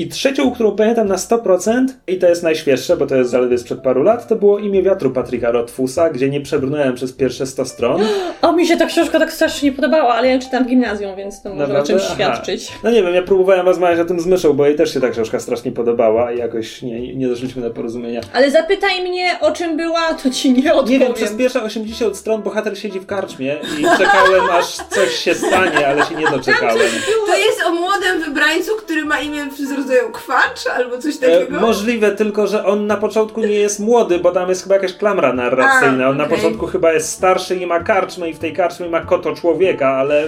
I 0.00 0.08
trzecią, 0.08 0.50
którą 0.50 0.76
pamiętam 0.76 1.08
na 1.08 1.16
100% 1.16 1.86
i 2.06 2.18
to 2.18 2.28
jest 2.28 2.42
najświeższe, 2.42 2.96
bo 2.96 3.06
to 3.06 3.16
jest 3.16 3.30
zaledwie 3.30 3.58
sprzed 3.58 3.80
paru 3.80 4.02
lat, 4.02 4.28
to 4.28 4.36
było 4.36 4.58
Imię 4.58 4.82
Wiatru 4.82 5.10
Patryka 5.10 5.50
Rothfusa, 5.50 6.10
gdzie 6.10 6.28
nie 6.30 6.40
przebrnąłem 6.40 6.94
przez 6.94 7.12
pierwsze 7.12 7.46
100 7.46 7.64
stron. 7.64 8.02
O, 8.42 8.52
mi 8.52 8.66
się 8.66 8.76
ta 8.76 8.86
książka 8.86 9.18
tak 9.18 9.32
strasznie 9.32 9.70
nie 9.70 9.76
podobała, 9.76 10.14
ale 10.14 10.28
ja 10.28 10.38
czytam 10.38 10.64
w 10.64 10.66
gimnazjum, 10.66 11.16
więc 11.16 11.42
to 11.42 11.48
może 11.48 11.60
Naprawdę? 11.60 11.82
o 11.82 11.86
czymś 11.86 12.02
Aha. 12.06 12.14
świadczyć. 12.14 12.72
No 12.84 12.90
nie 12.90 13.02
wiem, 13.02 13.14
ja 13.14 13.22
próbowałem 13.22 13.66
rozmawiać 13.66 14.00
o 14.00 14.04
tym 14.04 14.20
z 14.20 14.26
myszą, 14.26 14.52
bo 14.52 14.66
jej 14.66 14.76
też 14.76 14.94
się 14.94 15.00
ta 15.00 15.10
książka 15.10 15.40
strasznie 15.40 15.72
podobała 15.72 16.32
i 16.32 16.38
jakoś 16.38 16.82
nie, 16.82 17.14
nie 17.14 17.28
doszliśmy 17.28 17.62
do 17.62 17.70
porozumienia. 17.70 18.20
Ale 18.32 18.50
zapytaj 18.50 19.02
mnie, 19.02 19.40
o 19.40 19.52
czym 19.52 19.76
była, 19.76 20.14
to 20.14 20.30
ci 20.30 20.52
nie 20.52 20.74
odpowiem. 20.74 21.00
Nie 21.00 21.06
wiem, 21.06 21.14
przez 21.14 21.32
pierwsze 21.32 21.62
80 21.62 22.16
stron 22.16 22.42
bohater 22.42 22.78
siedzi 22.78 23.00
w 23.00 23.06
karczmie 23.06 23.56
i 23.80 23.82
czekałem, 23.82 24.50
aż 24.58 24.66
coś 24.66 25.14
się 25.14 25.34
stanie, 25.34 25.88
ale 25.88 26.06
się 26.06 26.14
nie 26.14 26.30
doczekałem. 26.30 26.88
To 27.26 27.36
jest 27.36 27.62
o 27.66 27.70
młodym 27.74 28.22
wybrańcu, 28.24 28.72
który 28.76 29.04
ma 29.04 29.20
imię 29.20 29.44
z 29.58 29.72
rodzaju 29.90 30.12
kwacz 30.12 30.66
albo 30.66 30.98
coś 30.98 31.16
E, 31.16 31.18
takiego? 31.18 31.60
możliwe, 31.60 32.10
tylko 32.10 32.46
że 32.46 32.64
on 32.64 32.86
na 32.86 32.96
początku 32.96 33.40
nie 33.40 33.46
jest 33.54 33.80
młody, 33.80 34.18
bo 34.18 34.32
tam 34.32 34.48
jest 34.48 34.62
chyba 34.62 34.74
jakaś 34.74 34.92
klamra 34.92 35.32
narracyjna. 35.32 36.08
On 36.08 36.16
na 36.16 36.26
początku 36.26 36.66
chyba 36.66 36.92
jest 36.92 37.12
starszy 37.12 37.56
i 37.56 37.66
ma 37.66 37.80
karczmę 37.80 38.30
i 38.30 38.34
w 38.34 38.38
tej 38.38 38.52
karczmie 38.52 38.88
ma 38.88 39.00
koto 39.00 39.34
człowieka, 39.34 39.88
ale 39.88 40.26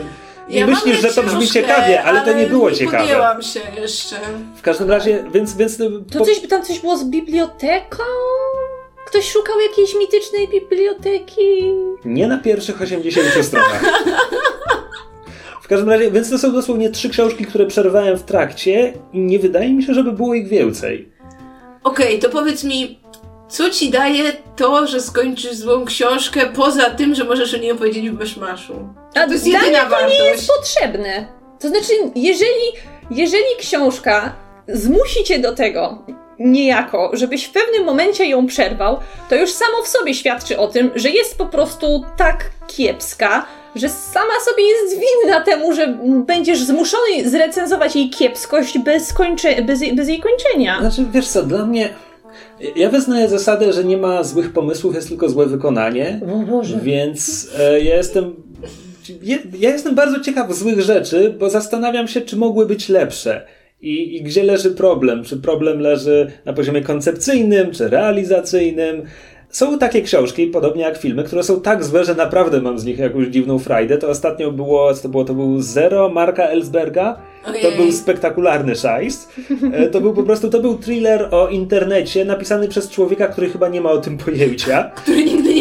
nie 0.49 0.61
Ja 0.61 0.67
myślisz, 0.67 1.01
że 1.01 1.09
to 1.09 1.23
brzmi 1.23 1.39
książkę, 1.41 1.61
ciekawie, 1.61 2.03
ale 2.03 2.21
to 2.21 2.33
nie 2.33 2.47
było 2.47 2.71
nie 2.71 2.77
ciekawe. 2.77 2.99
podjęłam 2.99 3.43
się 3.43 3.61
jeszcze. 3.81 4.17
W 4.57 4.63
każdym 4.63 4.91
razie, 4.91 5.25
więc... 5.35 5.57
więc 5.57 5.79
To 6.13 6.25
coś, 6.25 6.41
tam 6.49 6.63
coś 6.63 6.81
było 6.81 6.97
z 6.97 7.05
biblioteką? 7.05 8.03
Ktoś 9.07 9.31
szukał 9.33 9.61
jakiejś 9.61 9.95
mitycznej 9.95 10.49
biblioteki? 10.49 11.73
Nie 12.05 12.27
na 12.27 12.39
pierwszych 12.39 12.83
80 12.83 13.27
stronach. 13.45 13.83
W 15.73 15.75
każdym 15.75 15.91
razie, 15.91 16.11
więc 16.11 16.31
to 16.31 16.39
są 16.39 16.53
dosłownie 16.53 16.91
trzy 16.91 17.09
książki, 17.09 17.45
które 17.45 17.67
przerwałem 17.67 18.19
w 18.19 18.23
trakcie 18.23 18.93
i 19.13 19.19
nie 19.19 19.39
wydaje 19.39 19.73
mi 19.73 19.83
się, 19.83 19.95
żeby 19.95 20.13
było 20.13 20.35
ich 20.35 20.49
więcej. 20.49 21.13
Okej, 21.85 22.19
to 22.19 22.29
powiedz 22.29 22.65
mi, 22.65 23.01
co 23.49 23.71
ci 23.71 23.91
daje 23.91 24.33
to, 24.57 24.87
że 24.87 25.01
skończysz 25.01 25.55
złą 25.55 25.85
książkę, 25.85 26.41
poza 26.47 26.91
tym, 26.91 27.15
że 27.15 27.25
możesz 27.25 27.55
o 27.55 27.57
niej 27.57 27.73
opowiedzieć 27.73 28.11
w 28.11 28.15
Beszmaszu? 28.15 28.89
A 29.15 29.27
To 29.27 29.33
jest 29.33 29.45
dla 29.45 29.59
jedyna 29.59 29.85
mnie 29.85 29.97
to 29.97 30.09
nie 30.09 30.25
jest 30.25 30.51
potrzebne. 30.57 31.27
To 31.61 31.69
znaczy, 31.69 31.93
jeżeli, 32.15 32.73
jeżeli 33.11 33.57
książka 33.59 34.37
zmusi 34.69 35.25
cię 35.25 35.39
do 35.39 35.55
tego 35.55 36.07
niejako, 36.39 37.11
żebyś 37.13 37.45
w 37.45 37.53
pewnym 37.53 37.85
momencie 37.85 38.27
ją 38.27 38.47
przerwał, 38.47 38.99
to 39.29 39.37
już 39.37 39.51
samo 39.51 39.83
w 39.85 39.89
sobie 39.89 40.15
świadczy 40.15 40.59
o 40.59 40.67
tym, 40.67 40.91
że 40.95 41.11
jest 41.11 41.39
po 41.39 41.47
prostu 41.47 42.05
tak 42.17 42.51
kiepska, 42.67 43.47
że 43.75 43.89
sama 43.89 44.41
sobie 44.45 44.63
jest 44.63 44.95
winna 44.95 45.41
temu, 45.41 45.73
że 45.73 45.99
będziesz 46.27 46.63
zmuszony 46.63 47.31
zrecenzować 47.31 47.97
jej 47.97 48.11
kiepskość 48.11 48.79
bez, 48.79 49.15
bez, 49.67 49.81
bez 49.95 50.09
jej 50.09 50.21
kończenia. 50.21 50.81
Znaczy, 50.81 51.05
wiesz 51.13 51.29
co, 51.29 51.43
dla 51.43 51.67
mnie... 51.67 51.89
Ja 52.77 52.89
wyznaję 52.89 53.29
zasadę, 53.29 53.73
że 53.73 53.85
nie 53.85 53.97
ma 53.97 54.25
złych 54.25 54.53
pomysłów, 54.53 54.95
jest 54.95 55.09
tylko 55.09 55.29
złe 55.29 55.47
wykonanie. 55.47 56.21
O 56.35 56.39
Boże. 56.39 56.81
Więc 56.83 57.51
e, 57.59 57.81
ja 57.81 57.97
jestem. 57.97 58.35
Ja, 59.23 59.37
ja 59.59 59.71
jestem 59.71 59.95
bardzo 59.95 60.21
ciekaw 60.21 60.55
złych 60.55 60.81
rzeczy, 60.81 61.35
bo 61.39 61.51
zastanawiam 61.51 62.09
się, 62.09 62.21
czy 62.21 62.37
mogły 62.37 62.67
być 62.67 62.89
lepsze. 62.89 63.47
I, 63.81 64.17
I 64.17 64.23
gdzie 64.23 64.43
leży 64.43 64.71
problem? 64.71 65.25
Czy 65.25 65.37
problem 65.37 65.81
leży 65.81 66.33
na 66.45 66.53
poziomie 66.53 66.83
koncepcyjnym, 66.83 67.71
czy 67.71 67.89
realizacyjnym? 67.89 69.03
Są 69.53 69.79
takie 69.79 70.03
książki, 70.03 70.47
podobnie 70.47 70.83
jak 70.83 70.99
filmy, 70.99 71.25
które 71.25 71.43
są 71.43 71.61
tak 71.61 71.85
złe, 71.85 72.05
że 72.05 72.15
naprawdę 72.15 72.61
mam 72.63 72.79
z 72.79 72.85
nich 72.85 72.99
jakąś 72.99 73.27
dziwną 73.27 73.59
frajdę. 73.59 73.99
To 73.99 74.09
ostatnio 74.09 74.51
było, 74.53 74.95
co 74.95 75.03
to 75.03 75.09
było? 75.09 75.25
To 75.25 75.35
był 75.35 75.61
Zero 75.61 76.09
Marka 76.09 76.43
Ellsberga. 76.45 77.17
To 77.63 77.73
był 77.83 77.93
spektakularny 77.93 78.77
szajs. 78.77 79.29
E, 79.73 79.87
To 79.87 80.01
był 80.01 80.13
po 80.15 80.23
prostu, 80.23 80.49
to 80.51 80.61
był 80.61 80.79
thriller 80.79 81.29
o 81.31 81.49
internecie 81.49 82.25
napisany 82.25 82.69
przez 82.69 82.91
człowieka, 82.91 83.27
który 83.29 83.51
chyba 83.51 83.69
nie 83.69 83.81
ma 83.81 83.91
o 83.91 83.99
tym 83.99 84.19
pojęcia. 84.19 84.91
Który 84.97 85.25
nigdy 85.25 85.52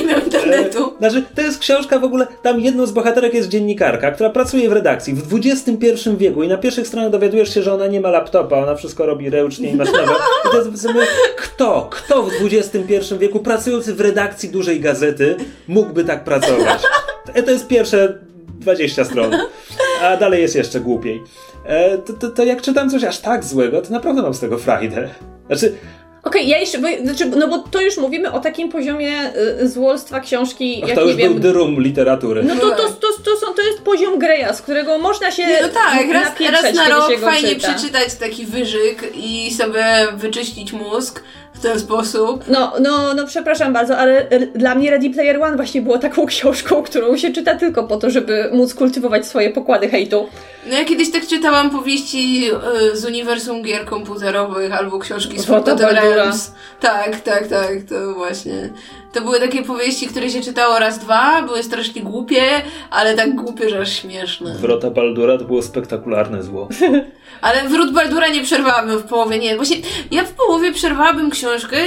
internetu. 0.57 0.93
E, 0.95 1.09
Znaczy, 1.09 1.25
to 1.35 1.41
jest 1.41 1.59
książka 1.59 1.99
w 1.99 2.03
ogóle, 2.03 2.27
tam 2.41 2.59
jedną 2.59 2.85
z 2.85 2.91
bohaterek 2.91 3.33
jest 3.33 3.49
dziennikarka, 3.49 4.11
która 4.11 4.29
pracuje 4.29 4.69
w 4.69 4.73
redakcji 4.73 5.13
w 5.13 5.33
XXI 5.45 6.09
wieku 6.17 6.43
i 6.43 6.47
na 6.47 6.57
pierwszych 6.57 6.87
stronach 6.87 7.11
dowiadujesz 7.11 7.53
się, 7.53 7.63
że 7.63 7.73
ona 7.73 7.87
nie 7.87 8.01
ma 8.01 8.09
laptopa, 8.09 8.57
ona 8.57 8.75
wszystko 8.75 9.05
robi 9.05 9.29
ręcznie 9.29 9.71
i 9.71 9.75
maszynowo. 9.75 10.13
I 10.49 10.51
to 10.51 10.57
jest 10.61 10.81
sobie, 10.81 11.01
kto, 11.37 11.87
kto 11.91 12.23
w 12.23 12.31
XXI 12.53 13.15
wieku 13.19 13.39
pracujący 13.39 13.93
w 13.95 14.01
redakcji 14.01 14.49
dużej 14.49 14.79
gazety 14.79 15.35
mógłby 15.67 16.03
tak 16.03 16.23
pracować? 16.23 16.81
E, 17.33 17.43
To 17.43 17.51
jest 17.51 17.67
pierwsze 17.67 18.17
20 18.59 19.05
stron, 19.05 19.31
a 20.03 20.17
dalej 20.17 20.41
jest 20.41 20.55
jeszcze 20.55 20.79
głupiej. 20.79 21.21
E, 21.65 21.97
To, 21.97 22.13
to, 22.13 22.29
to 22.29 22.43
jak 22.43 22.61
czytam 22.61 22.89
coś 22.89 23.03
aż 23.03 23.19
tak 23.19 23.43
złego, 23.43 23.81
to 23.81 23.91
naprawdę 23.93 24.21
mam 24.21 24.33
z 24.33 24.39
tego 24.39 24.57
frajdę. 24.57 25.09
Znaczy, 25.47 25.75
Okej, 26.23 26.47
ja 26.47 26.57
jeszcze, 26.57 26.77
bo, 26.77 26.87
znaczy, 27.03 27.25
no 27.25 27.47
bo 27.47 27.57
to 27.57 27.81
już 27.81 27.97
mówimy 27.97 28.31
o 28.31 28.39
takim 28.39 28.69
poziomie 28.69 29.33
y, 29.61 29.69
złolstwa 29.69 30.19
książki, 30.19 30.79
ach, 30.83 30.89
jak 30.89 30.97
to 30.97 31.03
nie 31.03 31.11
już 31.11 31.17
wiem... 31.17 31.33
był 31.33 31.41
drum 31.41 31.81
literatury. 31.81 32.43
No 32.43 32.55
to, 32.55 32.69
to, 32.69 32.89
to, 32.89 33.07
to, 33.23 33.35
są, 33.37 33.53
to 33.53 33.61
jest 33.61 33.81
poziom 33.81 34.19
Greya, 34.19 34.53
z 34.53 34.61
którego 34.61 34.97
można 34.97 35.31
się 35.31 35.43
no 35.61 35.67
tak, 35.67 36.09
raz, 36.13 36.63
raz 36.63 36.75
na 36.75 36.89
rok 36.89 37.19
fajnie 37.19 37.55
czyta. 37.55 37.73
przeczytać 37.73 38.15
taki 38.15 38.45
wyżyk 38.45 39.11
i 39.15 39.53
sobie 39.53 39.85
wyczyścić 40.15 40.73
mózg 40.73 41.23
w 41.61 41.63
ten 41.63 41.79
sposób. 41.79 42.43
No, 42.47 42.73
no, 42.79 43.13
no 43.13 43.27
przepraszam 43.27 43.73
bardzo, 43.73 43.97
ale 43.97 44.29
r- 44.29 44.47
dla 44.55 44.75
mnie 44.75 44.91
Ready 44.91 45.09
Player 45.09 45.43
One 45.43 45.55
właśnie 45.55 45.81
było 45.81 45.97
taką 45.97 46.25
książką, 46.33 46.83
którą 46.83 47.17
się 47.17 47.31
czyta 47.31 47.55
tylko 47.55 47.83
po 47.83 47.97
to, 47.97 48.09
żeby 48.09 48.49
móc 48.53 48.73
kultywować 48.73 49.27
swoje 49.27 49.49
pokłady 49.49 49.89
hejtu. 49.89 50.27
No 50.69 50.77
ja 50.77 50.85
kiedyś 50.85 51.11
tak 51.11 51.27
czytałam 51.27 51.69
powieści 51.69 52.49
y, 52.93 52.97
z 52.97 53.05
uniwersum 53.05 53.61
gier 53.63 53.85
komputerowych 53.85 54.73
albo 54.73 54.99
książki 54.99 55.39
z. 55.39 55.45
Realms. 56.15 56.51
Tak, 56.79 57.19
tak, 57.19 57.47
tak, 57.47 57.71
to 57.89 58.13
właśnie. 58.13 58.69
To 59.13 59.21
były 59.21 59.39
takie 59.39 59.63
powieści, 59.63 60.07
które 60.07 60.29
się 60.29 60.41
czytało 60.41 60.79
raz, 60.79 60.99
dwa, 60.99 61.41
były 61.41 61.63
strasznie 61.63 62.01
głupie, 62.01 62.41
ale 62.89 63.15
tak 63.15 63.35
głupie, 63.35 63.69
że 63.69 63.79
aż 63.79 63.93
śmieszne. 63.93 64.55
Wrota 64.55 64.89
Baldura 64.91 65.37
to 65.37 65.45
było 65.45 65.61
spektakularne 65.61 66.43
zło. 66.43 66.69
Ale 67.41 67.69
wrót 67.69 67.93
Baldura 67.93 68.27
nie 68.27 68.43
przerwałabym 68.43 68.99
w 68.99 69.03
połowie, 69.03 69.39
nie. 69.39 69.55
Właśnie 69.55 69.77
ja 70.11 70.23
w 70.23 70.31
połowie 70.31 70.71
przerwałabym 70.71 71.29
książkę, 71.31 71.77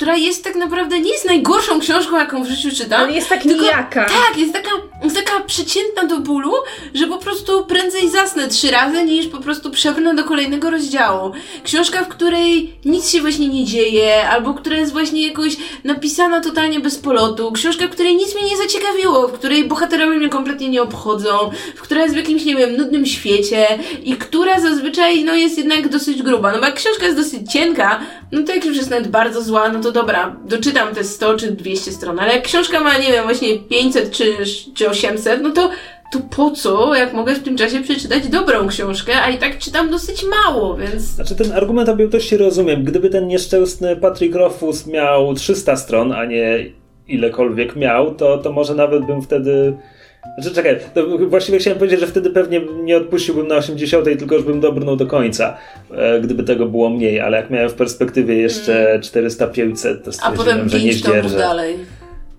która 0.00 0.16
jest 0.16 0.44
tak 0.44 0.56
naprawdę, 0.56 1.00
nie 1.00 1.12
jest 1.12 1.24
najgorszą 1.24 1.80
książką, 1.80 2.16
jaką 2.16 2.44
w 2.44 2.48
życiu 2.48 2.76
czytam. 2.76 3.02
Ale 3.02 3.12
jest 3.12 3.28
tak 3.28 3.42
tylko- 3.42 3.62
nijaka. 3.62 4.04
Tak, 4.04 4.38
jest 4.38 4.52
taka, 4.52 4.70
jest 5.04 5.16
taka 5.16 5.40
przeciętna 5.40 6.04
do 6.04 6.18
bólu, 6.18 6.52
że 6.94 7.06
po 7.06 7.18
prostu 7.18 7.64
prędzej 7.64 8.08
zasnę 8.08 8.48
trzy 8.48 8.70
razy, 8.70 9.04
niż 9.04 9.26
po 9.26 9.38
prostu 9.38 9.70
przebrnę 9.70 10.14
do 10.14 10.24
kolejnego 10.24 10.70
rozdziału. 10.70 11.32
Książka, 11.64 12.04
w 12.04 12.08
której 12.08 12.76
nic 12.84 13.10
się 13.10 13.20
właśnie 13.20 13.48
nie 13.48 13.64
dzieje, 13.64 14.28
albo 14.28 14.54
która 14.54 14.76
jest 14.76 14.92
właśnie 14.92 15.26
jakoś 15.26 15.56
napisana 15.84 16.40
totalnie 16.40 16.80
bez 16.80 16.98
polotu. 16.98 17.52
Książka, 17.52 17.86
w 17.86 17.90
której 17.90 18.16
nic 18.16 18.34
mnie 18.34 18.44
nie 18.44 18.56
zaciekawiło, 18.56 19.28
w 19.28 19.32
której 19.32 19.64
bohaterowie 19.64 20.16
mnie 20.16 20.28
kompletnie 20.28 20.68
nie 20.68 20.82
obchodzą, 20.82 21.50
w 21.76 21.82
która 21.82 22.02
jest 22.02 22.14
w 22.14 22.18
jakimś, 22.18 22.44
nie 22.44 22.56
wiem, 22.56 22.76
nudnym 22.76 23.06
świecie 23.06 23.66
i 24.04 24.16
która 24.16 24.60
zazwyczaj, 24.60 25.24
no, 25.24 25.34
jest 25.34 25.58
jednak 25.58 25.88
dosyć 25.88 26.22
gruba. 26.22 26.52
No 26.52 26.58
bo 26.58 26.64
jak 26.64 26.74
książka 26.74 27.04
jest 27.04 27.16
dosyć 27.16 27.52
cienka, 27.52 28.00
no 28.32 28.42
to 28.42 28.54
jak 28.54 28.64
już 28.64 28.76
jest 28.76 28.90
nawet 28.90 29.08
bardzo 29.08 29.42
zła, 29.42 29.68
no 29.68 29.80
to 29.80 29.89
dobra, 29.92 30.36
doczytam 30.44 30.94
te 30.94 31.04
100 31.04 31.34
czy 31.34 31.52
200 31.52 31.92
stron, 31.92 32.18
ale 32.18 32.32
jak 32.32 32.42
książka 32.44 32.80
ma, 32.80 32.98
nie 32.98 33.12
wiem, 33.12 33.24
właśnie 33.24 33.58
500 33.58 34.10
czy, 34.10 34.24
czy 34.74 34.90
800, 34.90 35.42
no 35.42 35.50
to 35.50 35.70
to 36.10 36.18
po 36.36 36.50
co, 36.50 36.94
jak 36.94 37.12
mogę 37.12 37.34
w 37.34 37.42
tym 37.42 37.56
czasie 37.56 37.80
przeczytać 37.80 38.28
dobrą 38.28 38.68
książkę, 38.68 39.12
a 39.22 39.30
i 39.30 39.38
tak 39.38 39.58
czytam 39.58 39.90
dosyć 39.90 40.24
mało, 40.24 40.76
więc... 40.76 41.02
Znaczy 41.02 41.34
ten 41.34 41.52
argument 41.52 41.88
objętości 41.88 42.36
rozumiem. 42.36 42.84
Gdyby 42.84 43.10
ten 43.10 43.26
nieszczęsny 43.26 43.96
Patrick 43.96 44.34
Rothfuss 44.34 44.86
miał 44.86 45.34
300 45.34 45.76
stron, 45.76 46.12
a 46.12 46.24
nie 46.24 46.64
ilekolwiek 47.08 47.76
miał, 47.76 48.14
to, 48.14 48.38
to 48.38 48.52
może 48.52 48.74
nawet 48.74 49.06
bym 49.06 49.22
wtedy... 49.22 49.76
Znaczy 50.38 50.54
czekaj, 50.54 50.78
to 50.94 51.18
właściwie 51.18 51.58
chciałem 51.58 51.78
powiedzieć, 51.78 52.00
że 52.00 52.06
wtedy 52.06 52.30
pewnie 52.30 52.60
nie 52.82 52.96
odpuściłbym 52.96 53.48
na 53.48 53.56
80, 53.56 54.04
tylko 54.04 54.34
już 54.34 54.44
bym 54.44 54.60
dobrnął 54.60 54.96
do 54.96 55.06
końca, 55.06 55.56
e, 55.90 56.20
gdyby 56.20 56.42
tego 56.42 56.66
było 56.66 56.90
mniej, 56.90 57.20
ale 57.20 57.36
jak 57.36 57.50
miałem 57.50 57.70
w 57.70 57.74
perspektywie 57.74 58.36
jeszcze 58.36 59.00
400-500, 59.02 60.02
to 60.04 60.08
A 60.08 60.12
stwierdziłem, 60.12 60.36
potem 60.36 60.68
że 60.68 60.80
nie 60.80 60.92
zdzierżę. 60.92 61.38
dalej. 61.38 61.76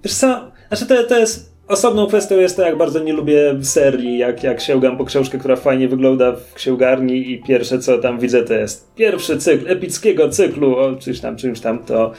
Wiesz 0.04 0.14
co, 0.14 0.52
znaczy 0.68 0.86
to, 0.86 1.04
to 1.04 1.20
jest 1.20 1.52
osobną 1.68 2.08
kwestią 2.08 2.38
jest 2.40 2.56
to, 2.56 2.62
jak 2.62 2.78
bardzo 2.78 3.00
nie 3.00 3.14
lubię 3.14 3.56
serii, 3.62 4.18
jak, 4.18 4.44
jak 4.44 4.62
sięgam 4.62 4.98
po 4.98 5.06
książkę, 5.06 5.38
która 5.38 5.56
fajnie 5.56 5.88
wygląda 5.88 6.32
w 6.32 6.54
księgarni 6.54 7.32
i 7.32 7.44
pierwsze 7.44 7.80
co 7.80 7.98
tam 7.98 8.20
widzę 8.20 8.44
to 8.44 8.54
jest 8.54 8.96
pierwszy 8.96 9.38
cykl 9.38 9.72
epickiego 9.72 10.30
cyklu 10.30 10.78
o 10.78 10.96
czymś 10.96 11.20
tam, 11.20 11.36
czymś 11.36 11.60
tam, 11.60 11.80
to 11.80 12.12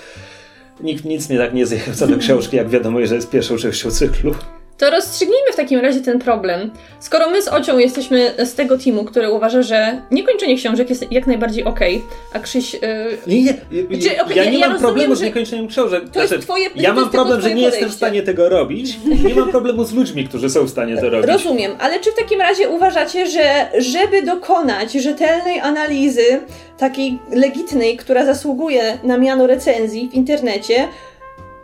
nikt 0.81 1.05
nic 1.05 1.31
mnie 1.31 1.39
tak 1.39 1.55
nie 1.55 1.67
zachęca 1.67 2.07
do 2.07 2.19
książki, 2.19 2.57
jak 2.57 2.69
wiadomo, 2.69 3.07
że 3.07 3.15
jest 3.15 3.31
pierwszą 3.31 3.57
częścią 3.57 3.91
cyklu. 3.91 4.35
To 4.83 4.91
rozstrzygnijmy 4.91 5.53
w 5.53 5.57
takim 5.57 5.81
razie 5.81 6.01
ten 6.01 6.19
problem. 6.19 6.71
Skoro 7.01 7.31
my 7.31 7.43
z 7.43 7.49
Ocią 7.49 7.79
jesteśmy 7.79 8.35
z 8.39 8.55
tego 8.55 8.79
teamu, 8.79 9.05
który 9.05 9.31
uważa, 9.31 9.63
że 9.63 10.03
niekończenie 10.11 10.57
książek 10.57 10.91
jest 10.91 11.13
jak 11.13 11.27
najbardziej 11.27 11.65
okej, 11.65 12.03
a 12.33 12.39
Krzyś... 12.39 12.75
Yy, 12.75 12.81
Nie, 13.27 13.43
nie, 13.91 13.99
Czy, 13.99 14.23
okej, 14.23 14.37
ja 14.37 14.45
ja- 14.45 14.51
nie 14.51 14.59
mam 14.59 14.73
rozumiem, 14.73 14.79
problemu 14.81 15.15
z 15.15 15.19
że 15.19 15.25
niekończeniem 15.25 15.69
książek. 15.69 16.03
to 16.13 16.21
jest 16.21 16.29
Znaczy, 16.33 16.43
twoje- 16.47 16.69
ja 16.75 16.93
mam 16.93 17.11
problem, 17.11 17.41
że 17.41 17.55
nie 17.55 17.63
jestem 17.63 17.71
w 17.71 17.75
podejście. 17.75 17.97
stanie 17.97 18.23
tego 18.23 18.49
robić. 18.49 18.97
Nie 19.25 19.35
mam 19.35 19.51
problemu 19.51 19.85
z 19.85 19.93
ludźmi, 19.93 20.25
którzy 20.29 20.51
są 20.51 20.65
w 20.65 20.71
stanie 20.71 20.97
to 20.97 21.11
robić. 21.11 21.31
Rozumiem, 21.31 21.73
ale 21.81 22.01
czy 22.01 22.13
w 22.13 22.15
takim 22.15 22.41
razie 22.41 22.69
uważacie, 22.69 23.27
że 23.27 23.67
żeby 23.79 24.23
dokonać 24.23 24.93
rzetelnej 24.93 25.61
analizy, 25.61 26.41
takiej 26.79 27.19
legitnej, 27.33 27.97
która 27.97 28.25
zasługuje 28.27 28.99
na 29.05 29.19
miano 29.19 29.47
recenzji 29.47 30.09
w 30.09 30.15
internecie, 30.15 30.89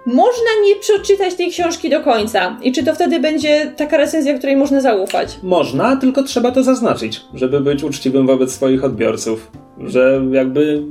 można 0.07 0.51
nie 0.65 0.77
przeczytać 0.77 1.35
tej 1.35 1.51
książki 1.51 1.91
do 1.91 2.01
końca? 2.01 2.57
I 2.63 2.73
czy 2.73 2.85
to 2.85 2.95
wtedy 2.95 3.21
będzie 3.21 3.73
taka 3.77 3.97
recenzja, 3.97 4.39
której 4.39 4.57
można 4.57 4.81
zaufać? 4.81 5.39
Można, 5.43 5.97
tylko 5.97 6.23
trzeba 6.23 6.51
to 6.51 6.63
zaznaczyć, 6.63 7.21
żeby 7.35 7.61
być 7.61 7.85
uczciwym 7.85 8.27
wobec 8.27 8.53
swoich 8.53 8.85
odbiorców. 8.85 9.51
Że 9.87 10.23
jakby 10.33 10.83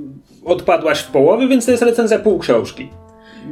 odpadłaś 0.45 0.99
w 0.99 1.11
połowie, 1.11 1.47
więc 1.47 1.65
to 1.65 1.71
jest 1.71 1.83
recenzja 1.83 2.19
pół 2.19 2.39
książki. 2.39 2.89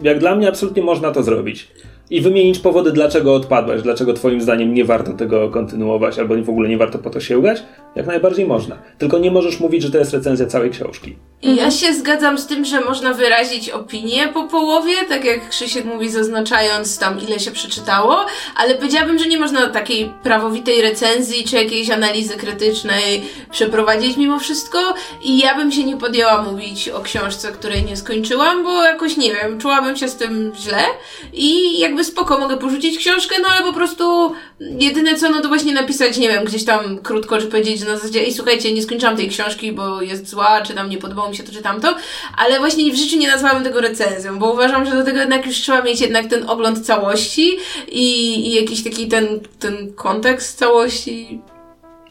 Jak 0.03 0.19
dla 0.19 0.35
mnie 0.35 0.47
absolutnie 0.47 0.83
można 0.83 1.11
to 1.11 1.23
zrobić. 1.23 1.67
I 2.09 2.21
wymienić 2.21 2.59
powody, 2.59 2.91
dlaczego 2.91 3.35
odpadłaś, 3.35 3.81
dlaczego 3.81 4.13
twoim 4.13 4.41
zdaniem 4.41 4.73
nie 4.73 4.85
warto 4.85 5.13
tego 5.13 5.49
kontynuować, 5.49 6.19
albo 6.19 6.35
w 6.35 6.49
ogóle 6.49 6.69
nie 6.69 6.77
warto 6.77 6.97
po 6.97 7.09
to 7.09 7.19
sięgać. 7.19 7.63
Jak 7.95 8.07
najbardziej 8.07 8.45
można. 8.45 8.77
Tylko 8.97 9.17
nie 9.17 9.31
możesz 9.31 9.59
mówić, 9.59 9.83
że 9.83 9.91
to 9.91 9.97
jest 9.97 10.13
recenzja 10.13 10.45
całej 10.45 10.69
książki. 10.69 11.15
Ja 11.41 11.71
się 11.71 11.93
zgadzam 11.93 12.37
z 12.37 12.47
tym, 12.47 12.65
że 12.65 12.81
można 12.81 13.13
wyrazić 13.13 13.69
opinię 13.69 14.27
po 14.33 14.43
połowie, 14.43 14.93
tak 15.09 15.25
jak 15.25 15.49
Krzysiek 15.49 15.85
mówi, 15.85 16.09
zaznaczając 16.09 16.99
tam 16.99 17.19
ile 17.27 17.39
się 17.39 17.51
przeczytało, 17.51 18.25
ale 18.55 18.75
powiedziałabym, 18.75 19.19
że 19.19 19.27
nie 19.27 19.39
można 19.39 19.69
takiej 19.69 20.11
prawowitej 20.23 20.81
recenzji 20.81 21.43
czy 21.43 21.55
jakiejś 21.55 21.89
analizy 21.89 22.33
krytycznej 22.33 23.23
przeprowadzić 23.51 24.17
mimo 24.17 24.39
wszystko 24.39 24.93
i 25.23 25.37
ja 25.37 25.55
bym 25.55 25.71
się 25.71 25.83
nie 25.83 25.97
podjęła 25.97 26.41
mówić 26.41 26.89
o 26.89 27.01
książce, 27.01 27.51
której 27.51 27.83
nie 27.83 27.97
skończyłam, 27.97 28.63
bo 28.63 28.83
jakoś 28.83 29.17
nie 29.17 29.33
wiem, 29.33 29.59
czułabym 29.59 29.97
się 29.97 30.07
z 30.07 30.15
tym 30.15 30.51
źle 30.55 30.83
i 31.33 31.79
jakby 31.95 32.11
spoko 32.11 32.37
mogę 32.37 32.57
porzucić 32.57 32.97
książkę, 32.97 33.35
no 33.41 33.47
ale 33.49 33.65
po 33.65 33.73
prostu 33.73 34.33
jedyne 34.59 35.15
co, 35.15 35.29
no 35.29 35.41
to 35.41 35.47
właśnie 35.47 35.73
napisać, 35.73 36.17
nie 36.17 36.27
wiem, 36.27 36.45
gdzieś 36.45 36.65
tam 36.65 36.97
krótko, 36.97 37.37
czy 37.37 37.47
powiedzieć, 37.47 37.79
że 37.79 37.85
na 37.85 37.97
zasadzie, 37.97 38.19
ej 38.19 38.33
słuchajcie, 38.33 38.73
nie 38.73 38.83
skończyłam 38.83 39.17
tej 39.17 39.29
książki, 39.29 39.71
bo 39.71 40.01
jest 40.01 40.29
zła, 40.29 40.61
czy 40.61 40.73
tam 40.73 40.89
nie 40.89 40.97
podobało 40.97 41.29
mi 41.29 41.35
się 41.35 41.43
to, 41.43 41.51
czy 41.51 41.61
tamto, 41.61 41.95
ale 42.37 42.59
właśnie 42.59 42.91
w 42.91 42.95
życiu 42.95 43.17
nie 43.17 43.27
nazwałabym 43.27 43.63
tego 43.63 43.81
recenzją, 43.81 44.39
bo 44.39 44.53
uważam, 44.53 44.85
że 44.85 44.91
do 44.91 45.03
tego 45.03 45.19
jednak 45.19 45.45
już 45.45 45.55
trzeba 45.55 45.81
mieć 45.81 46.01
jednak 46.01 46.27
ten 46.27 46.49
ogląd 46.49 46.85
całości 46.85 47.57
i, 47.87 48.39
i 48.47 48.55
jakiś 48.55 48.83
taki 48.83 49.07
ten, 49.07 49.27
ten 49.59 49.93
kontekst 49.93 50.57
całości. 50.57 51.41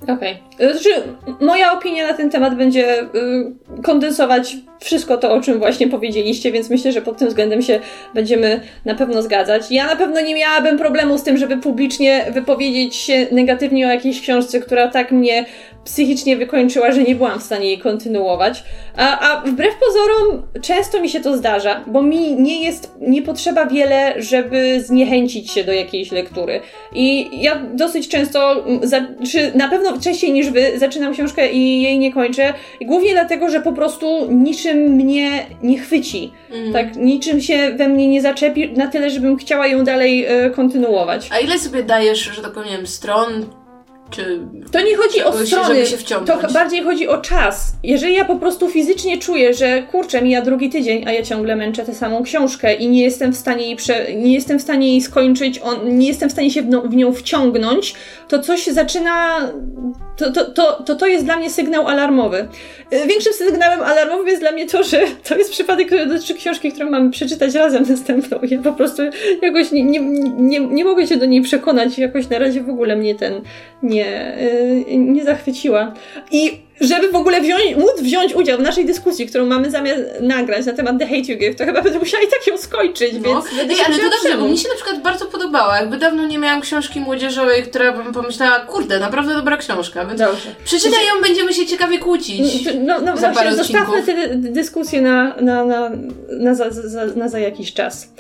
Okej. 0.09 0.39
Znaczy, 0.59 0.89
moja 1.41 1.73
opinia 1.73 2.09
na 2.09 2.15
ten 2.15 2.31
temat 2.31 2.57
będzie 2.57 3.03
y, 3.03 3.07
kondensować 3.83 4.57
wszystko 4.81 5.19
to, 5.19 5.33
o 5.33 5.41
czym 5.41 5.59
właśnie 5.59 5.89
powiedzieliście, 5.89 6.53
więc 6.53 6.71
myślę, 6.71 6.93
że 6.93 7.03
pod 7.03 7.19
tym 7.19 7.29
względem 7.29 7.63
się 7.63 7.81
będziemy 8.15 8.61
na 8.85 8.95
pewno 8.95 9.23
zgadzać. 9.23 9.71
Ja 9.71 9.87
na 9.87 9.97
pewno 9.97 10.21
nie 10.21 10.35
miałabym 10.35 10.79
problemu 10.79 11.19
z 11.19 11.23
tym, 11.23 11.37
żeby 11.37 11.57
publicznie 11.57 12.27
wypowiedzieć 12.31 12.97
się 12.97 13.27
negatywnie 13.33 13.87
o 13.87 13.91
jakiejś 13.91 14.21
książce, 14.21 14.61
która 14.61 14.89
tak 14.89 15.13
mnie 15.13 15.45
psychicznie 15.85 16.37
wykończyła, 16.37 16.93
że 16.93 17.03
nie 17.03 17.15
byłam 17.15 17.41
w 17.41 17.43
stanie 17.43 17.67
jej 17.67 17.79
kontynuować. 17.79 18.65
A, 18.97 19.21
a 19.21 19.41
wbrew 19.41 19.75
pozorom 19.87 20.43
często 20.63 21.01
mi 21.01 21.09
się 21.09 21.21
to 21.21 21.37
zdarza, 21.37 21.85
bo 21.87 22.03
mi 22.03 22.33
nie 22.33 22.63
jest, 22.63 22.95
nie 23.01 23.23
potrzeba 23.23 23.67
wiele, 23.67 24.15
żeby 24.17 24.81
zniechęcić 24.81 25.51
się 25.51 25.65
do 25.65 25.73
jakiejś 25.73 26.13
lektury. 26.13 26.61
I 26.95 27.29
ja 27.43 27.63
dosyć 27.75 28.09
często, 28.09 28.65
za, 28.83 29.07
czy 29.33 29.53
na 29.55 29.69
pewno 29.69 29.93
wcześniej 29.97 30.33
niż 30.33 30.51
wy, 30.51 30.79
zaczynam 30.79 31.13
książkę 31.13 31.53
i 31.53 31.83
jej 31.83 31.99
nie 31.99 32.13
kończę. 32.13 32.55
I 32.81 32.87
głównie 32.87 33.13
dlatego, 33.13 33.51
że 33.51 33.61
po 33.61 33.73
prostu 33.73 34.27
niczym 34.31 34.79
mnie 34.79 35.47
nie 35.63 35.79
chwyci. 35.79 36.33
Tak, 36.73 36.97
niczym 36.97 37.41
się 37.41 37.73
we 37.77 37.89
mnie 37.89 38.09
nie 38.09 38.23
zaczepi 38.23 38.73
na 38.73 38.87
tyle, 38.87 39.11
żebym 39.11 39.37
chciała 39.37 39.67
ją 39.67 39.85
dalej 39.85 40.25
e, 40.25 40.51
kontynuować. 40.51 41.29
A 41.33 41.39
ile 41.39 41.59
sobie 41.59 41.83
dajesz, 41.83 42.31
że 42.37 42.43
tak 42.43 42.53
powiem, 42.53 42.87
stron, 42.87 43.47
czy... 44.11 44.41
To 44.73 44.81
nie 44.81 44.97
chodzi 44.97 45.23
o 45.23 45.33
strony, 45.33 45.75
żeby 45.75 45.87
się 45.87 45.97
wciągnąć. 45.97 46.43
to 46.43 46.53
bardziej 46.53 46.83
chodzi 46.83 47.09
o 47.09 47.19
czas. 47.19 47.73
Jeżeli 47.83 48.15
ja 48.15 48.25
po 48.25 48.37
prostu 48.37 48.69
fizycznie 48.69 49.19
czuję, 49.19 49.55
że 49.55 49.83
kurczę, 49.83 50.23
mija 50.23 50.43
drugi 50.43 50.71
tydzień, 50.71 51.05
a 51.09 51.13
ja 51.13 51.23
ciągle 51.23 51.57
męczę 51.57 51.85
tę 51.85 51.95
samą 51.95 52.23
książkę 52.23 52.75
i 52.75 52.89
nie 52.89 53.03
jestem 53.03 53.33
w 53.33 53.37
stanie 53.37 53.67
jej, 53.67 53.77
prze, 53.77 54.15
nie 54.15 54.35
jestem 54.35 54.59
w 54.59 54.63
stanie 54.63 54.89
jej 54.89 55.01
skończyć, 55.01 55.61
on, 55.63 55.99
nie 55.99 56.09
jestem 56.09 56.29
w 56.29 56.33
stanie 56.33 56.51
się 56.51 56.63
w, 56.63 56.69
no, 56.69 56.83
w 56.83 56.97
nią 56.97 57.13
wciągnąć, 57.13 57.95
to 58.29 58.39
coś 58.39 58.67
zaczyna. 58.67 59.41
To 60.17 60.33
to, 60.33 60.45
to, 60.45 60.83
to 60.83 60.95
to 60.95 61.07
jest 61.07 61.25
dla 61.25 61.37
mnie 61.37 61.51
sygnał 61.51 61.89
alarmowy. 61.89 62.49
Y, 62.93 63.07
Większym 63.07 63.33
sygnałem 63.33 63.81
alarmowym 63.81 64.29
jest 64.29 64.43
dla 64.43 64.53
mnie 64.53 64.67
to, 64.67 64.83
że 64.83 65.01
to 65.29 65.37
jest 65.37 65.51
przypadek, 65.51 65.87
który 65.87 66.07
dotyczy 66.07 66.35
książki, 66.35 66.73
którą 66.73 66.91
mamy 66.91 67.11
przeczytać 67.11 67.55
razem 67.55 67.85
następną. 67.89 68.39
Ja 68.43 68.63
po 68.63 68.73
prostu 68.73 69.03
jakoś 69.43 69.73
nie, 69.73 69.85
nie, 69.85 70.01
nie, 70.37 70.61
nie 70.61 70.85
mogę 70.85 71.07
się 71.07 71.17
do 71.17 71.27
niej 71.27 71.43
przekonać. 71.43 71.99
Jakoś 71.99 72.29
na 72.29 72.39
razie 72.39 72.63
w 72.63 72.69
ogóle 72.69 72.97
mnie 72.97 73.15
ten 73.15 73.43
nie, 73.83 73.94
y, 74.03 74.97
nie 74.97 75.25
zachwyciła. 75.25 75.95
I 76.31 76.65
żeby 76.81 77.09
w 77.09 77.17
ogóle 77.17 77.41
wziąć, 77.41 77.77
móc 77.77 78.01
wziąć 78.01 78.35
udział 78.35 78.59
w 78.59 78.63
naszej 78.63 78.87
dyskusji, 78.87 79.27
którą 79.27 79.47
mamy 79.47 79.71
zamiar 79.71 79.97
nagrać 80.21 80.67
na 80.67 80.73
temat 80.73 80.99
The 80.99 81.07
Hate 81.07 81.33
You 81.33 81.39
Give, 81.39 81.57
to 81.57 81.65
chyba 81.65 81.83
będę 81.83 81.99
musiała 81.99 82.23
i 82.23 82.27
tak 82.27 82.47
ją 82.47 82.59
skończyć, 82.59 83.13
No, 83.13 83.21
więc 83.21 83.45
Ej, 83.71 83.77
ale 83.87 83.97
to 83.97 84.11
dobrze, 84.11 84.39
bo 84.39 84.49
mi 84.49 84.59
się 84.59 84.69
na 84.69 84.75
przykład 84.75 85.03
bardzo 85.03 85.27
podobała. 85.27 85.81
Jakby 85.81 85.97
dawno 85.97 86.27
nie 86.27 86.39
miałam 86.39 86.61
książki 86.61 87.01
młodzieżowej, 87.01 87.63
która 87.63 87.93
bym 87.93 88.13
pomyślała, 88.13 88.61
kurde, 88.61 89.01
naprawdę 89.01 89.35
dobra 89.35 89.57
książka, 89.57 90.05
więc 90.07 90.21
Dobrze. 90.21 90.55
przeczytaj 90.65 91.07
ją, 91.07 91.23
będziemy 91.23 91.55
się 91.55 91.67
ciekawie 91.67 91.99
kłócić. 91.99 92.69
No, 92.85 93.01
no 93.01 93.17
Za 93.17 93.33
właśnie, 93.33 93.55
zostawmy 93.55 94.03
tę 94.03 94.29
dyskusję 94.35 95.03
na, 95.03 95.37
na, 95.41 95.65
na, 95.65 95.91
na, 96.29 96.55
za, 96.55 96.71
za, 96.71 97.07
na 97.07 97.29
za 97.29 97.39
jakiś 97.39 97.75
czas. 97.75 98.13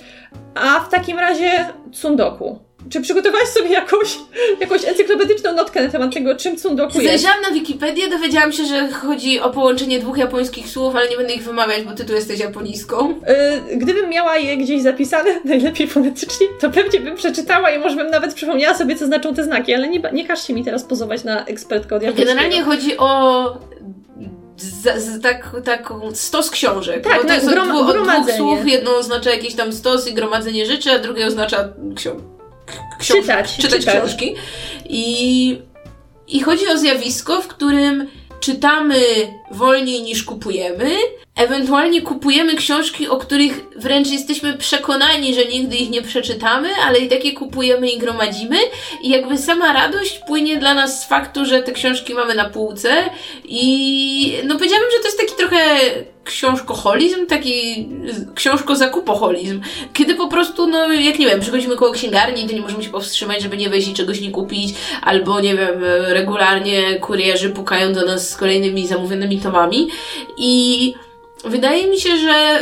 A 0.54 0.80
w 0.80 0.88
takim 0.88 1.18
razie 1.18 1.50
Tsundoku. 1.92 2.58
Czy 2.90 3.00
przygotowałaś 3.00 3.48
sobie 3.48 3.68
jakąś, 3.70 4.18
jakąś 4.60 4.84
encyklopedyczną 4.84 5.52
notkę 5.54 5.84
na 5.84 5.90
temat 5.90 6.14
tego, 6.14 6.36
czym 6.36 6.56
Tsundoku 6.56 7.00
jest? 7.00 7.06
Zajrzałam 7.22 7.42
na 7.42 7.50
Wikipedię, 7.50 8.08
dowiedziałam 8.08 8.52
się, 8.52 8.64
że 8.64 8.88
chodzi 8.90 9.40
o 9.40 9.50
połączenie 9.50 9.98
dwóch 9.98 10.18
japońskich 10.18 10.68
słów, 10.68 10.96
ale 10.96 11.08
nie 11.08 11.16
będę 11.16 11.32
ich 11.34 11.42
wymawiać, 11.42 11.82
bo 11.82 11.92
ty 11.92 12.04
tu 12.04 12.12
jesteś 12.12 12.40
japonistką. 12.40 13.10
Y, 13.72 13.76
Gdybym 13.76 14.10
miała 14.10 14.36
je 14.36 14.56
gdzieś 14.56 14.82
zapisane, 14.82 15.30
najlepiej 15.44 15.86
fonetycznie, 15.86 16.46
to 16.60 16.70
pewnie 16.70 17.00
bym 17.00 17.16
przeczytała 17.16 17.70
i 17.70 17.78
może 17.78 17.96
bym 17.96 18.10
nawet 18.10 18.34
przypomniała 18.34 18.74
sobie, 18.74 18.96
co 18.96 19.06
znaczą 19.06 19.34
te 19.34 19.44
znaki, 19.44 19.74
ale 19.74 19.88
nie, 19.88 20.02
nie 20.12 20.24
każcie 20.24 20.54
mi 20.54 20.64
teraz 20.64 20.84
pozować 20.84 21.24
na 21.24 21.44
ekspertkę 21.44 21.96
od 21.96 22.02
japońskiego. 22.02 22.30
Generalnie 22.34 22.62
chodzi 22.62 22.96
o 22.96 23.58
z, 24.56 25.02
z, 25.04 25.22
tak, 25.22 25.56
taką 25.64 26.14
stos 26.14 26.50
książek. 26.50 27.04
Tak, 27.04 27.22
bo 27.22 27.28
to 27.28 27.34
jest 27.34 27.48
od, 27.48 27.54
dwu, 27.54 27.78
od 27.78 27.96
dwóch 27.96 28.36
słów. 28.36 28.66
Jedno 28.66 28.96
oznacza 28.96 29.30
jakiś 29.30 29.54
tam 29.54 29.72
stos 29.72 30.08
i 30.08 30.14
gromadzenie 30.14 30.66
rzeczy, 30.66 30.92
a 30.92 30.98
drugie 30.98 31.26
oznacza 31.26 31.68
książ- 31.94 32.33
książ- 33.00 33.20
Czytać, 33.20 33.56
czytać 33.56 33.80
czytać. 33.80 33.94
książki. 33.96 34.34
I, 34.88 35.58
I 36.28 36.40
chodzi 36.40 36.68
o 36.68 36.78
zjawisko, 36.78 37.42
w 37.42 37.48
którym 37.48 38.08
czytamy 38.40 39.00
wolniej 39.50 40.02
niż 40.02 40.22
kupujemy. 40.24 40.90
Ewentualnie 41.36 42.02
kupujemy 42.02 42.54
książki, 42.54 43.08
o 43.08 43.16
których 43.16 43.60
wręcz 43.76 44.10
jesteśmy 44.10 44.58
przekonani, 44.58 45.34
że 45.34 45.44
nigdy 45.44 45.76
ich 45.76 45.90
nie 45.90 46.02
przeczytamy, 46.02 46.68
ale 46.86 46.98
i 46.98 47.08
takie 47.08 47.32
kupujemy 47.32 47.90
i 47.90 47.98
gromadzimy. 47.98 48.56
I 49.02 49.10
jakby 49.10 49.38
sama 49.38 49.72
radość 49.72 50.20
płynie 50.26 50.56
dla 50.56 50.74
nas 50.74 51.02
z 51.02 51.08
faktu, 51.08 51.44
że 51.44 51.62
te 51.62 51.72
książki 51.72 52.14
mamy 52.14 52.34
na 52.34 52.50
półce. 52.50 53.10
I 53.44 54.32
no 54.44 54.54
powiedziałabym, 54.54 54.90
że 54.90 54.98
to 54.98 55.04
jest 55.04 55.18
taki 55.18 55.34
trochę 55.34 55.80
książkoholizm, 56.24 57.26
taki 57.26 57.88
książkozakupoholizm, 58.34 59.60
kiedy 59.92 60.14
po 60.14 60.28
prostu, 60.28 60.66
no 60.66 60.92
jak 60.92 61.18
nie 61.18 61.26
wiem, 61.26 61.40
przychodzimy 61.40 61.76
koło 61.76 61.92
księgarni, 61.92 62.48
to 62.48 62.54
nie 62.54 62.60
możemy 62.60 62.84
się 62.84 62.90
powstrzymać, 62.90 63.42
żeby 63.42 63.56
nie 63.56 63.70
wejść 63.70 63.88
i 63.88 63.94
czegoś 63.94 64.20
nie 64.20 64.30
kupić, 64.30 64.74
albo 65.02 65.40
nie 65.40 65.56
wiem, 65.56 65.84
regularnie 66.06 67.00
kurierzy 67.00 67.50
pukają 67.50 67.92
do 67.92 68.06
nas 68.06 68.30
z 68.30 68.36
kolejnymi 68.36 68.86
zamówionymi 68.86 69.40
tomami 69.40 69.88
i 70.36 70.94
wydaje 71.44 71.86
mi 71.86 72.00
się, 72.00 72.16
że, 72.16 72.58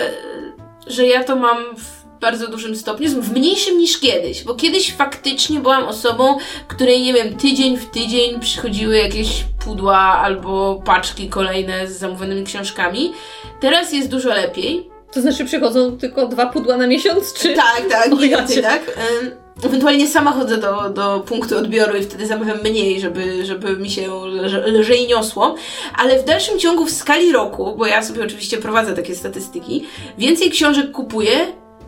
że 0.86 1.06
ja 1.06 1.24
to 1.24 1.36
mam 1.36 1.76
w 1.76 2.02
bardzo 2.20 2.48
dużym 2.48 2.76
stopniu, 2.76 3.08
w 3.08 3.32
mniejszym 3.32 3.78
niż 3.78 4.00
kiedyś, 4.00 4.44
bo 4.44 4.54
kiedyś 4.54 4.92
faktycznie 4.92 5.60
byłam 5.60 5.84
osobą, 5.84 6.36
której, 6.68 7.02
nie 7.02 7.12
wiem, 7.12 7.36
tydzień 7.36 7.76
w 7.76 7.90
tydzień 7.90 8.40
przychodziły 8.40 8.96
jakieś 8.96 9.44
pudła 9.64 9.98
albo 9.98 10.82
paczki 10.84 11.28
kolejne 11.28 11.86
z 11.86 11.98
zamówionymi 11.98 12.44
książkami. 12.44 13.12
Teraz 13.60 13.92
jest 13.92 14.08
dużo 14.08 14.28
lepiej. 14.28 14.90
To 15.12 15.20
znaczy 15.20 15.44
przychodzą 15.44 15.98
tylko 15.98 16.26
dwa 16.26 16.46
pudła 16.46 16.76
na 16.76 16.86
miesiąc, 16.86 17.32
czy? 17.32 17.54
Tak, 17.54 17.82
tak, 17.90 18.10
mniej 18.16 18.30
więcej 18.30 18.62
tak. 18.62 18.82
Ym, 19.22 19.41
Ewentualnie 19.64 20.08
sama 20.08 20.32
chodzę 20.32 20.56
do, 20.58 20.90
do 20.90 21.20
punktu 21.26 21.58
odbioru 21.58 21.96
i 21.96 22.02
wtedy 22.02 22.26
zamawiam 22.26 22.58
mniej, 22.64 23.00
żeby, 23.00 23.46
żeby 23.46 23.76
mi 23.76 23.90
się 23.90 24.10
lżej 24.66 25.06
niosło. 25.06 25.54
Ale 25.98 26.18
w 26.18 26.24
dalszym 26.24 26.58
ciągu 26.58 26.84
w 26.86 26.90
skali 26.90 27.32
roku, 27.32 27.74
bo 27.76 27.86
ja 27.86 28.02
sobie 28.02 28.24
oczywiście 28.24 28.58
prowadzę 28.58 28.94
takie 28.94 29.14
statystyki, 29.14 29.86
więcej 30.18 30.50
książek 30.50 30.92
kupuję 30.92 31.32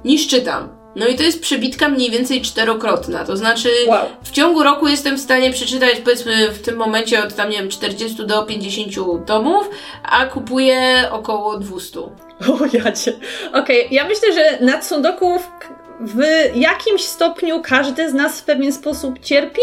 niż 0.04 0.26
czytam. 0.28 0.68
No 0.96 1.06
i 1.06 1.14
to 1.14 1.22
jest 1.22 1.40
przebitka 1.42 1.88
mniej 1.88 2.10
więcej 2.10 2.42
czterokrotna. 2.42 3.24
To 3.24 3.36
znaczy, 3.36 3.68
Wow. 3.88 4.06
w 4.22 4.30
ciągu 4.30 4.62
roku 4.62 4.88
jestem 4.88 5.16
w 5.16 5.20
stanie 5.20 5.50
przeczytać, 5.52 6.00
powiedzmy, 6.04 6.50
w 6.50 6.62
tym 6.62 6.76
momencie 6.76 7.24
od 7.24 7.34
tam, 7.34 7.50
nie 7.50 7.58
wiem, 7.58 7.68
40 7.68 8.26
do 8.26 8.42
50 8.42 9.26
tomów, 9.26 9.70
a 10.02 10.26
kupuję 10.26 11.08
około 11.10 11.58
200. 11.58 12.00
O, 12.00 12.58
ja 12.72 12.92
cię. 12.92 13.12
Okej, 13.52 13.88
ja 13.90 14.04
myślę, 14.08 14.32
że 14.32 14.58
nad 14.66 14.86
Sundoków 14.86 15.48
w 16.00 16.22
jakimś 16.54 17.02
stopniu 17.02 17.60
każdy 17.62 18.10
z 18.10 18.14
nas 18.14 18.40
w 18.40 18.44
pewien 18.44 18.72
sposób 18.72 19.18
cierpi. 19.20 19.62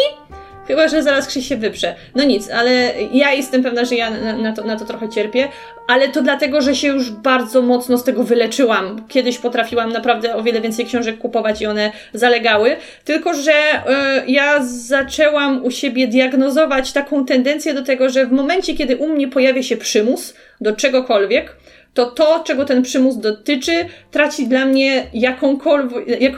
Chyba, 0.68 0.88
że 0.88 1.04
zaraz 1.04 1.28
Krzyś 1.28 1.48
się 1.48 1.58
wyprze. 1.58 1.96
No 2.16 2.24
nic, 2.24 2.50
ale 2.50 2.94
ja 3.12 3.34
jestem 3.34 3.64
pewna, 3.64 3.86
że 3.86 3.96
ja 3.96 4.10
na, 4.10 4.38
na, 4.38 4.54
to, 4.54 4.64
na 4.64 4.80
to 4.80 4.86
trochę 4.86 5.10
cierpię, 5.10 5.48
ale 5.88 6.10
to 6.10 6.22
dlatego, 6.22 6.62
że 6.62 6.76
się 6.76 6.88
już 6.88 7.12
bardzo 7.12 7.62
mocno 7.62 7.98
z 7.98 8.04
tego 8.04 8.24
wyleczyłam. 8.24 9.08
Kiedyś 9.08 9.38
potrafiłam 9.38 9.92
naprawdę 9.92 10.36
o 10.36 10.44
wiele 10.44 10.62
więcej 10.62 10.86
książek 10.86 11.18
kupować 11.18 11.62
i 11.62 11.66
one 11.66 11.92
zalegały, 12.14 12.76
tylko 13.06 13.34
że 13.34 13.52
y, 13.52 14.32
ja 14.32 14.64
zaczęłam 14.64 15.66
u 15.66 15.72
siebie 15.72 16.08
diagnozować 16.08 16.92
taką 16.92 17.26
tendencję 17.26 17.74
do 17.74 17.84
tego, 17.84 18.10
że 18.10 18.26
w 18.26 18.32
momencie, 18.32 18.74
kiedy 18.74 18.98
u 18.98 19.08
mnie 19.08 19.28
pojawia 19.28 19.64
się 19.64 19.78
przymus 19.78 20.34
do 20.62 20.76
czegokolwiek, 20.76 21.56
to 21.94 22.06
to, 22.06 22.44
czego 22.46 22.66
ten 22.66 22.82
przymus 22.82 23.18
dotyczy, 23.18 23.72
traci 24.12 24.48
dla 24.48 24.66
mnie 24.66 25.08
jak, 25.14 25.42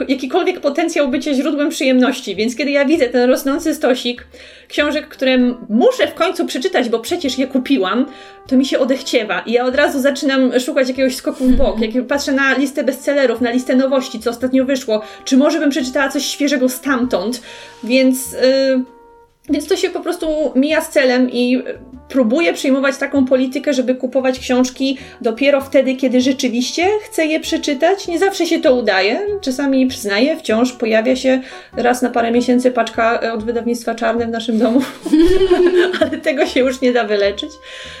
jakikolwiek 0.08 0.60
potencjał 0.60 1.08
bycia 1.08 1.34
źródłem 1.34 1.68
przyjemności. 1.68 2.36
Więc 2.36 2.56
kiedy 2.56 2.70
ja 2.70 2.84
widzę 2.84 3.08
ten 3.08 3.30
rosnący 3.30 3.74
stosik 3.74 4.26
książek, 4.68 5.08
które 5.08 5.38
muszę 5.68 6.06
w 6.06 6.14
końcu 6.14 6.46
przeczytać, 6.46 6.88
bo 6.88 6.98
przecież 6.98 7.38
je 7.38 7.46
kupiłam, 7.46 8.06
to 8.48 8.56
mi 8.56 8.66
się 8.66 8.78
odechciewa. 8.78 9.40
I 9.40 9.52
ja 9.52 9.64
od 9.64 9.74
razu 9.74 10.00
zaczynam 10.00 10.60
szukać 10.60 10.88
jakiegoś 10.88 11.16
skoku 11.16 11.44
w 11.44 11.56
bok. 11.56 11.80
Jak 11.80 12.06
patrzę 12.06 12.32
na 12.32 12.56
listę 12.56 12.84
bestsellerów, 12.84 13.40
na 13.40 13.50
listę 13.50 13.76
nowości, 13.76 14.20
co 14.20 14.30
ostatnio 14.30 14.64
wyszło, 14.64 15.02
czy 15.24 15.36
może 15.36 15.58
bym 15.58 15.70
przeczytała 15.70 16.08
coś 16.08 16.26
świeżego 16.26 16.68
stamtąd. 16.68 17.42
Więc... 17.84 18.32
Yy, 18.32 18.93
więc 19.48 19.68
to 19.68 19.76
się 19.76 19.90
po 19.90 20.00
prostu 20.00 20.26
mija 20.54 20.80
z 20.80 20.90
celem 20.90 21.30
i 21.30 21.62
próbuję 22.08 22.52
przyjmować 22.52 22.96
taką 22.96 23.24
politykę, 23.24 23.72
żeby 23.72 23.94
kupować 23.94 24.38
książki 24.38 24.98
dopiero 25.20 25.60
wtedy, 25.60 25.96
kiedy 25.96 26.20
rzeczywiście 26.20 26.86
chcę 27.04 27.26
je 27.26 27.40
przeczytać. 27.40 28.08
Nie 28.08 28.18
zawsze 28.18 28.46
się 28.46 28.60
to 28.60 28.74
udaje. 28.74 29.20
Czasami 29.40 29.86
przyznaję, 29.86 30.36
wciąż 30.36 30.72
pojawia 30.72 31.16
się 31.16 31.40
raz 31.76 32.02
na 32.02 32.10
parę 32.10 32.30
miesięcy 32.30 32.70
paczka 32.70 33.20
e, 33.22 33.32
od 33.32 33.44
wydawnictwa 33.44 33.94
Czarne 33.94 34.26
w 34.26 34.30
naszym 34.30 34.58
domu, 34.58 34.80
ale 36.00 36.10
tego 36.10 36.46
się 36.46 36.60
już 36.60 36.80
nie 36.80 36.92
da 36.92 37.04
wyleczyć. 37.04 37.50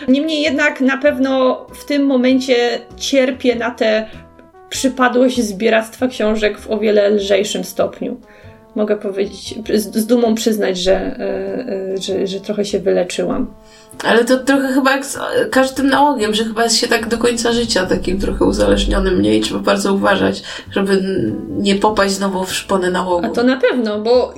Niemniej 0.08 0.42
jednak 0.42 0.80
na 0.80 0.96
pewno 0.96 1.66
w 1.74 1.84
tym 1.84 2.06
momencie 2.06 2.80
cierpię 2.96 3.54
na 3.54 3.70
tę 3.70 4.06
przypadłość 4.68 5.40
zbieractwa 5.40 6.08
książek 6.08 6.58
w 6.58 6.70
o 6.70 6.78
wiele 6.78 7.10
lżejszym 7.10 7.64
stopniu 7.64 8.20
mogę 8.74 8.96
powiedzieć, 8.96 9.54
z, 9.74 9.96
z 9.96 10.06
dumą 10.06 10.34
przyznać, 10.34 10.78
że, 10.78 10.94
e, 10.94 11.18
e, 11.94 11.98
że, 11.98 12.26
że 12.26 12.40
trochę 12.40 12.64
się 12.64 12.78
wyleczyłam. 12.78 13.46
Ale 14.04 14.24
to 14.24 14.38
trochę 14.38 14.72
chyba 14.72 14.90
jak 14.90 15.06
z 15.06 15.16
e, 15.16 15.20
każdym 15.50 15.88
nałogiem, 15.88 16.34
że 16.34 16.44
chyba 16.44 16.64
jest 16.64 16.76
się 16.76 16.88
tak 16.88 17.08
do 17.08 17.18
końca 17.18 17.52
życia 17.52 17.86
takim 17.86 18.20
trochę 18.20 18.44
uzależnionym, 18.44 19.22
nie? 19.22 19.36
I 19.36 19.40
trzeba 19.40 19.60
bardzo 19.60 19.94
uważać, 19.94 20.42
żeby 20.70 21.02
nie 21.48 21.74
popaść 21.74 22.14
znowu 22.14 22.44
w 22.44 22.54
szponę 22.54 22.90
nałogu. 22.90 23.26
A 23.26 23.30
to 23.30 23.42
na 23.42 23.56
pewno, 23.56 24.00
bo 24.00 24.34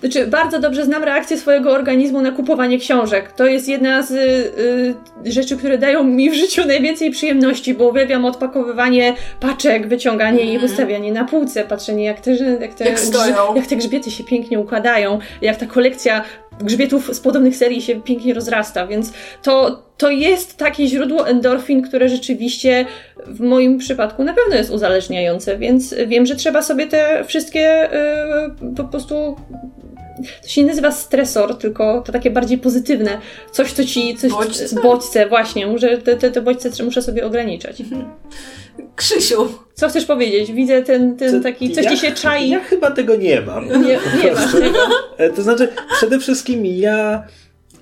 znaczy, 0.00 0.26
bardzo 0.26 0.58
dobrze 0.58 0.84
znam 0.84 1.04
reakcję 1.04 1.36
swojego 1.38 1.72
organizmu 1.72 2.20
na 2.20 2.30
kupowanie 2.30 2.78
książek. 2.78 3.32
To 3.32 3.46
jest 3.46 3.68
jedna 3.68 4.02
z 4.02 4.10
y, 4.10 5.32
rzeczy, 5.32 5.56
które 5.56 5.78
dają 5.78 6.04
mi 6.04 6.30
w 6.30 6.34
życiu 6.34 6.66
najwięcej 6.66 7.10
przyjemności, 7.10 7.74
bo 7.74 7.88
uwielbiam 7.88 8.24
odpakowywanie 8.24 9.14
paczek, 9.40 9.88
wyciąganie 9.88 10.54
ich, 10.54 10.62
ustawianie 10.62 11.12
na 11.12 11.24
półce, 11.24 11.64
patrzenie 11.64 12.04
jak 12.04 12.20
te, 12.20 12.30
jak 12.60 12.74
te, 12.74 12.84
Jak 12.84 12.98
stoją. 12.98 13.54
jak 13.54 13.66
te 13.66 13.76
grzbiety 13.76 14.10
się 14.10 14.24
pięknie 14.24 14.58
układają, 14.60 15.18
jak 15.42 15.56
ta 15.56 15.66
kolekcja 15.66 16.24
grzbietów 16.60 17.16
z 17.16 17.20
podobnych 17.20 17.56
serii 17.56 17.82
się 17.82 18.02
pięknie 18.02 18.34
rozrasta, 18.34 18.86
więc 18.86 19.12
to, 19.42 19.82
to 19.96 20.10
jest 20.10 20.56
takie 20.56 20.86
źródło 20.86 21.28
endorfin, 21.28 21.82
które 21.82 22.08
rzeczywiście 22.08 22.86
w 23.26 23.40
moim 23.40 23.78
przypadku 23.78 24.24
na 24.24 24.34
pewno 24.34 24.56
jest 24.56 24.70
uzależniające, 24.70 25.58
więc 25.58 25.94
wiem, 26.06 26.26
że 26.26 26.36
trzeba 26.36 26.62
sobie 26.62 26.86
te 26.86 27.24
wszystkie 27.24 27.92
y, 27.92 28.74
po 28.76 28.84
prostu 28.84 29.36
to 30.42 30.48
się 30.48 30.60
nie 30.60 30.66
nazywa 30.68 30.92
stresor, 30.92 31.58
tylko 31.58 32.02
to 32.06 32.12
takie 32.12 32.30
bardziej 32.30 32.58
pozytywne. 32.58 33.18
Coś, 33.52 33.72
co 33.72 33.84
ci. 33.84 34.16
Coś, 34.16 34.30
Bodźce? 34.30 34.80
bodźce, 34.82 35.26
właśnie. 35.28 35.66
Muszę, 35.66 35.98
te, 35.98 36.16
te, 36.16 36.30
te 36.30 36.42
bodźce 36.42 36.84
muszę 36.84 37.02
sobie 37.02 37.26
ograniczać. 37.26 37.82
Krzysiu, 38.96 39.48
Co 39.74 39.88
chcesz 39.88 40.04
powiedzieć? 40.04 40.52
Widzę 40.52 40.82
ten, 40.82 41.16
ten 41.16 41.42
taki. 41.42 41.70
Coś 41.70 41.84
ja, 41.84 41.90
ci 41.90 41.98
się 41.98 42.12
czai. 42.12 42.48
Ja 42.48 42.60
chyba 42.60 42.90
tego 42.90 43.16
nie 43.16 43.40
mam. 43.40 43.68
Nie, 43.68 43.98
nie 44.24 44.32
masz 44.32 44.52
tego. 44.60 44.78
To 45.36 45.42
znaczy, 45.42 45.68
przede 45.96 46.18
wszystkim 46.18 46.66
ja 46.66 47.22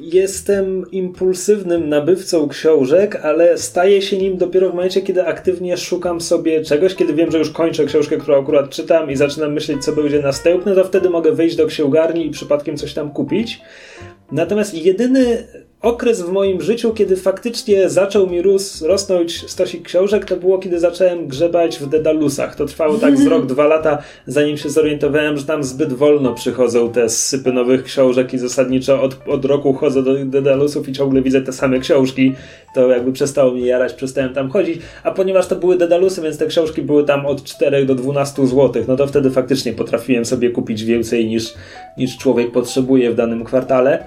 jestem 0.01 0.91
impulsywnym 0.91 1.89
nabywcą 1.89 2.49
książek, 2.49 3.17
ale 3.23 3.59
staję 3.59 4.03
się 4.03 4.17
nim 4.17 4.37
dopiero 4.37 4.71
w 4.71 4.75
momencie, 4.75 5.03
kiedy 5.03 5.27
aktywnie 5.27 5.77
szukam 5.77 6.21
sobie 6.21 6.65
czegoś, 6.65 6.95
kiedy 6.95 7.15
wiem, 7.15 7.31
że 7.31 7.39
już 7.39 7.51
kończę 7.51 7.85
książkę, 7.85 8.17
którą 8.17 8.43
akurat 8.43 8.71
czytam 8.71 9.11
i 9.11 9.17
zaczynam 9.17 9.53
myśleć, 9.53 9.85
co 9.85 9.93
będzie 9.93 10.23
następne, 10.23 10.75
to 10.75 10.85
wtedy 10.85 11.11
mogę 11.11 11.33
wyjść 11.33 11.57
do 11.57 11.67
księgarni 11.67 12.27
i 12.27 12.31
przypadkiem 12.31 12.77
coś 12.77 12.95
tam 12.95 13.11
kupić. 13.11 13.61
Natomiast 14.33 14.75
jedyny 14.75 15.47
okres 15.83 16.22
w 16.22 16.33
moim 16.33 16.61
życiu, 16.61 16.95
kiedy 16.95 17.16
faktycznie 17.16 17.91
zaczął 17.91 18.27
mi 18.27 18.43
rosnąć 18.83 19.51
stosik 19.51 19.83
książek, 19.83 20.24
to 20.24 20.37
było, 20.37 20.59
kiedy 20.59 20.81
zacząłem 20.81 21.27
grzebać 21.27 21.79
w 21.79 21.87
Dedalusach. 21.87 22.57
To 22.57 22.66
trwało 22.66 22.99
tak 22.99 23.18
z 23.22 23.27
rok, 23.27 23.47
dwa 23.47 23.66
lata, 23.66 23.99
zanim 24.27 24.57
się 24.57 24.70
zorientowałem, 24.70 25.37
że 25.37 25.45
tam 25.45 25.64
zbyt 25.64 25.93
wolno 25.93 26.35
przychodzą 26.35 26.93
te 26.93 27.09
sypy 27.09 27.53
nowych 27.53 27.85
książek 27.85 28.35
i 28.35 28.39
zasadniczo 28.39 29.03
od, 29.03 29.16
od 29.29 29.45
roku 29.45 29.72
chodzę 29.72 30.03
do 30.03 30.24
Dedalusów 30.24 30.89
i 30.89 30.93
ciągle 30.93 31.22
widzę 31.22 31.43
te 31.43 31.53
same 31.53 31.79
książki. 31.79 32.35
To 32.74 32.89
jakby 32.89 33.12
przestało 33.12 33.53
mnie 33.53 33.66
jarać, 33.66 33.93
przestałem 33.93 34.35
tam 34.35 34.51
chodzić. 34.51 34.81
A 35.05 35.11
ponieważ 35.11 35.47
to 35.47 35.57
były 35.57 35.77
Dedalusy, 35.77 36.22
więc 36.22 36.39
te 36.39 36.47
książki 36.47 36.83
były 36.83 37.05
tam 37.05 37.27
od 37.27 37.45
4 37.45 37.87
do 37.87 37.95
12 37.95 38.47
zł, 38.47 38.85
no 38.89 38.97
to 38.97 39.07
wtedy 39.07 39.31
faktycznie 39.31 39.72
potrafiłem 39.72 40.24
sobie 40.24 40.51
kupić 40.51 40.85
więcej 40.85 41.27
niż, 41.27 41.55
niż 41.99 42.18
człowiek 42.18 42.53
potrzebuje 42.53 43.11
w 43.11 43.14
danym 43.14 43.45
kwartale. 43.45 44.05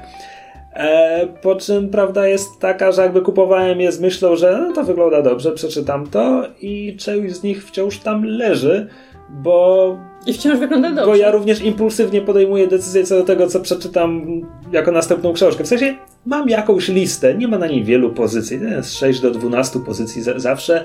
E, 0.79 1.27
po 1.41 1.55
czym 1.55 1.89
prawda 1.89 2.27
jest 2.27 2.59
taka, 2.59 2.91
że 2.91 3.01
jakby 3.01 3.21
kupowałem 3.21 3.81
je 3.81 3.91
z 3.91 3.99
myślą, 3.99 4.35
że 4.35 4.65
no 4.67 4.73
to 4.73 4.83
wygląda 4.83 5.21
dobrze, 5.21 5.51
przeczytam 5.51 6.07
to 6.07 6.43
i 6.61 6.97
część 6.97 7.35
z 7.35 7.43
nich 7.43 7.65
wciąż 7.65 7.97
tam 7.97 8.23
leży, 8.25 8.87
bo, 9.29 9.97
I 10.25 10.33
wciąż 10.33 10.59
wygląda 10.59 10.89
dobrze. 10.89 11.05
bo 11.05 11.15
ja 11.15 11.31
również 11.31 11.61
impulsywnie 11.61 12.21
podejmuję 12.21 12.67
decyzję 12.67 13.03
co 13.03 13.15
do 13.15 13.23
tego, 13.23 13.47
co 13.47 13.59
przeczytam 13.59 14.41
jako 14.71 14.91
następną 14.91 15.33
książkę. 15.33 15.63
W 15.63 15.67
sensie 15.67 15.95
mam 16.25 16.49
jakąś 16.49 16.87
listę, 16.87 17.33
nie 17.33 17.47
ma 17.47 17.57
na 17.57 17.67
niej 17.67 17.83
wielu 17.83 18.09
pozycji, 18.09 18.59
z 18.81 18.93
6 18.93 19.19
do 19.19 19.31
12 19.31 19.79
pozycji 19.79 20.21
za, 20.21 20.39
zawsze, 20.39 20.83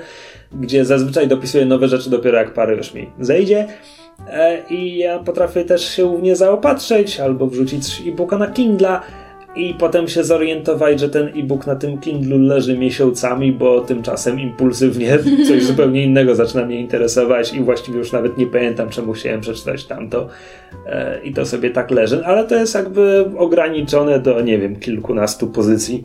gdzie 0.52 0.84
zazwyczaj 0.84 1.28
dopisuję 1.28 1.66
nowe 1.66 1.88
rzeczy 1.88 2.10
dopiero 2.10 2.38
jak 2.38 2.54
parę 2.54 2.76
już 2.76 2.94
mi 2.94 3.10
zejdzie. 3.20 3.66
E, 4.28 4.62
I 4.70 4.98
ja 4.98 5.18
potrafię 5.18 5.64
też 5.64 5.88
się 5.96 6.18
w 6.18 6.22
nie 6.22 6.36
zaopatrzyć 6.36 7.20
albo 7.20 7.46
wrzucić 7.46 8.02
e-booka 8.06 8.38
na 8.38 8.46
Kindla 8.46 9.00
i 9.56 9.74
potem 9.74 10.08
się 10.08 10.24
zorientować, 10.24 11.00
że 11.00 11.08
ten 11.08 11.26
e-book 11.26 11.66
na 11.66 11.76
tym 11.76 11.98
Kindlu 11.98 12.38
leży 12.38 12.78
miesiącami, 12.78 13.52
bo 13.52 13.80
tymczasem 13.80 14.40
impulsywnie 14.40 15.18
coś 15.48 15.64
zupełnie 15.64 16.04
innego 16.04 16.34
zaczyna 16.34 16.64
mnie 16.64 16.80
interesować 16.80 17.54
i 17.54 17.60
właściwie 17.60 17.98
już 17.98 18.12
nawet 18.12 18.38
nie 18.38 18.46
pamiętam, 18.46 18.90
czemu 18.90 19.12
chciałem 19.12 19.40
przeczytać 19.40 19.84
tamto 19.84 20.28
e, 20.86 21.20
i 21.24 21.32
to 21.32 21.46
sobie 21.46 21.70
tak 21.70 21.90
leży, 21.90 22.26
ale 22.26 22.44
to 22.44 22.54
jest 22.54 22.74
jakby 22.74 23.24
ograniczone 23.38 24.20
do, 24.20 24.40
nie 24.40 24.58
wiem, 24.58 24.76
kilkunastu 24.76 25.46
pozycji. 25.46 26.04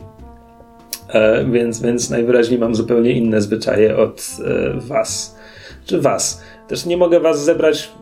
E, 1.08 1.44
więc, 1.44 1.82
więc 1.82 2.10
najwyraźniej 2.10 2.58
mam 2.58 2.74
zupełnie 2.74 3.12
inne 3.12 3.40
zwyczaje 3.40 3.96
od 3.96 4.36
e, 4.44 4.80
was. 4.80 5.38
Czy 5.84 6.00
was. 6.00 6.44
Też 6.68 6.86
nie 6.86 6.96
mogę 6.96 7.20
was 7.20 7.44
zebrać 7.44 7.92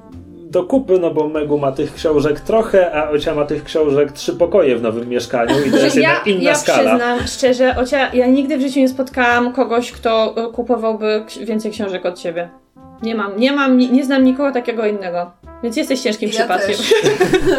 do 0.51 0.65
kupy, 0.65 0.99
no 0.99 1.11
bo 1.11 1.29
Megu 1.29 1.59
ma 1.59 1.73
tych 1.73 1.95
książek 1.95 2.41
trochę, 2.41 2.93
a 2.93 3.11
Ocia 3.11 3.35
ma 3.35 3.45
tych 3.45 3.65
książek 3.65 4.13
trzy 4.13 4.33
pokoje 4.33 4.77
w 4.77 4.83
nowym 4.83 5.09
mieszkaniu 5.09 5.55
i 5.67 5.71
to 5.71 5.77
jest 5.77 5.97
ja, 5.97 6.03
jednak 6.03 6.27
inna 6.27 6.43
ja 6.43 6.55
skala. 6.55 6.79
przyznam 6.79 7.27
szczerze, 7.27 7.77
Ocia, 7.77 8.15
ja 8.15 8.27
nigdy 8.27 8.59
w 8.59 8.61
życiu 8.61 8.81
nie 8.81 8.89
spotkałam 8.89 9.53
kogoś, 9.53 9.93
kto 9.93 10.35
kupowałby 10.53 11.25
więcej 11.45 11.73
książek 11.73 12.07
od 12.07 12.19
ciebie. 12.19 12.49
Nie 13.03 13.15
mam, 13.15 13.41
nie 13.41 13.53
mam, 13.53 13.79
nie, 13.79 13.89
nie 13.89 14.05
znam 14.05 14.25
nikogo 14.25 14.53
takiego 14.53 14.87
innego. 14.87 15.31
Więc 15.63 15.77
jesteś 15.77 16.01
ciężkim 16.01 16.29
Ja 16.29 16.35
przypadkiem. 16.35 16.77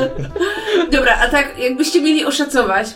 Dobra, 0.92 1.18
a 1.22 1.28
tak 1.28 1.60
jakbyście 1.60 2.02
mieli 2.02 2.26
oszacować, 2.26 2.88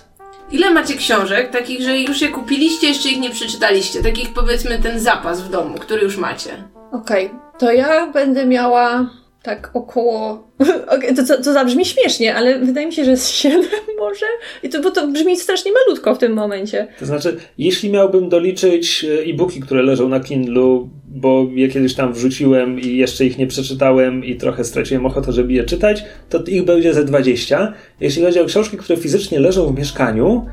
ile 0.52 0.72
macie 0.72 0.94
książek, 0.94 1.50
takich, 1.52 1.82
że 1.82 2.00
już 2.00 2.22
je 2.22 2.30
kupiliście, 2.30 2.88
jeszcze 2.88 3.10
ich 3.10 3.20
nie 3.20 3.30
przeczytaliście, 3.30 4.04
takich 4.04 4.34
powiedzmy 4.34 4.80
ten 4.80 5.00
zapas 5.00 5.41
w 5.41 5.50
domu, 5.50 5.78
który 5.80 6.02
już 6.02 6.18
macie. 6.18 6.50
Okej, 6.91 7.32
to 7.60 7.72
ja 7.72 8.08
będę 8.08 8.46
miała 8.46 9.06
tak 9.44 9.70
około. 9.74 10.44
To, 11.16 11.26
to, 11.28 11.44
to 11.44 11.54
zabrzmi 11.54 11.86
śmiesznie, 11.86 12.36
ale 12.36 12.60
wydaje 12.60 12.88
mi 12.88 12.94
się, 12.94 13.06
że 13.06 13.18
z 13.18 13.30
7 13.30 13.62
może. 14.00 14.26
I 14.64 14.70
to, 14.70 14.82
bo 14.82 14.91
to 14.91 15.08
brzmi 15.08 15.38
strasznie 15.38 15.72
malutko 15.72 16.16
w 16.16 16.18
tym 16.18 16.34
momencie. 16.34 16.88
To 17.00 17.06
znaczy, 17.06 17.38
jeśli 17.58 17.89
miałbym 17.89 18.30
doliczyć 18.30 19.06
e, 19.06 19.24
e-booki, 19.24 19.62
które 19.62 19.84
leżą 19.84 20.10
na 20.10 20.20
Kindlu, 20.20 20.89
bo 21.08 21.48
je 21.54 21.68
kiedyś 21.68 21.96
tam 21.96 22.14
wrzuciłem 22.14 22.80
i 22.80 22.98
jeszcze 22.98 23.26
ich 23.26 23.38
nie 23.38 23.48
przeczytałem 23.48 24.26
i 24.26 24.36
trochę 24.36 24.64
straciłem 24.64 25.06
ochotę, 25.06 25.32
żeby 25.32 25.54
je 25.54 25.64
czytać, 25.64 26.04
to 26.30 26.44
ich 26.44 26.66
będzie 26.66 26.94
ze 26.94 27.06
20. 27.06 27.74
Jeśli 28.00 28.24
chodzi 28.24 28.39
o 28.39 28.46
książki, 28.46 28.78
które 28.78 28.98
fizycznie 28.98 29.39
leżą 29.39 29.74
w 29.74 29.78
mieszkaniu, 29.80 30.46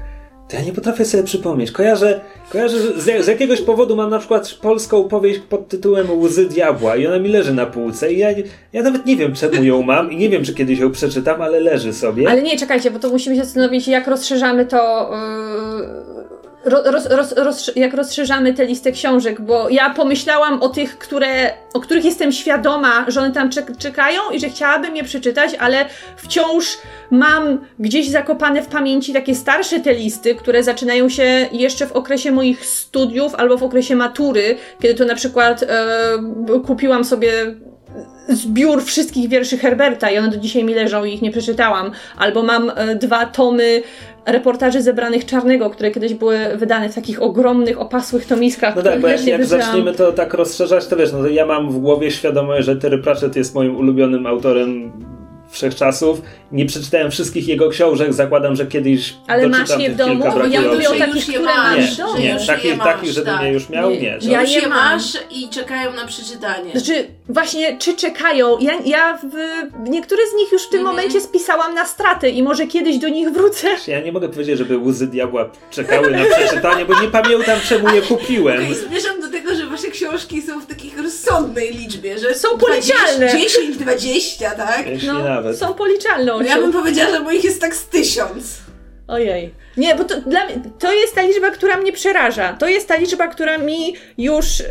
to 0.50 0.56
ja 0.56 0.62
nie 0.62 0.72
potrafię 0.72 1.04
sobie 1.04 1.22
przypomnieć. 1.22 1.72
Kojarzę, 1.72 2.20
kojarzę 2.50 2.78
że 2.78 3.22
z, 3.22 3.26
jakiegoś 3.26 3.60
powodu 3.60 3.96
mam 3.96 4.10
na 4.10 4.18
przykład 4.18 4.54
polską 4.62 5.04
powieść 5.04 5.40
pod 5.48 5.68
tytułem 5.68 6.20
Łzy 6.20 6.48
Diabła 6.48 6.96
i 6.96 7.06
ona 7.06 7.18
mi 7.18 7.28
leży 7.28 7.54
na 7.54 7.66
półce 7.66 8.12
i 8.12 8.18
ja, 8.18 8.28
ja 8.72 8.82
nawet 8.82 9.06
nie 9.06 9.16
wiem 9.16 9.34
czemu 9.34 9.64
ją 9.64 9.82
mam 9.82 10.12
i 10.12 10.16
nie 10.16 10.28
wiem 10.28 10.44
czy 10.44 10.54
kiedyś 10.54 10.78
ją 10.78 10.90
przeczytam, 10.90 11.42
ale 11.42 11.60
leży 11.60 11.92
sobie. 11.92 12.30
Ale 12.30 12.42
nie, 12.42 12.58
czekajcie, 12.58 12.90
bo 12.90 12.98
to 12.98 13.08
musimy 13.08 13.36
się 13.36 13.44
zastanowić, 13.44 13.88
jak 13.88 14.06
rozszerzamy 14.06 14.66
to. 14.66 15.10
Ro- 16.64 16.82
roz, 16.84 17.06
roz, 17.06 17.32
roz, 17.32 17.70
jak 17.76 17.94
rozszerzamy 17.94 18.54
tę 18.54 18.64
listę 18.64 18.92
książek, 18.92 19.40
bo 19.40 19.68
ja 19.68 19.94
pomyślałam 19.94 20.62
o 20.62 20.68
tych, 20.68 20.98
które, 20.98 21.52
o 21.74 21.80
których 21.80 22.04
jestem 22.04 22.32
świadoma, 22.32 23.04
że 23.08 23.20
one 23.20 23.32
tam 23.32 23.50
czek- 23.50 23.76
czekają 23.78 24.20
i 24.32 24.40
że 24.40 24.48
chciałabym 24.48 24.96
je 24.96 25.04
przeczytać, 25.04 25.54
ale 25.58 25.84
wciąż 26.16 26.78
mam 27.10 27.58
gdzieś 27.78 28.08
zakopane 28.08 28.62
w 28.62 28.66
pamięci 28.66 29.12
takie 29.12 29.34
starsze 29.34 29.80
te 29.80 29.94
listy, 29.94 30.34
które 30.34 30.62
zaczynają 30.62 31.08
się 31.08 31.48
jeszcze 31.52 31.86
w 31.86 31.92
okresie 31.92 32.32
moich 32.32 32.66
studiów 32.66 33.34
albo 33.34 33.56
w 33.58 33.62
okresie 33.62 33.96
matury, 33.96 34.56
kiedy 34.82 34.94
to 34.94 35.04
na 35.04 35.14
przykład 35.14 35.62
e, 35.62 35.68
kupiłam 36.66 37.04
sobie 37.04 37.32
zbiór 38.28 38.84
wszystkich 38.84 39.28
wierszy 39.28 39.58
Herberta 39.58 40.10
i 40.10 40.18
one 40.18 40.28
do 40.28 40.36
dzisiaj 40.36 40.64
mi 40.64 40.74
leżą 40.74 41.04
i 41.04 41.14
ich 41.14 41.22
nie 41.22 41.30
przeczytałam. 41.30 41.90
Albo 42.18 42.42
mam 42.42 42.72
e, 42.74 42.96
dwa 42.96 43.26
tomy 43.26 43.82
reportaży 44.26 44.82
zebranych 44.82 45.24
Czarnego, 45.24 45.70
które 45.70 45.90
kiedyś 45.90 46.14
były 46.14 46.38
wydane 46.56 46.88
w 46.88 46.94
takich 46.94 47.22
ogromnych, 47.22 47.80
opasłych 47.80 48.26
tomiskach, 48.26 48.76
No 48.76 48.82
tak, 48.82 49.00
bo 49.00 49.08
jak, 49.08 49.26
jak 49.26 49.44
zaczniemy 49.44 49.92
to 49.92 50.12
tak 50.12 50.34
rozszerzać, 50.34 50.86
to 50.86 50.96
wiesz, 50.96 51.12
no 51.12 51.18
to 51.18 51.28
ja 51.28 51.46
mam 51.46 51.70
w 51.70 51.78
głowie 51.78 52.10
świadomość, 52.10 52.66
że 52.66 52.76
Terry 52.76 52.98
Pratchett 52.98 53.36
jest 53.36 53.54
moim 53.54 53.76
ulubionym 53.76 54.26
autorem 54.26 54.92
wszechczasów. 55.50 56.22
Nie 56.52 56.66
przeczytałem 56.66 57.10
wszystkich 57.10 57.48
jego 57.48 57.68
książek, 57.68 58.12
zakładam, 58.12 58.56
że 58.56 58.66
kiedyś 58.66 59.14
Ale 59.26 59.48
masz 59.48 59.78
je 59.78 59.90
w 59.90 59.96
domu? 59.96 60.24
Bo 60.34 60.46
ja 60.46 60.60
mówię 60.60 60.90
o 60.90 60.94
Że 60.94 60.98
takich, 61.00 61.22
które 61.24 61.44
masz, 61.44 61.56
mam 61.56 61.80
Nie, 61.80 61.86
w 61.86 61.96
domu. 61.96 62.12
że 62.16 62.22
nie, 62.22 62.32
już 62.32 62.46
takich, 62.46 62.64
je 62.64 62.76
takich, 62.76 63.02
masz, 63.02 63.14
żebym 63.14 63.34
tak. 63.34 63.42
je 63.42 63.52
już 63.52 63.68
miał, 63.68 63.90
Nie. 63.90 64.00
nie. 64.00 64.18
Ja 64.22 64.42
już 64.42 64.50
je 64.50 64.68
masz 64.68 65.04
i 65.30 65.48
czekają 65.48 65.92
na 65.92 66.06
przeczytanie. 66.06 66.70
Znaczy, 66.80 67.06
właśnie, 67.28 67.78
czy 67.78 67.96
czekają? 67.96 68.58
Ja, 68.58 68.72
ja 68.84 69.16
w, 69.18 69.34
niektóre 69.90 70.22
z 70.32 70.34
nich 70.36 70.52
już 70.52 70.62
w 70.62 70.68
tym 70.70 70.80
Mhm. 70.80 70.96
momencie 70.96 71.20
spisałam 71.20 71.74
na 71.74 71.84
straty 71.86 72.28
i 72.30 72.42
może 72.42 72.66
kiedyś 72.66 72.98
do 72.98 73.08
nich 73.08 73.28
wrócę. 73.30 73.68
Ja 73.86 74.00
nie 74.00 74.12
mogę 74.12 74.28
powiedzieć, 74.28 74.58
żeby 74.58 74.78
łzy 74.78 75.06
diabła 75.06 75.50
czekały 75.70 76.10
na 76.10 76.24
przeczytanie, 76.24 76.84
bo 76.84 77.00
nie 77.02 77.08
pamiętam 77.08 77.58
czemu 77.68 77.94
je 77.94 78.02
kupiłem. 78.02 78.62
Okej, 78.64 78.74
zmierzam 78.74 79.20
do 79.20 79.28
tego, 79.30 79.54
że 79.54 79.66
książki 80.00 80.42
są 80.42 80.60
w 80.60 80.66
takiej 80.66 80.92
rozsądnej 81.02 81.74
liczbie, 81.74 82.18
że 82.18 82.34
Są 82.34 82.58
policzalne. 82.58 83.32
10, 83.32 83.76
20, 83.76 84.50
tak? 84.50 84.86
Jeśli 84.86 85.08
No, 85.08 85.18
nawet. 85.24 85.58
są 85.58 85.74
policzalne. 85.74 86.32
Ja 86.46 86.56
bym 86.58 86.72
powiedziała, 86.72 87.10
że 87.10 87.20
moich 87.20 87.44
jest 87.44 87.60
tak 87.60 87.76
z 87.76 87.84
tysiąc. 87.84 88.44
Ojej. 89.10 89.50
Nie, 89.76 89.94
bo 89.94 90.04
to, 90.04 90.20
dla 90.20 90.40
to 90.78 90.92
jest 90.92 91.14
ta 91.14 91.22
liczba, 91.22 91.50
która 91.50 91.76
mnie 91.76 91.92
przeraża. 91.92 92.52
To 92.52 92.68
jest 92.68 92.88
ta 92.88 92.96
liczba, 92.96 93.28
która 93.28 93.58
mi 93.58 93.94
już 94.18 94.58
yy, 94.58 94.64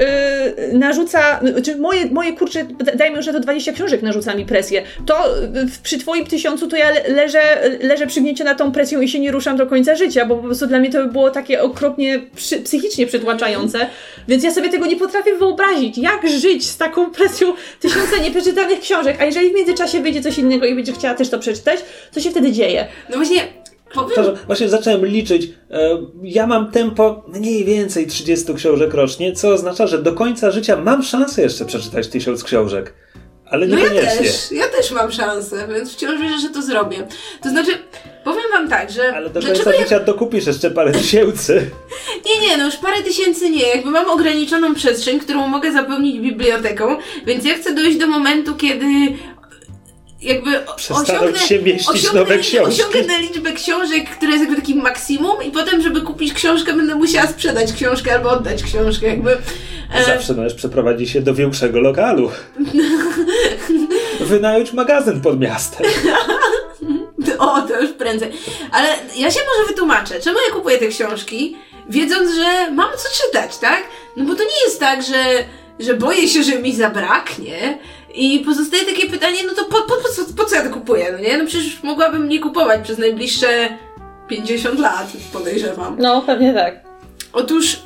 narzuca, 0.73 1.39
czy 1.63 1.75
moje, 1.75 2.05
moje 2.05 2.33
kurcze, 2.33 2.65
dajmy 2.95 3.17
już 3.17 3.25
na 3.27 3.33
to 3.33 3.39
20 3.39 3.73
książek 3.73 4.01
narzuca 4.01 4.35
mi 4.35 4.45
presję. 4.45 4.83
To 5.05 5.37
y, 5.37 5.43
przy 5.83 5.97
twoim 5.97 6.25
tysiącu 6.25 6.67
to 6.67 6.77
ja 6.77 6.89
le- 6.89 7.07
leżę, 7.07 7.41
leżę 7.81 8.07
przygnięciona 8.07 8.55
tą 8.55 8.71
presją 8.71 9.01
i 9.01 9.07
się 9.07 9.19
nie 9.19 9.31
ruszam 9.31 9.57
do 9.57 9.67
końca 9.67 9.95
życia, 9.95 10.25
bo 10.25 10.35
po 10.35 10.43
prostu 10.43 10.67
dla 10.67 10.79
mnie 10.79 10.89
to 10.89 11.03
by 11.05 11.11
było 11.11 11.31
takie 11.31 11.61
okropnie 11.61 12.21
przy, 12.35 12.59
psychicznie 12.59 13.07
przytłaczające. 13.07 13.87
Więc 14.27 14.43
ja 14.43 14.51
sobie 14.51 14.69
tego 14.69 14.85
nie 14.85 14.95
potrafię 14.95 15.35
wyobrazić. 15.35 15.97
Jak 15.97 16.29
żyć 16.29 16.67
z 16.69 16.77
taką 16.77 17.11
presją 17.11 17.53
tysiąca 17.79 18.17
nieprzeczytanych 18.23 18.79
książek? 18.79 19.17
A 19.21 19.25
jeżeli 19.25 19.49
w 19.49 19.55
międzyczasie 19.55 19.99
wyjdzie 19.99 20.21
coś 20.21 20.37
innego 20.37 20.65
i 20.65 20.75
będzie 20.75 20.93
chciała 20.93 21.13
też 21.13 21.29
to 21.29 21.39
przeczytać, 21.39 21.79
co 22.11 22.19
się 22.19 22.31
wtedy 22.31 22.51
dzieje? 22.51 22.87
No 23.09 23.17
właśnie, 23.17 23.41
powiem... 23.93 24.25
Właśnie 24.47 24.69
zacząłem 24.69 25.05
liczyć. 25.05 25.49
e, 25.71 25.97
Ja 26.23 26.47
mam 26.47 26.71
tempo 26.71 27.23
mniej 27.27 27.65
więcej 27.65 28.07
30 28.07 28.53
książek 28.53 28.93
rocznie, 28.93 29.33
co 29.33 29.49
oznacza, 29.49 29.87
że 29.87 30.01
do 30.01 30.13
końca 30.13 30.51
życia 30.51 30.75
mam 30.81 31.03
szansę 31.03 31.41
jeszcze 31.41 31.65
przeczytać 31.65 32.07
tysiąc 32.07 32.43
książek. 32.43 32.93
Ale 33.45 33.67
No 33.67 33.77
ja 33.77 33.83
niekoniecznie. 33.83 34.17
też, 34.17 34.51
ja 34.51 34.67
też 34.67 34.91
mam 34.91 35.11
szansę, 35.11 35.67
więc 35.73 35.93
wciąż 35.93 36.21
wierzę, 36.21 36.39
że 36.39 36.49
to 36.49 36.61
zrobię. 36.61 37.07
To 37.43 37.49
znaczy, 37.49 37.71
powiem 38.23 38.43
wam 38.51 38.69
tak, 38.69 38.91
że... 38.91 39.13
Ale 39.15 39.29
do 39.29 39.41
końca 39.41 39.73
ja... 39.73 39.81
życia 39.81 39.99
dokupisz 39.99 40.45
jeszcze 40.47 40.71
parę 40.71 40.91
tysięcy. 40.91 41.69
Nie, 42.25 42.47
nie, 42.47 42.57
no 42.57 42.65
już 42.65 42.75
parę 42.75 43.03
tysięcy 43.03 43.49
nie. 43.49 43.67
Jakby 43.67 43.89
mam 43.91 44.09
ograniczoną 44.09 44.75
przestrzeń, 44.75 45.19
którą 45.19 45.47
mogę 45.47 45.71
zapełnić 45.71 46.19
biblioteką, 46.19 46.97
więc 47.25 47.45
ja 47.45 47.55
chcę 47.55 47.73
dojść 47.75 47.97
do 47.97 48.07
momentu, 48.07 48.55
kiedy 48.55 48.85
jakby 50.21 50.51
Przestaną 50.75 51.19
osiągnę, 51.19 51.39
się 51.39 51.59
mieścić 51.61 51.89
osiągnę, 51.89 52.19
nowe 52.19 52.37
książki. 52.37 52.81
osiągnę 52.83 53.19
liczbę 53.19 53.51
książek, 53.53 54.09
która 54.09 54.31
jest 54.31 54.43
jakby 54.43 54.55
takim 54.61 54.81
maksimum 54.81 55.43
i 55.43 55.51
potem, 55.51 55.81
żeby 55.81 56.01
kupić 56.01 56.33
książkę, 56.33 56.73
będę 56.73 56.95
musiała 56.95 57.27
sprzedać 57.27 57.73
książkę 57.73 58.13
albo 58.13 58.29
oddać 58.29 58.63
książkę, 58.63 59.07
jakby... 59.07 59.37
e, 59.93 60.03
Zawsze 60.05 60.33
możesz 60.33 60.53
przeprowadzić 60.53 61.09
się 61.09 61.21
do 61.21 61.33
większego 61.33 61.79
lokalu. 61.79 62.31
Wynająć 64.19 64.73
magazyn 64.73 65.21
pod 65.21 65.39
miastem. 65.39 65.85
O, 67.39 67.61
to 67.61 67.81
już 67.81 67.91
prędzej. 67.91 68.31
Ale 68.71 68.87
ja 69.17 69.31
się 69.31 69.39
może 69.55 69.67
wytłumaczę, 69.67 70.19
czemu 70.19 70.37
ja 70.47 70.53
kupuję 70.55 70.77
te 70.77 70.87
książki, 70.87 71.57
wiedząc, 71.89 72.31
że 72.35 72.71
mam 72.71 72.89
co 72.97 73.09
czytać, 73.25 73.57
tak? 73.57 73.83
No 74.17 74.25
bo 74.25 74.35
to 74.35 74.43
nie 74.43 74.63
jest 74.65 74.79
tak, 74.79 75.03
że, 75.03 75.23
że 75.79 75.93
boję 75.93 76.27
się, 76.27 76.43
że 76.43 76.59
mi 76.59 76.75
zabraknie. 76.75 77.77
I 78.15 78.39
pozostaje 78.39 78.85
takie 78.85 79.09
pytanie, 79.09 79.39
no 79.47 79.53
to 79.53 79.65
po, 79.65 79.81
po, 79.81 79.95
po, 79.95 80.09
co, 80.15 80.33
po 80.37 80.45
co 80.45 80.55
ja 80.55 80.63
to 80.63 80.69
kupuję, 80.69 81.09
no 81.11 81.19
nie? 81.19 81.37
No 81.37 81.45
przecież 81.45 81.83
mogłabym 81.83 82.29
nie 82.29 82.39
kupować 82.39 82.81
przez 82.81 82.97
najbliższe 82.97 83.77
50 84.27 84.79
lat, 84.79 85.07
podejrzewam. 85.33 85.95
No, 85.99 86.21
pewnie 86.21 86.53
tak. 86.53 86.79
Otóż 87.33 87.77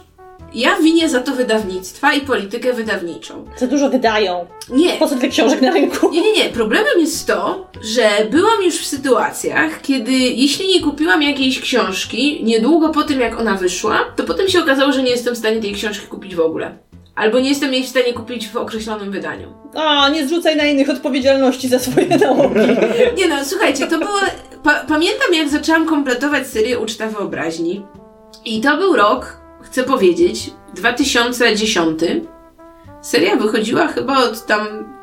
ja 0.53 0.75
winię 0.75 1.09
za 1.09 1.19
to 1.19 1.31
wydawnictwa 1.31 2.13
i 2.13 2.21
politykę 2.21 2.73
wydawniczą. 2.73 3.45
Za 3.57 3.67
dużo 3.67 3.89
wydają. 3.89 4.45
Nie, 4.69 4.93
Po 4.93 5.07
co 5.07 5.15
tyle 5.15 5.29
książek 5.29 5.61
na 5.61 5.71
rynku? 5.71 6.09
Nie, 6.11 6.21
nie, 6.21 6.33
nie. 6.33 6.49
Problemem 6.49 6.99
jest 6.99 7.27
to, 7.27 7.67
że 7.81 8.09
byłam 8.31 8.63
już 8.63 8.77
w 8.77 8.85
sytuacjach, 8.85 9.81
kiedy 9.81 10.11
jeśli 10.11 10.67
nie 10.67 10.81
kupiłam 10.81 11.23
jakiejś 11.23 11.61
książki 11.61 12.43
niedługo 12.43 12.89
po 12.89 13.03
tym, 13.03 13.19
jak 13.19 13.39
ona 13.39 13.55
wyszła, 13.55 13.99
to 14.15 14.23
potem 14.23 14.49
się 14.49 14.59
okazało, 14.59 14.91
że 14.91 15.03
nie 15.03 15.11
jestem 15.11 15.35
w 15.35 15.37
stanie 15.37 15.61
tej 15.61 15.73
książki 15.73 16.07
kupić 16.07 16.35
w 16.35 16.39
ogóle. 16.39 16.77
Albo 17.15 17.39
nie 17.39 17.49
jestem 17.49 17.73
jej 17.73 17.83
w 17.83 17.89
stanie 17.89 18.13
kupić 18.13 18.47
w 18.47 18.57
określonym 18.57 19.11
wydaniu. 19.11 19.53
A, 19.75 20.09
nie 20.09 20.27
zrzucaj 20.27 20.55
na 20.55 20.65
innych 20.65 20.89
odpowiedzialności 20.89 21.67
za 21.69 21.79
swoje 21.79 22.17
nałogi. 22.17 22.59
Nie 23.17 23.27
no, 23.27 23.45
słuchajcie, 23.45 23.87
to 23.87 23.99
było... 23.99 24.19
Pa 24.63 24.73
pamiętam, 24.87 25.33
jak 25.33 25.49
zaczęłam 25.49 25.85
kompletować 25.85 26.47
serię 26.47 26.79
Uczta 26.79 27.07
Wyobraźni. 27.07 27.85
I 28.45 28.61
to 28.61 28.77
był 28.77 28.95
rok, 28.95 29.37
chcę 29.61 29.83
powiedzieć, 29.83 30.49
2010. 30.75 31.99
Seria 33.01 33.35
wychodziła 33.35 33.87
chyba 33.87 34.17
od 34.17 34.45
tam 34.45 34.93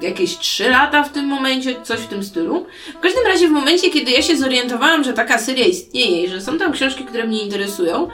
jakieś 0.00 0.38
3 0.38 0.70
lata 0.70 1.02
w 1.02 1.12
tym 1.12 1.26
momencie, 1.26 1.82
coś 1.82 2.00
w 2.00 2.06
tym 2.06 2.24
stylu. 2.24 2.66
W 2.98 3.00
każdym 3.00 3.26
razie 3.26 3.48
w 3.48 3.50
momencie, 3.50 3.90
kiedy 3.90 4.10
ja 4.10 4.22
się 4.22 4.36
zorientowałam, 4.36 5.04
że 5.04 5.12
taka 5.12 5.38
seria 5.38 5.66
istnieje 5.66 6.24
i 6.24 6.28
że 6.28 6.40
są 6.40 6.58
tam 6.58 6.72
książki, 6.72 7.04
które 7.04 7.24
mnie 7.24 7.42
interesują, 7.42 8.08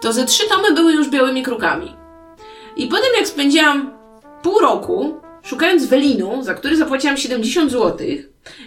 to 0.00 0.12
ze 0.12 0.24
trzy 0.24 0.48
tomy 0.48 0.72
były 0.74 0.92
już 0.92 1.08
białymi 1.08 1.42
krukami. 1.42 1.96
I 2.78 2.86
potem 2.86 3.08
jak 3.18 3.28
spędziłam 3.28 3.92
pół 4.42 4.58
roku 4.58 5.20
szukając 5.42 5.86
Welinu, 5.86 6.42
za 6.42 6.54
który 6.54 6.76
zapłaciłam 6.76 7.16
70 7.16 7.70
zł, 7.70 8.06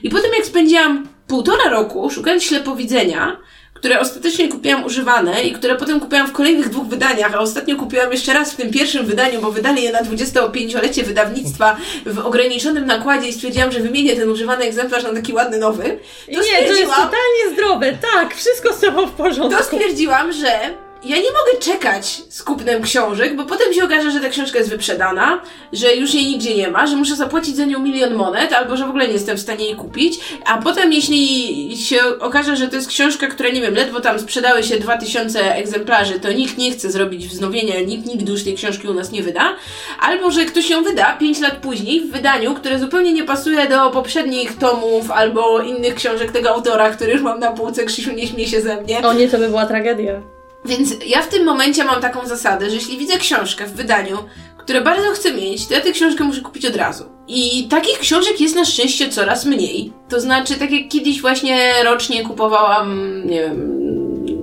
i 0.03 0.09
potem 0.09 0.31
jak 0.37 0.45
spędziłam 0.45 1.07
półtora 1.27 1.69
roku 1.69 2.09
szukając 2.09 2.43
ślepowidzenia, 2.43 3.37
które 3.73 3.99
ostatecznie 3.99 4.49
kupiłam 4.49 4.85
używane 4.85 5.43
i 5.43 5.53
które 5.53 5.75
potem 5.75 5.99
kupiłam 5.99 6.27
w 6.27 6.31
kolejnych 6.31 6.69
dwóch 6.69 6.87
wydaniach, 6.87 7.35
a 7.35 7.39
ostatnio 7.39 7.75
kupiłam 7.75 8.11
jeszcze 8.11 8.33
raz 8.33 8.53
w 8.53 8.55
tym 8.55 8.71
pierwszym 8.71 9.05
wydaniu, 9.05 9.41
bo 9.41 9.51
wydali 9.51 9.83
je 9.83 9.91
na 9.91 10.01
25-lecie 10.01 11.03
wydawnictwa 11.03 11.77
w 12.05 12.19
ograniczonym 12.19 12.85
nakładzie 12.85 13.27
i 13.27 13.33
stwierdziłam, 13.33 13.71
że 13.71 13.79
wymienię 13.79 14.15
ten 14.15 14.29
używany 14.29 14.65
egzemplarz 14.65 15.03
na 15.03 15.13
taki 15.13 15.33
ładny 15.33 15.57
nowy. 15.57 15.83
To 16.25 16.31
Nie, 16.31 16.67
to 16.67 16.73
jest 16.73 16.91
totalnie 16.91 17.53
zdrowe. 17.53 17.97
Tak, 18.13 18.35
wszystko 18.35 18.73
z 18.73 18.79
tobą 18.79 19.07
w 19.07 19.11
porządku. 19.11 19.57
to 19.57 19.63
stwierdziłam, 19.63 20.31
że 20.31 20.59
ja 21.03 21.15
nie 21.15 21.23
mogę 21.23 21.59
czekać 21.59 22.21
z 22.29 22.43
kupnem 22.43 22.81
książek, 22.81 23.35
bo 23.35 23.45
potem 23.45 23.73
się 23.73 23.83
okaże, 23.83 24.11
że 24.11 24.19
ta 24.19 24.29
książka 24.29 24.57
jest 24.57 24.69
wyprzedana, 24.69 25.41
że 25.73 25.95
już 25.95 26.13
jej 26.13 26.25
nigdzie 26.25 26.55
nie 26.55 26.67
ma, 26.67 26.87
że 26.87 26.95
muszę 26.95 27.15
zapłacić 27.15 27.55
za 27.55 27.65
nią 27.65 27.79
milion 27.79 28.13
monet, 28.13 28.53
albo 28.53 28.77
że 28.77 28.85
w 28.85 28.89
ogóle 28.89 29.07
nie 29.07 29.13
jestem 29.13 29.37
w 29.37 29.39
stanie 29.39 29.65
jej 29.65 29.75
kupić. 29.75 30.19
A 30.45 30.57
potem, 30.57 30.93
jeśli 30.93 31.77
się 31.77 31.97
okaże, 32.19 32.55
że 32.55 32.67
to 32.67 32.75
jest 32.75 32.87
książka, 32.87 33.27
która, 33.27 33.49
nie 33.49 33.61
wiem, 33.61 33.75
ledwo 33.75 34.01
tam 34.01 34.19
sprzedały 34.19 34.63
się 34.63 34.79
2000 34.79 35.55
egzemplarzy, 35.55 36.19
to 36.19 36.31
nikt 36.31 36.57
nie 36.57 36.71
chce 36.71 36.91
zrobić 36.91 37.27
wznowienia, 37.27 37.81
nikt 37.81 38.05
nigdy 38.05 38.31
już 38.31 38.43
tej 38.43 38.55
książki 38.55 38.87
u 38.87 38.93
nas 38.93 39.11
nie 39.11 39.23
wyda. 39.23 39.55
Albo 39.99 40.31
że 40.31 40.45
ktoś 40.45 40.69
ją 40.69 40.83
wyda 40.83 41.17
5 41.17 41.39
lat 41.39 41.57
później 41.57 42.01
w 42.01 42.11
wydaniu, 42.11 42.55
które 42.55 42.79
zupełnie 42.79 43.13
nie 43.13 43.23
pasuje 43.23 43.67
do 43.67 43.89
poprzednich 43.89 44.57
tomów 44.57 45.11
albo 45.11 45.61
innych 45.61 45.95
książek 45.95 46.31
tego 46.31 46.49
autora, 46.49 46.89
który 46.89 47.11
już 47.11 47.21
mam 47.21 47.39
na 47.39 47.51
półce, 47.51 47.85
Krzysiu 47.85 48.11
nie 48.11 48.27
śmie 48.27 48.47
się 48.47 48.61
ze 48.61 48.81
mnie. 48.81 48.99
O 48.99 49.13
nie, 49.13 49.27
to 49.27 49.37
by 49.37 49.47
była 49.47 49.65
tragedia. 49.65 50.21
Więc 50.65 50.93
ja 51.05 51.21
w 51.21 51.27
tym 51.27 51.45
momencie 51.45 51.83
mam 51.83 52.01
taką 52.01 52.27
zasadę, 52.27 52.69
że 52.69 52.75
jeśli 52.75 52.97
widzę 52.97 53.17
książkę 53.17 53.65
w 53.65 53.73
wydaniu, 53.73 54.17
które 54.57 54.81
bardzo 54.81 55.11
chcę 55.11 55.33
mieć, 55.33 55.67
to 55.67 55.73
ja 55.73 55.81
tę 55.81 55.91
książkę 55.91 56.23
muszę 56.23 56.41
kupić 56.41 56.65
od 56.65 56.75
razu. 56.75 57.05
I 57.27 57.67
takich 57.67 57.99
książek 57.99 58.41
jest 58.41 58.55
na 58.55 58.65
szczęście 58.65 59.09
coraz 59.09 59.45
mniej. 59.45 59.93
To 60.09 60.19
znaczy, 60.19 60.55
tak 60.55 60.71
jak 60.71 60.87
kiedyś 60.89 61.21
właśnie 61.21 61.83
rocznie 61.83 62.23
kupowałam, 62.23 63.21
nie 63.25 63.41
wiem, 63.41 63.81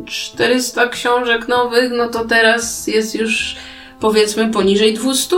400 0.07 0.89
książek 0.89 1.49
nowych, 1.49 1.93
no 1.97 2.09
to 2.09 2.25
teraz 2.25 2.87
jest 2.87 3.15
już 3.15 3.57
powiedzmy 4.01 4.51
poniżej 4.51 4.95
200. 4.95 5.37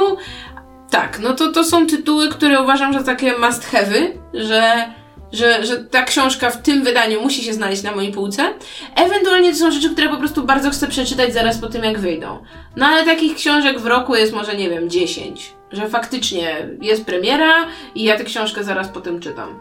Tak, 0.90 1.18
no 1.20 1.34
to 1.34 1.52
to 1.52 1.64
są 1.64 1.86
tytuły, 1.86 2.28
które 2.28 2.62
uważam, 2.62 2.92
że 2.92 3.04
takie 3.04 3.38
must 3.38 3.72
have'y, 3.72 4.06
że 4.34 4.90
że, 5.32 5.66
że 5.66 5.84
ta 5.84 6.02
książka 6.02 6.50
w 6.50 6.62
tym 6.62 6.84
wydaniu 6.84 7.20
musi 7.20 7.44
się 7.44 7.54
znaleźć 7.54 7.82
na 7.82 7.94
mojej 7.94 8.12
półce. 8.12 8.54
Ewentualnie 8.96 9.52
to 9.52 9.58
są 9.58 9.70
rzeczy, 9.70 9.90
które 9.90 10.08
po 10.08 10.16
prostu 10.16 10.44
bardzo 10.44 10.70
chcę 10.70 10.88
przeczytać 10.88 11.32
zaraz 11.32 11.58
po 11.58 11.68
tym, 11.68 11.84
jak 11.84 11.98
wyjdą. 11.98 12.38
No 12.76 12.86
ale 12.86 13.04
takich 13.04 13.36
książek 13.36 13.80
w 13.80 13.86
roku 13.86 14.14
jest 14.14 14.32
może, 14.32 14.56
nie 14.56 14.70
wiem, 14.70 14.90
10. 14.90 15.52
Że 15.72 15.88
faktycznie 15.88 16.68
jest 16.80 17.04
premiera 17.04 17.66
i 17.94 18.04
ja 18.04 18.16
tę 18.16 18.24
książkę 18.24 18.64
zaraz 18.64 18.88
potem 18.88 19.20
czytam. 19.20 19.58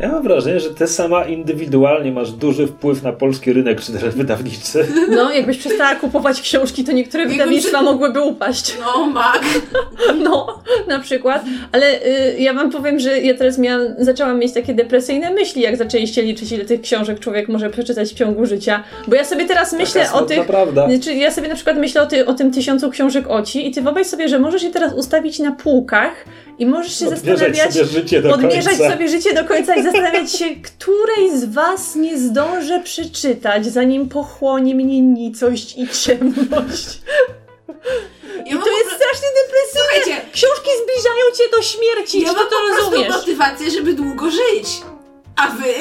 Ja 0.00 0.08
mam 0.08 0.22
wrażenie, 0.22 0.60
że 0.60 0.70
ty 0.74 0.86
sama 0.86 1.24
indywidualnie 1.24 2.12
masz 2.12 2.32
duży 2.32 2.66
wpływ 2.66 3.02
na 3.02 3.12
polski 3.12 3.52
rynek 3.52 3.80
czy 3.80 3.92
też 3.92 4.02
wydawniczy. 4.14 4.86
No, 5.08 5.32
jakbyś 5.32 5.58
przestała 5.58 5.94
kupować 5.94 6.40
książki, 6.40 6.84
to 6.84 6.92
niektóre 6.92 7.26
wydawnictwa 7.26 7.82
mogłyby 7.82 8.20
upaść. 8.20 8.74
No, 8.80 9.06
Mag. 9.06 9.44
No, 10.24 10.62
na 10.88 10.98
przykład. 10.98 11.44
Ale 11.72 12.06
y, 12.06 12.38
ja 12.38 12.54
wam 12.54 12.70
powiem, 12.70 12.98
że 12.98 13.20
ja 13.20 13.34
teraz 13.34 13.58
miałam, 13.58 13.86
zaczęłam 13.98 14.38
mieć 14.38 14.52
takie 14.54 14.74
depresyjne 14.74 15.30
myśli, 15.30 15.62
jak 15.62 15.76
zaczęliście 15.76 16.22
liczyć, 16.22 16.52
ile 16.52 16.64
tych 16.64 16.80
książek 16.80 17.20
człowiek 17.20 17.48
może 17.48 17.70
przeczytać 17.70 18.08
w 18.10 18.14
ciągu 18.14 18.46
życia. 18.46 18.82
Bo 19.08 19.16
ja 19.16 19.24
sobie 19.24 19.44
teraz 19.44 19.72
myślę 19.72 20.02
Taka 20.04 20.14
o 20.18 20.22
tych. 20.22 20.46
prawda. 20.46 20.88
Znaczy, 20.90 21.14
ja 21.14 21.30
sobie 21.30 21.48
na 21.48 21.54
przykład 21.54 21.76
myślę 21.78 22.02
o, 22.02 22.06
ty, 22.06 22.26
o 22.26 22.34
tym 22.34 22.50
tysiącu 22.52 22.90
książek 22.90 23.24
oci 23.28 23.68
i 23.68 23.70
ty 23.70 23.82
wyobraź 23.82 24.06
sobie, 24.06 24.28
że 24.28 24.38
możesz 24.38 24.62
je 24.62 24.70
teraz 24.70 24.94
ustawić 24.94 25.38
na 25.38 25.52
półkach 25.52 26.12
i 26.58 26.66
możesz 26.66 26.98
się 26.98 27.06
Odmierzać 27.06 27.38
zastanawiać. 27.38 27.74
sobie 27.74 27.84
życie 27.86 28.22
do 28.22 28.32
odmierzać 28.34 28.64
końca. 28.78 28.90
sobie 28.92 29.08
życie 29.08 29.34
do 29.34 29.44
końca 29.44 29.74
i 29.76 29.82
zastanawiać 29.92 30.32
się, 30.32 30.44
której 30.62 31.38
z 31.38 31.44
was 31.44 31.94
nie 31.94 32.18
zdążę 32.18 32.80
przeczytać, 32.84 33.66
zanim 33.66 34.08
pochłonie 34.08 34.74
mnie 34.74 35.00
nicość 35.00 35.78
i 35.78 35.88
ciemność. 35.88 37.00
Ja 38.46 38.56
I 38.56 38.58
to 38.58 38.70
jest 38.70 38.90
strasznie 38.90 39.28
depresyjne. 39.44 40.04
Słuchajcie, 40.04 40.30
Książki 40.32 40.70
zbliżają 40.82 41.24
cię 41.38 41.44
do 41.56 41.62
śmierci, 41.62 42.20
ja 42.22 42.28
czy 42.28 42.36
mam 42.36 42.46
to 42.48 42.56
prostu 42.66 42.84
rozumiesz? 42.84 43.08
motywację, 43.16 43.70
żeby 43.70 43.92
długo 43.94 44.30
żyć. 44.30 44.68
A 45.36 45.48
wy? 45.48 45.74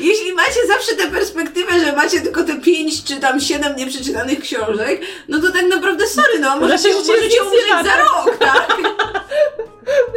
Jeśli 0.00 0.32
macie 0.32 0.66
zawsze 0.66 0.96
tę 0.96 1.06
perspektywę, 1.06 1.80
że 1.80 1.96
macie 1.96 2.20
tylko 2.20 2.44
te 2.44 2.60
pięć 2.60 3.04
czy 3.04 3.16
tam 3.16 3.40
siedem 3.40 3.76
nieprzeczytanych 3.76 4.40
książek, 4.40 5.00
no 5.28 5.40
to 5.40 5.52
tak 5.52 5.66
naprawdę 5.66 6.06
sorry, 6.06 6.38
no 6.40 6.60
możecie, 6.60 6.88
Nasze 6.88 6.98
życie 7.00 7.12
możecie 7.12 7.42
umrzeć 7.42 7.92
za 7.92 7.96
rok, 7.96 8.36
tak? 8.38 8.76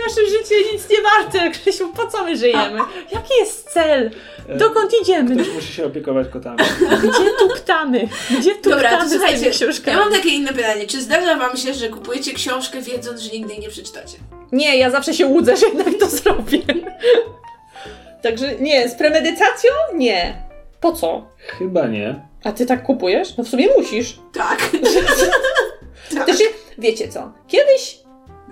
Nasze 0.07 0.29
życie 0.29 0.55
nic 0.73 0.89
nie 0.89 0.97
warte, 1.01 1.51
Krzysiu, 1.51 1.93
po 1.93 2.07
co 2.07 2.23
my 2.23 2.37
żyjemy? 2.37 2.79
Jaki 3.11 3.33
jest 3.39 3.69
cel? 3.69 4.11
Dokąd 4.55 4.91
idziemy? 5.01 5.35
Ktoś 5.35 5.53
musi 5.53 5.73
się 5.73 5.85
opiekować 5.85 6.27
kotami. 6.27 6.57
Gdzie 7.03 7.31
tu 7.39 7.49
ptamy? 7.55 8.07
Gdzie 8.39 8.55
tu 8.55 8.69
Dobra, 8.69 8.89
to 8.89 8.95
ptamy 8.95 9.09
tymi 9.09 9.43
słuchajcie, 9.43 9.91
ja 9.91 9.97
mam 9.97 10.11
takie 10.11 10.29
inne 10.29 10.53
pytanie. 10.53 10.87
Czy 10.87 11.01
zdarza 11.01 11.35
wam 11.35 11.57
się, 11.57 11.73
że 11.73 11.89
kupujecie 11.89 12.33
książkę 12.33 12.81
wiedząc, 12.81 13.21
że 13.21 13.29
nigdy 13.31 13.53
jej 13.53 13.61
nie 13.61 13.69
przeczytacie? 13.69 14.17
Nie, 14.51 14.77
ja 14.77 14.89
zawsze 14.89 15.13
się 15.13 15.25
łudzę, 15.25 15.57
że 15.57 15.65
jednak 15.67 15.95
to 15.99 16.09
zrobię. 16.09 16.61
Także 18.21 18.55
nie, 18.55 18.89
z 18.89 18.95
premedytacją? 18.95 19.71
Nie. 19.95 20.43
Po 20.81 20.91
co? 20.93 21.27
Chyba 21.37 21.87
nie. 21.87 22.15
A 22.43 22.51
ty 22.51 22.65
tak 22.65 22.83
kupujesz? 22.83 23.37
No 23.37 23.43
w 23.43 23.47
sumie 23.47 23.67
musisz. 23.77 24.19
Tak. 24.33 24.59
Znaczy, 26.09 26.43
wiecie 26.77 27.07
co? 27.07 27.31
Kiedyś 27.47 27.99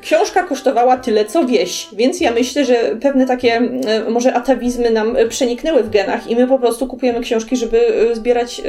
książka 0.01 0.43
kosztowała 0.43 0.97
tyle, 0.97 1.25
co 1.25 1.45
wieś, 1.45 1.87
więc 1.93 2.21
ja 2.21 2.31
myślę, 2.31 2.65
że 2.65 2.75
pewne 3.01 3.25
takie 3.25 3.53
e, 3.53 4.09
może 4.09 4.33
atawizmy 4.33 4.91
nam 4.91 5.17
przeniknęły 5.29 5.83
w 5.83 5.89
genach 5.89 6.29
i 6.29 6.35
my 6.35 6.47
po 6.47 6.59
prostu 6.59 6.87
kupujemy 6.87 7.21
książki, 7.21 7.57
żeby 7.57 7.87
e, 8.11 8.15
zbierać 8.15 8.59
e, 8.59 8.63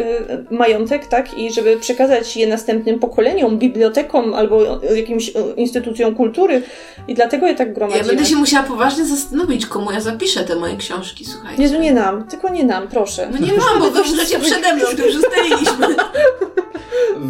majątek, 0.54 1.06
tak? 1.06 1.38
I 1.38 1.52
żeby 1.52 1.76
przekazać 1.76 2.36
je 2.36 2.46
następnym 2.46 2.98
pokoleniom, 2.98 3.58
bibliotekom 3.58 4.34
albo 4.34 4.80
jakimś 4.96 5.32
instytucjom 5.56 6.14
kultury 6.14 6.62
i 7.08 7.14
dlatego 7.14 7.46
je 7.46 7.54
tak 7.54 7.68
Ja 7.68 7.74
gromadzimy. 7.74 8.06
będę 8.08 8.24
się 8.24 8.36
musiała 8.36 8.64
poważnie 8.64 9.04
zastanowić, 9.04 9.66
komu 9.66 9.92
ja 9.92 10.00
zapiszę 10.00 10.44
te 10.44 10.56
moje 10.56 10.76
książki, 10.76 11.24
słuchajcie. 11.24 11.62
Jezu, 11.62 11.80
nie 11.80 11.92
nam, 11.92 12.24
tylko 12.28 12.48
nie 12.48 12.64
nam, 12.64 12.88
proszę. 12.88 13.28
No 13.32 13.46
nie 13.46 13.52
mam, 13.52 13.78
bo 13.78 13.90
wy 14.02 14.02
przede 14.40 14.74
mną, 14.74 14.84
to 14.96 15.06
już 15.06 15.16
ustaliliśmy. 15.16 15.86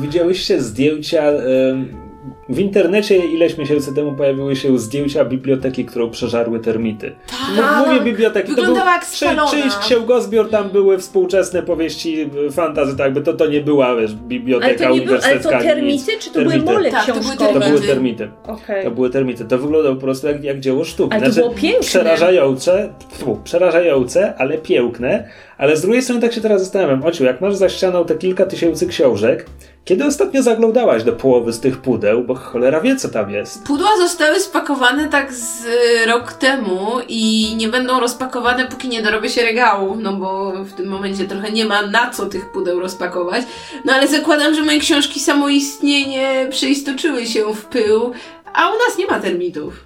Widziałyście 0.02 0.62
zdjęcia. 0.62 1.22
em, 1.22 2.05
W 2.48 2.58
internecie 2.58 3.16
ileś 3.16 3.58
miesięcy 3.58 3.94
temu 3.94 4.12
pojawiły 4.12 4.56
się 4.56 4.78
zdjęcia 4.78 5.24
biblioteki, 5.24 5.84
którą 5.84 6.10
przeżarły 6.10 6.60
termity. 6.60 7.12
Tak. 7.56 7.86
Mówię 7.88 8.00
biblioteki. 8.00 8.48
Wyglądała 8.48 8.92
jak 8.92 9.06
czy, 9.10 9.26
czyjś 9.50 9.76
księgozbiór, 9.76 10.50
tam 10.50 10.70
były 10.70 10.98
współczesne 10.98 11.62
powieści 11.62 12.30
y, 12.48 12.50
fantazy, 12.50 12.96
tak 12.96 13.04
jakby 13.06 13.20
to, 13.20 13.32
to 13.32 13.46
nie 13.46 13.60
była 13.60 13.96
wiesz, 13.96 14.14
biblioteka 14.14 14.86
Ale 14.86 14.88
to, 14.88 14.94
nie 15.00 15.06
był, 15.06 15.14
ale 15.14 15.20
to 15.22 15.26
uniwersytecka. 15.28 15.60
termity, 15.62 16.12
nic. 16.12 16.24
czy 16.24 16.30
to 16.30 16.38
były 16.40 16.50
Termity. 16.52 16.72
mole 16.72 16.90
Tak, 16.90 17.06
to 17.06 17.12
były 17.12 17.24
książkowe? 17.24 17.52
To 17.60 17.66
były 17.66 17.80
Termity. 17.80 17.86
termity. 17.88 18.28
Okej. 18.46 18.84
To 18.84 18.90
były 18.90 19.10
termity. 19.10 19.44
To 19.44 19.58
wyglądało 19.58 19.94
po 19.94 20.00
prostu 20.00 20.26
jak, 20.26 20.44
jak 20.44 20.60
dzieło 20.60 20.84
sztuki. 20.84 21.08
Znaczy, 21.18 21.24
Ale 21.24 21.34
to 21.34 21.40
było 21.40 21.54
piękne. 21.54 21.80
Przerażające, 21.80 22.88
przerażające, 23.44 24.34
ale 24.38 24.58
piękne. 24.58 25.28
Ale 25.58 25.76
z 25.76 25.82
drugiej 25.82 26.02
strony 26.02 26.20
tak 26.20 26.32
się 26.32 26.40
teraz 26.40 26.62
zastanawiam, 26.62 27.04
Ociu, 27.04 27.24
jak 27.24 27.40
masz 27.40 27.54
za 27.54 27.68
ścianą 27.68 28.04
te 28.04 28.14
kilka 28.14 28.46
tysięcy 28.46 28.86
książek, 28.86 29.46
kiedy 29.84 30.04
ostatnio 30.04 30.42
zaglądałaś 30.42 31.04
do 31.04 31.12
połowy 31.12 31.52
z 31.52 31.60
tych 31.60 31.78
pudeł, 31.78 32.24
bo 32.24 32.34
cholera 32.34 32.80
wie, 32.80 32.96
co 32.96 33.08
tam 33.08 33.30
jest. 33.30 33.64
Pudła 33.64 33.96
zostały 33.98 34.40
spakowane 34.40 35.08
tak 35.08 35.32
z 35.32 35.64
y, 35.64 36.06
rok 36.06 36.32
temu 36.32 36.86
i 37.08 37.54
nie 37.56 37.68
będą 37.68 38.00
rozpakowane, 38.00 38.66
póki 38.66 38.88
nie 38.88 39.02
dorobię 39.02 39.28
się 39.28 39.42
regału, 39.42 39.96
no 39.96 40.12
bo 40.12 40.52
w 40.64 40.72
tym 40.72 40.86
momencie 40.86 41.24
trochę 41.24 41.52
nie 41.52 41.64
ma 41.64 41.82
na 41.86 42.10
co 42.10 42.26
tych 42.26 42.52
pudeł 42.52 42.80
rozpakować. 42.80 43.44
No 43.84 43.92
ale 43.92 44.08
zakładam, 44.08 44.54
że 44.54 44.62
moje 44.62 44.80
książki 44.80 45.20
samoistnienie 45.20 46.46
przeistoczyły 46.50 47.26
się 47.26 47.54
w 47.54 47.64
pył, 47.64 48.12
a 48.54 48.68
u 48.68 48.72
nas 48.72 48.98
nie 48.98 49.06
ma 49.06 49.20
termitów. 49.20 49.84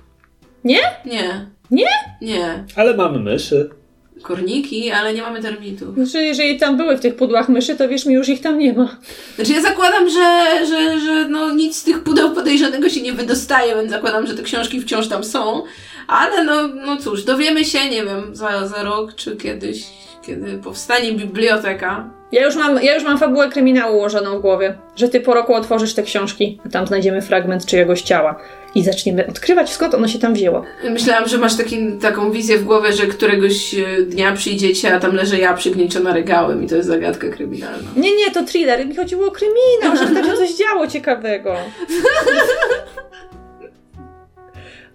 Nie? 0.65 0.81
Nie. 1.07 1.51
Nie? 1.71 1.89
Nie. 2.21 2.65
Ale 2.77 2.97
mamy 2.97 3.19
myszy. 3.19 3.80
Korniki, 4.23 4.91
ale 4.91 5.15
nie 5.15 5.23
mamy 5.23 5.43
termitów. 5.43 5.95
Znaczy, 5.95 6.25
jeżeli 6.25 6.59
tam 6.59 6.77
były 6.77 6.97
w 6.97 7.01
tych 7.01 7.17
pudłach 7.17 7.49
myszy, 7.49 7.77
to 7.77 7.89
wiesz 7.89 8.07
mi, 8.07 8.15
już 8.15 8.29
ich 8.29 8.41
tam 8.41 8.59
nie 8.59 8.73
ma. 8.73 8.97
Znaczy 9.37 9.53
ja 9.53 9.63
zakładam, 9.63 10.11
że, 10.11 10.61
że, 10.67 11.01
że 11.01 11.29
no 11.29 11.51
nic 11.51 11.77
z 11.77 11.85
tych 11.85 12.03
pudeł 12.03 12.31
podejrzanego 12.31 12.89
się 12.89 13.03
nie 13.03 13.13
wydostaje, 13.13 13.75
więc 13.75 13.91
zakładam, 13.91 14.27
że 14.27 14.35
te 14.35 14.43
książki 14.43 14.81
wciąż 14.81 15.09
tam 15.09 15.25
są. 15.25 15.63
Ale 16.07 16.45
no, 16.45 16.69
no 16.69 16.97
cóż, 16.97 17.25
dowiemy 17.25 17.65
się, 17.65 17.91
nie 17.91 18.05
wiem, 18.05 18.37
za, 18.37 18.69
za 18.69 18.83
rok 18.83 19.15
czy 19.15 19.37
kiedyś, 19.37 19.85
kiedy 20.23 20.59
powstanie 20.59 21.13
biblioteka. 21.13 22.11
Ja 22.33 22.45
już, 22.45 22.57
mam, 22.57 22.83
ja 22.83 22.95
już 22.95 23.05
mam 23.05 23.19
fabułę 23.19 23.49
kryminału 23.49 23.97
ułożoną 23.97 24.39
w 24.39 24.41
głowie, 24.41 24.75
że 24.97 25.09
ty 25.09 25.21
po 25.21 25.35
roku 25.35 25.55
otworzysz 25.55 25.95
te 25.95 26.03
książki, 26.03 26.61
a 26.67 26.69
tam 26.69 26.87
znajdziemy 26.87 27.23
fragment 27.23 27.67
czyjegoś 27.67 28.03
ciała 28.03 28.37
i 28.75 28.83
zaczniemy 28.83 29.27
odkrywać, 29.27 29.73
skąd 29.73 29.95
ono 29.95 30.09
się 30.09 30.19
tam 30.19 30.35
wzięło. 30.35 30.65
Myślałam, 30.91 31.29
że 31.29 31.39
masz 31.39 31.57
taki, 31.57 31.93
taką 31.93 32.33
wizję 32.33 32.59
w 32.59 32.65
głowie, 32.65 32.93
że 32.93 33.07
któregoś 33.07 33.75
e, 33.75 34.03
dnia 34.03 34.33
przyjdziecie, 34.33 34.95
a 34.95 35.01
tam 35.01 35.15
leży 35.15 35.39
ja 35.39 35.55
przygnieciona 35.55 36.13
regałem 36.13 36.65
i 36.65 36.69
to 36.69 36.77
jest 36.77 36.89
zagadka 36.89 37.29
kryminalna. 37.29 37.91
Nie, 37.97 38.17
nie, 38.17 38.31
to 38.31 38.45
thriller. 38.45 38.87
Mi 38.87 38.97
chodziło 38.97 39.27
o 39.27 39.31
kryminał, 39.31 39.97
żeby 39.97 40.15
tam 40.15 40.25
się 40.25 40.37
coś 40.37 40.55
działo 40.55 40.87
ciekawego. 40.87 41.57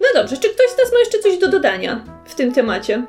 No 0.00 0.06
dobrze, 0.20 0.36
czy 0.36 0.48
ktoś 0.48 0.70
z 0.70 0.78
nas 0.78 0.92
ma 0.92 0.98
jeszcze 0.98 1.18
coś 1.18 1.38
do 1.38 1.48
dodania 1.48 2.04
w 2.24 2.34
tym 2.34 2.52
temacie? 2.52 3.02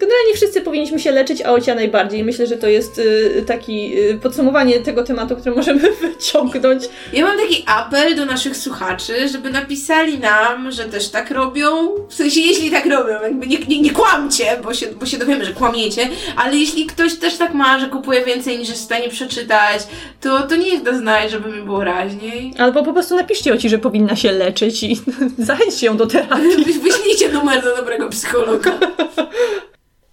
Generalnie 0.00 0.34
wszyscy 0.34 0.60
powinniśmy 0.60 0.98
się 1.00 1.10
leczyć, 1.12 1.42
a 1.42 1.52
Ocia 1.52 1.74
najbardziej. 1.74 2.24
Myślę, 2.24 2.46
że 2.46 2.56
to 2.56 2.68
jest 2.68 2.98
y, 2.98 3.44
taki 3.46 3.98
y, 3.98 4.18
podsumowanie 4.22 4.80
tego 4.80 5.04
tematu, 5.04 5.36
które 5.36 5.54
możemy 5.54 5.90
wyciągnąć. 6.02 6.82
Ja 7.12 7.26
mam 7.26 7.38
taki 7.38 7.64
apel 7.66 8.16
do 8.16 8.26
naszych 8.26 8.56
słuchaczy, 8.56 9.28
żeby 9.28 9.50
napisali 9.50 10.18
nam, 10.18 10.70
że 10.72 10.84
też 10.84 11.08
tak 11.08 11.30
robią. 11.30 11.88
W 12.08 12.14
sensie, 12.14 12.40
jeśli 12.40 12.70
tak 12.70 12.86
robią, 12.86 13.22
jakby 13.22 13.46
nie, 13.46 13.58
nie, 13.58 13.80
nie 13.80 13.90
kłamcie, 13.90 14.44
bo 14.64 14.74
się, 14.74 14.86
bo 14.86 15.06
się 15.06 15.18
dowiemy, 15.18 15.44
że 15.44 15.52
kłamiecie, 15.52 16.08
ale 16.36 16.56
jeśli 16.56 16.86
ktoś 16.86 17.14
też 17.14 17.36
tak 17.36 17.54
ma, 17.54 17.78
że 17.80 17.86
kupuje 17.86 18.24
więcej 18.24 18.58
niż 18.58 18.68
jest 18.68 18.80
w 18.80 18.84
stanie 18.84 19.08
przeczytać, 19.08 19.82
to, 20.20 20.42
to 20.42 20.56
niech 20.56 20.82
da 20.82 20.98
znać, 20.98 21.30
żeby 21.30 21.48
mi 21.48 21.62
było 21.62 21.84
raźniej. 21.84 22.54
Albo 22.58 22.82
po 22.82 22.92
prostu 22.92 23.16
napiszcie 23.16 23.54
Oci, 23.54 23.68
że 23.68 23.78
powinna 23.78 24.16
się 24.16 24.32
leczyć 24.32 24.82
i 24.82 25.00
zachęćcie 25.38 25.86
ją 25.86 25.96
do 25.96 26.06
terapii. 26.06 26.64
Wy- 26.64 26.80
Wyślijcie 26.80 27.28
numer 27.28 27.62
do 27.64 27.76
dobrego 27.76 28.08
psychologa. 28.08 28.78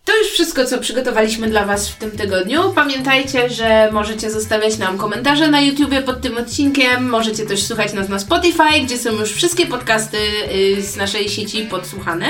To 0.08 0.18
już 0.18 0.28
wszystko, 0.28 0.66
co 0.66 0.78
przygotowaliśmy 0.78 1.50
dla 1.50 1.66
Was 1.66 1.90
w 1.90 1.96
tym 1.96 2.12
tygodniu. 2.12 2.74
Pamiętajcie, 2.76 3.50
że 3.50 3.90
możecie 3.92 4.32
zostawiać 4.32 4.78
nam 4.78 4.98
komentarze 4.98 5.48
na 5.48 5.62
YouTubie 5.62 6.02
pod 6.02 6.22
tym 6.22 6.38
odcinkiem. 6.38 7.10
Możecie 7.10 7.46
też 7.46 7.64
słuchać 7.64 7.94
nas 7.94 8.10
na 8.10 8.20
Spotify, 8.20 8.82
gdzie 8.84 8.98
są 8.98 9.12
już 9.12 9.32
wszystkie 9.32 9.66
podcasty 9.66 10.18
y, 10.78 10.82
z 10.82 10.96
naszej 10.96 11.30
sieci 11.30 11.64
podsłuchane. 11.64 12.28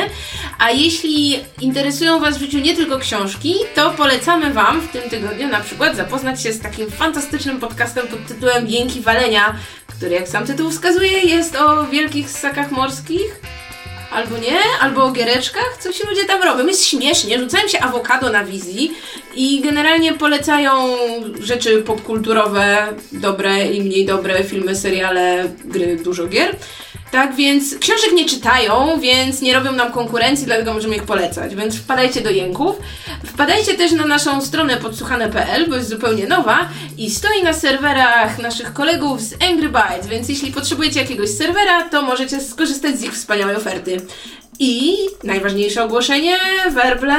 A 0.59 0.71
jeśli 0.71 1.39
interesują 1.61 2.19
Was 2.19 2.37
w 2.37 2.41
życiu 2.41 2.59
nie 2.59 2.75
tylko 2.75 2.99
książki, 2.99 3.55
to 3.75 3.91
polecamy 3.91 4.53
Wam 4.53 4.81
w 4.81 4.87
tym 4.87 5.09
tygodniu 5.09 5.47
na 5.47 5.59
przykład 5.59 5.95
zapoznać 5.95 6.41
się 6.43 6.53
z 6.53 6.59
takim 6.59 6.91
fantastycznym 6.91 7.59
podcastem 7.59 8.07
pod 8.07 8.27
tytułem 8.27 8.67
Jęki 8.67 9.01
Walenia, 9.01 9.55
który, 9.97 10.15
jak 10.15 10.27
sam 10.27 10.45
tytuł 10.45 10.71
wskazuje, 10.71 11.19
jest 11.19 11.55
o 11.55 11.87
wielkich 11.87 12.29
ssakach 12.29 12.71
morskich. 12.71 13.41
Albo 14.11 14.37
nie, 14.37 14.59
albo 14.81 15.03
o 15.03 15.11
giereczkach, 15.11 15.77
co 15.79 15.93
ci 15.93 16.07
ludzie 16.07 16.25
tam 16.25 16.43
robią. 16.43 16.67
Jest 16.67 16.85
śmiesznie, 16.85 17.39
rzucają 17.39 17.67
się 17.67 17.79
awokado 17.79 18.29
na 18.29 18.43
wizji 18.43 18.91
i 19.35 19.61
generalnie 19.61 20.13
polecają 20.13 20.71
rzeczy 21.39 21.81
popkulturowe, 21.81 22.87
dobre 23.11 23.67
i 23.67 23.81
mniej 23.81 24.05
dobre, 24.05 24.43
filmy, 24.43 24.75
seriale, 24.75 25.49
gry, 25.65 25.95
dużo 25.95 26.27
gier. 26.27 26.55
Tak 27.11 27.35
więc 27.35 27.75
książek 27.79 28.11
nie 28.13 28.25
czytają, 28.25 28.99
więc 28.99 29.41
nie 29.41 29.53
robią 29.53 29.71
nam 29.71 29.91
konkurencji, 29.91 30.45
dlatego 30.45 30.73
możemy 30.73 30.95
ich 30.95 31.03
polecać. 31.03 31.55
Więc 31.55 31.75
wpadajcie 31.75 32.21
do 32.21 32.29
jęków. 32.29 32.75
Wpadajcie 33.25 33.73
też 33.73 33.91
na 33.91 34.05
naszą 34.05 34.41
stronę 34.41 34.77
podsłuchane.pl, 34.77 35.69
bo 35.69 35.75
jest 35.75 35.89
zupełnie 35.89 36.27
nowa 36.27 36.69
i 36.97 37.09
stoi 37.09 37.43
na 37.43 37.53
serwerach 37.53 38.39
naszych 38.39 38.73
kolegów 38.73 39.21
z 39.21 39.33
Angry 39.43 39.69
Bytes, 39.69 40.07
więc 40.07 40.29
jeśli 40.29 40.51
potrzebujecie 40.51 41.01
jakiegoś 41.01 41.29
serwera, 41.29 41.89
to 41.89 42.01
możecie 42.01 42.41
skorzystać 42.41 42.99
z 42.99 43.03
ich 43.03 43.13
wspaniałej 43.13 43.55
oferty. 43.55 44.01
I 44.59 44.97
najważniejsze 45.23 45.83
ogłoszenie, 45.83 46.37
werble 46.71 47.17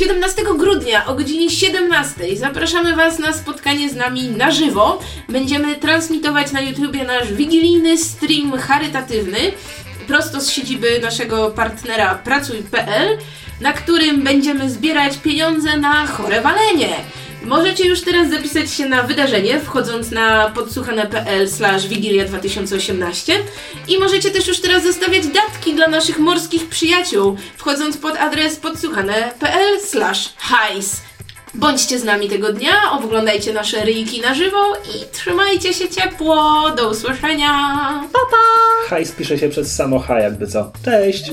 17 0.00 0.42
grudnia 0.58 1.06
o 1.06 1.14
godzinie 1.14 1.50
17 1.50 2.36
zapraszamy 2.36 2.96
Was 2.96 3.18
na 3.18 3.32
spotkanie 3.32 3.90
z 3.90 3.96
nami 3.96 4.30
na 4.30 4.50
żywo. 4.50 5.00
Będziemy 5.28 5.76
transmitować 5.76 6.52
na 6.52 6.60
YouTubie 6.60 7.04
nasz 7.04 7.32
wigilijny 7.32 7.98
stream 7.98 8.52
charytatywny 8.58 9.38
prosto 10.06 10.40
z 10.40 10.50
siedziby 10.50 11.00
naszego 11.02 11.50
partnera 11.50 12.14
Pracuj.pl, 12.14 13.18
na 13.60 13.72
którym 13.72 14.22
będziemy 14.22 14.70
zbierać 14.70 15.18
pieniądze 15.18 15.76
na 15.76 16.06
chore 16.06 16.40
walenie. 16.40 16.96
Możecie 17.44 17.88
już 17.88 18.00
teraz 18.00 18.30
zapisać 18.30 18.70
się 18.70 18.86
na 18.86 19.02
wydarzenie, 19.02 19.60
wchodząc 19.60 20.10
na 20.10 20.50
podsłuchane.pl 20.54 21.48
wigilia 21.88 22.24
2018 22.24 23.32
i 23.88 23.98
możecie 23.98 24.30
też 24.30 24.48
już 24.48 24.60
teraz 24.60 24.82
zostawiać 24.82 25.26
datki 25.26 25.74
dla 25.74 25.88
naszych 25.88 26.18
morskich 26.18 26.68
przyjaciół, 26.68 27.36
wchodząc 27.56 27.96
pod 27.96 28.16
adres 28.16 28.56
podsłuchane.pl 28.56 29.78
hajs. 30.36 31.00
Bądźcie 31.54 31.98
z 31.98 32.04
nami 32.04 32.28
tego 32.28 32.52
dnia, 32.52 32.72
oglądajcie 32.92 33.52
nasze 33.52 33.84
ryjki 33.84 34.20
na 34.20 34.34
żywo 34.34 34.74
i 34.74 35.12
trzymajcie 35.12 35.74
się 35.74 35.88
ciepło. 35.88 36.70
Do 36.76 36.90
usłyszenia! 36.90 37.52
Hajs 38.88 39.12
pisze 39.12 39.38
się 39.38 39.48
przez 39.48 39.76
samo 39.76 39.98
H, 39.98 40.20
jakby 40.20 40.46
co. 40.46 40.72
Cześć! 40.84 41.30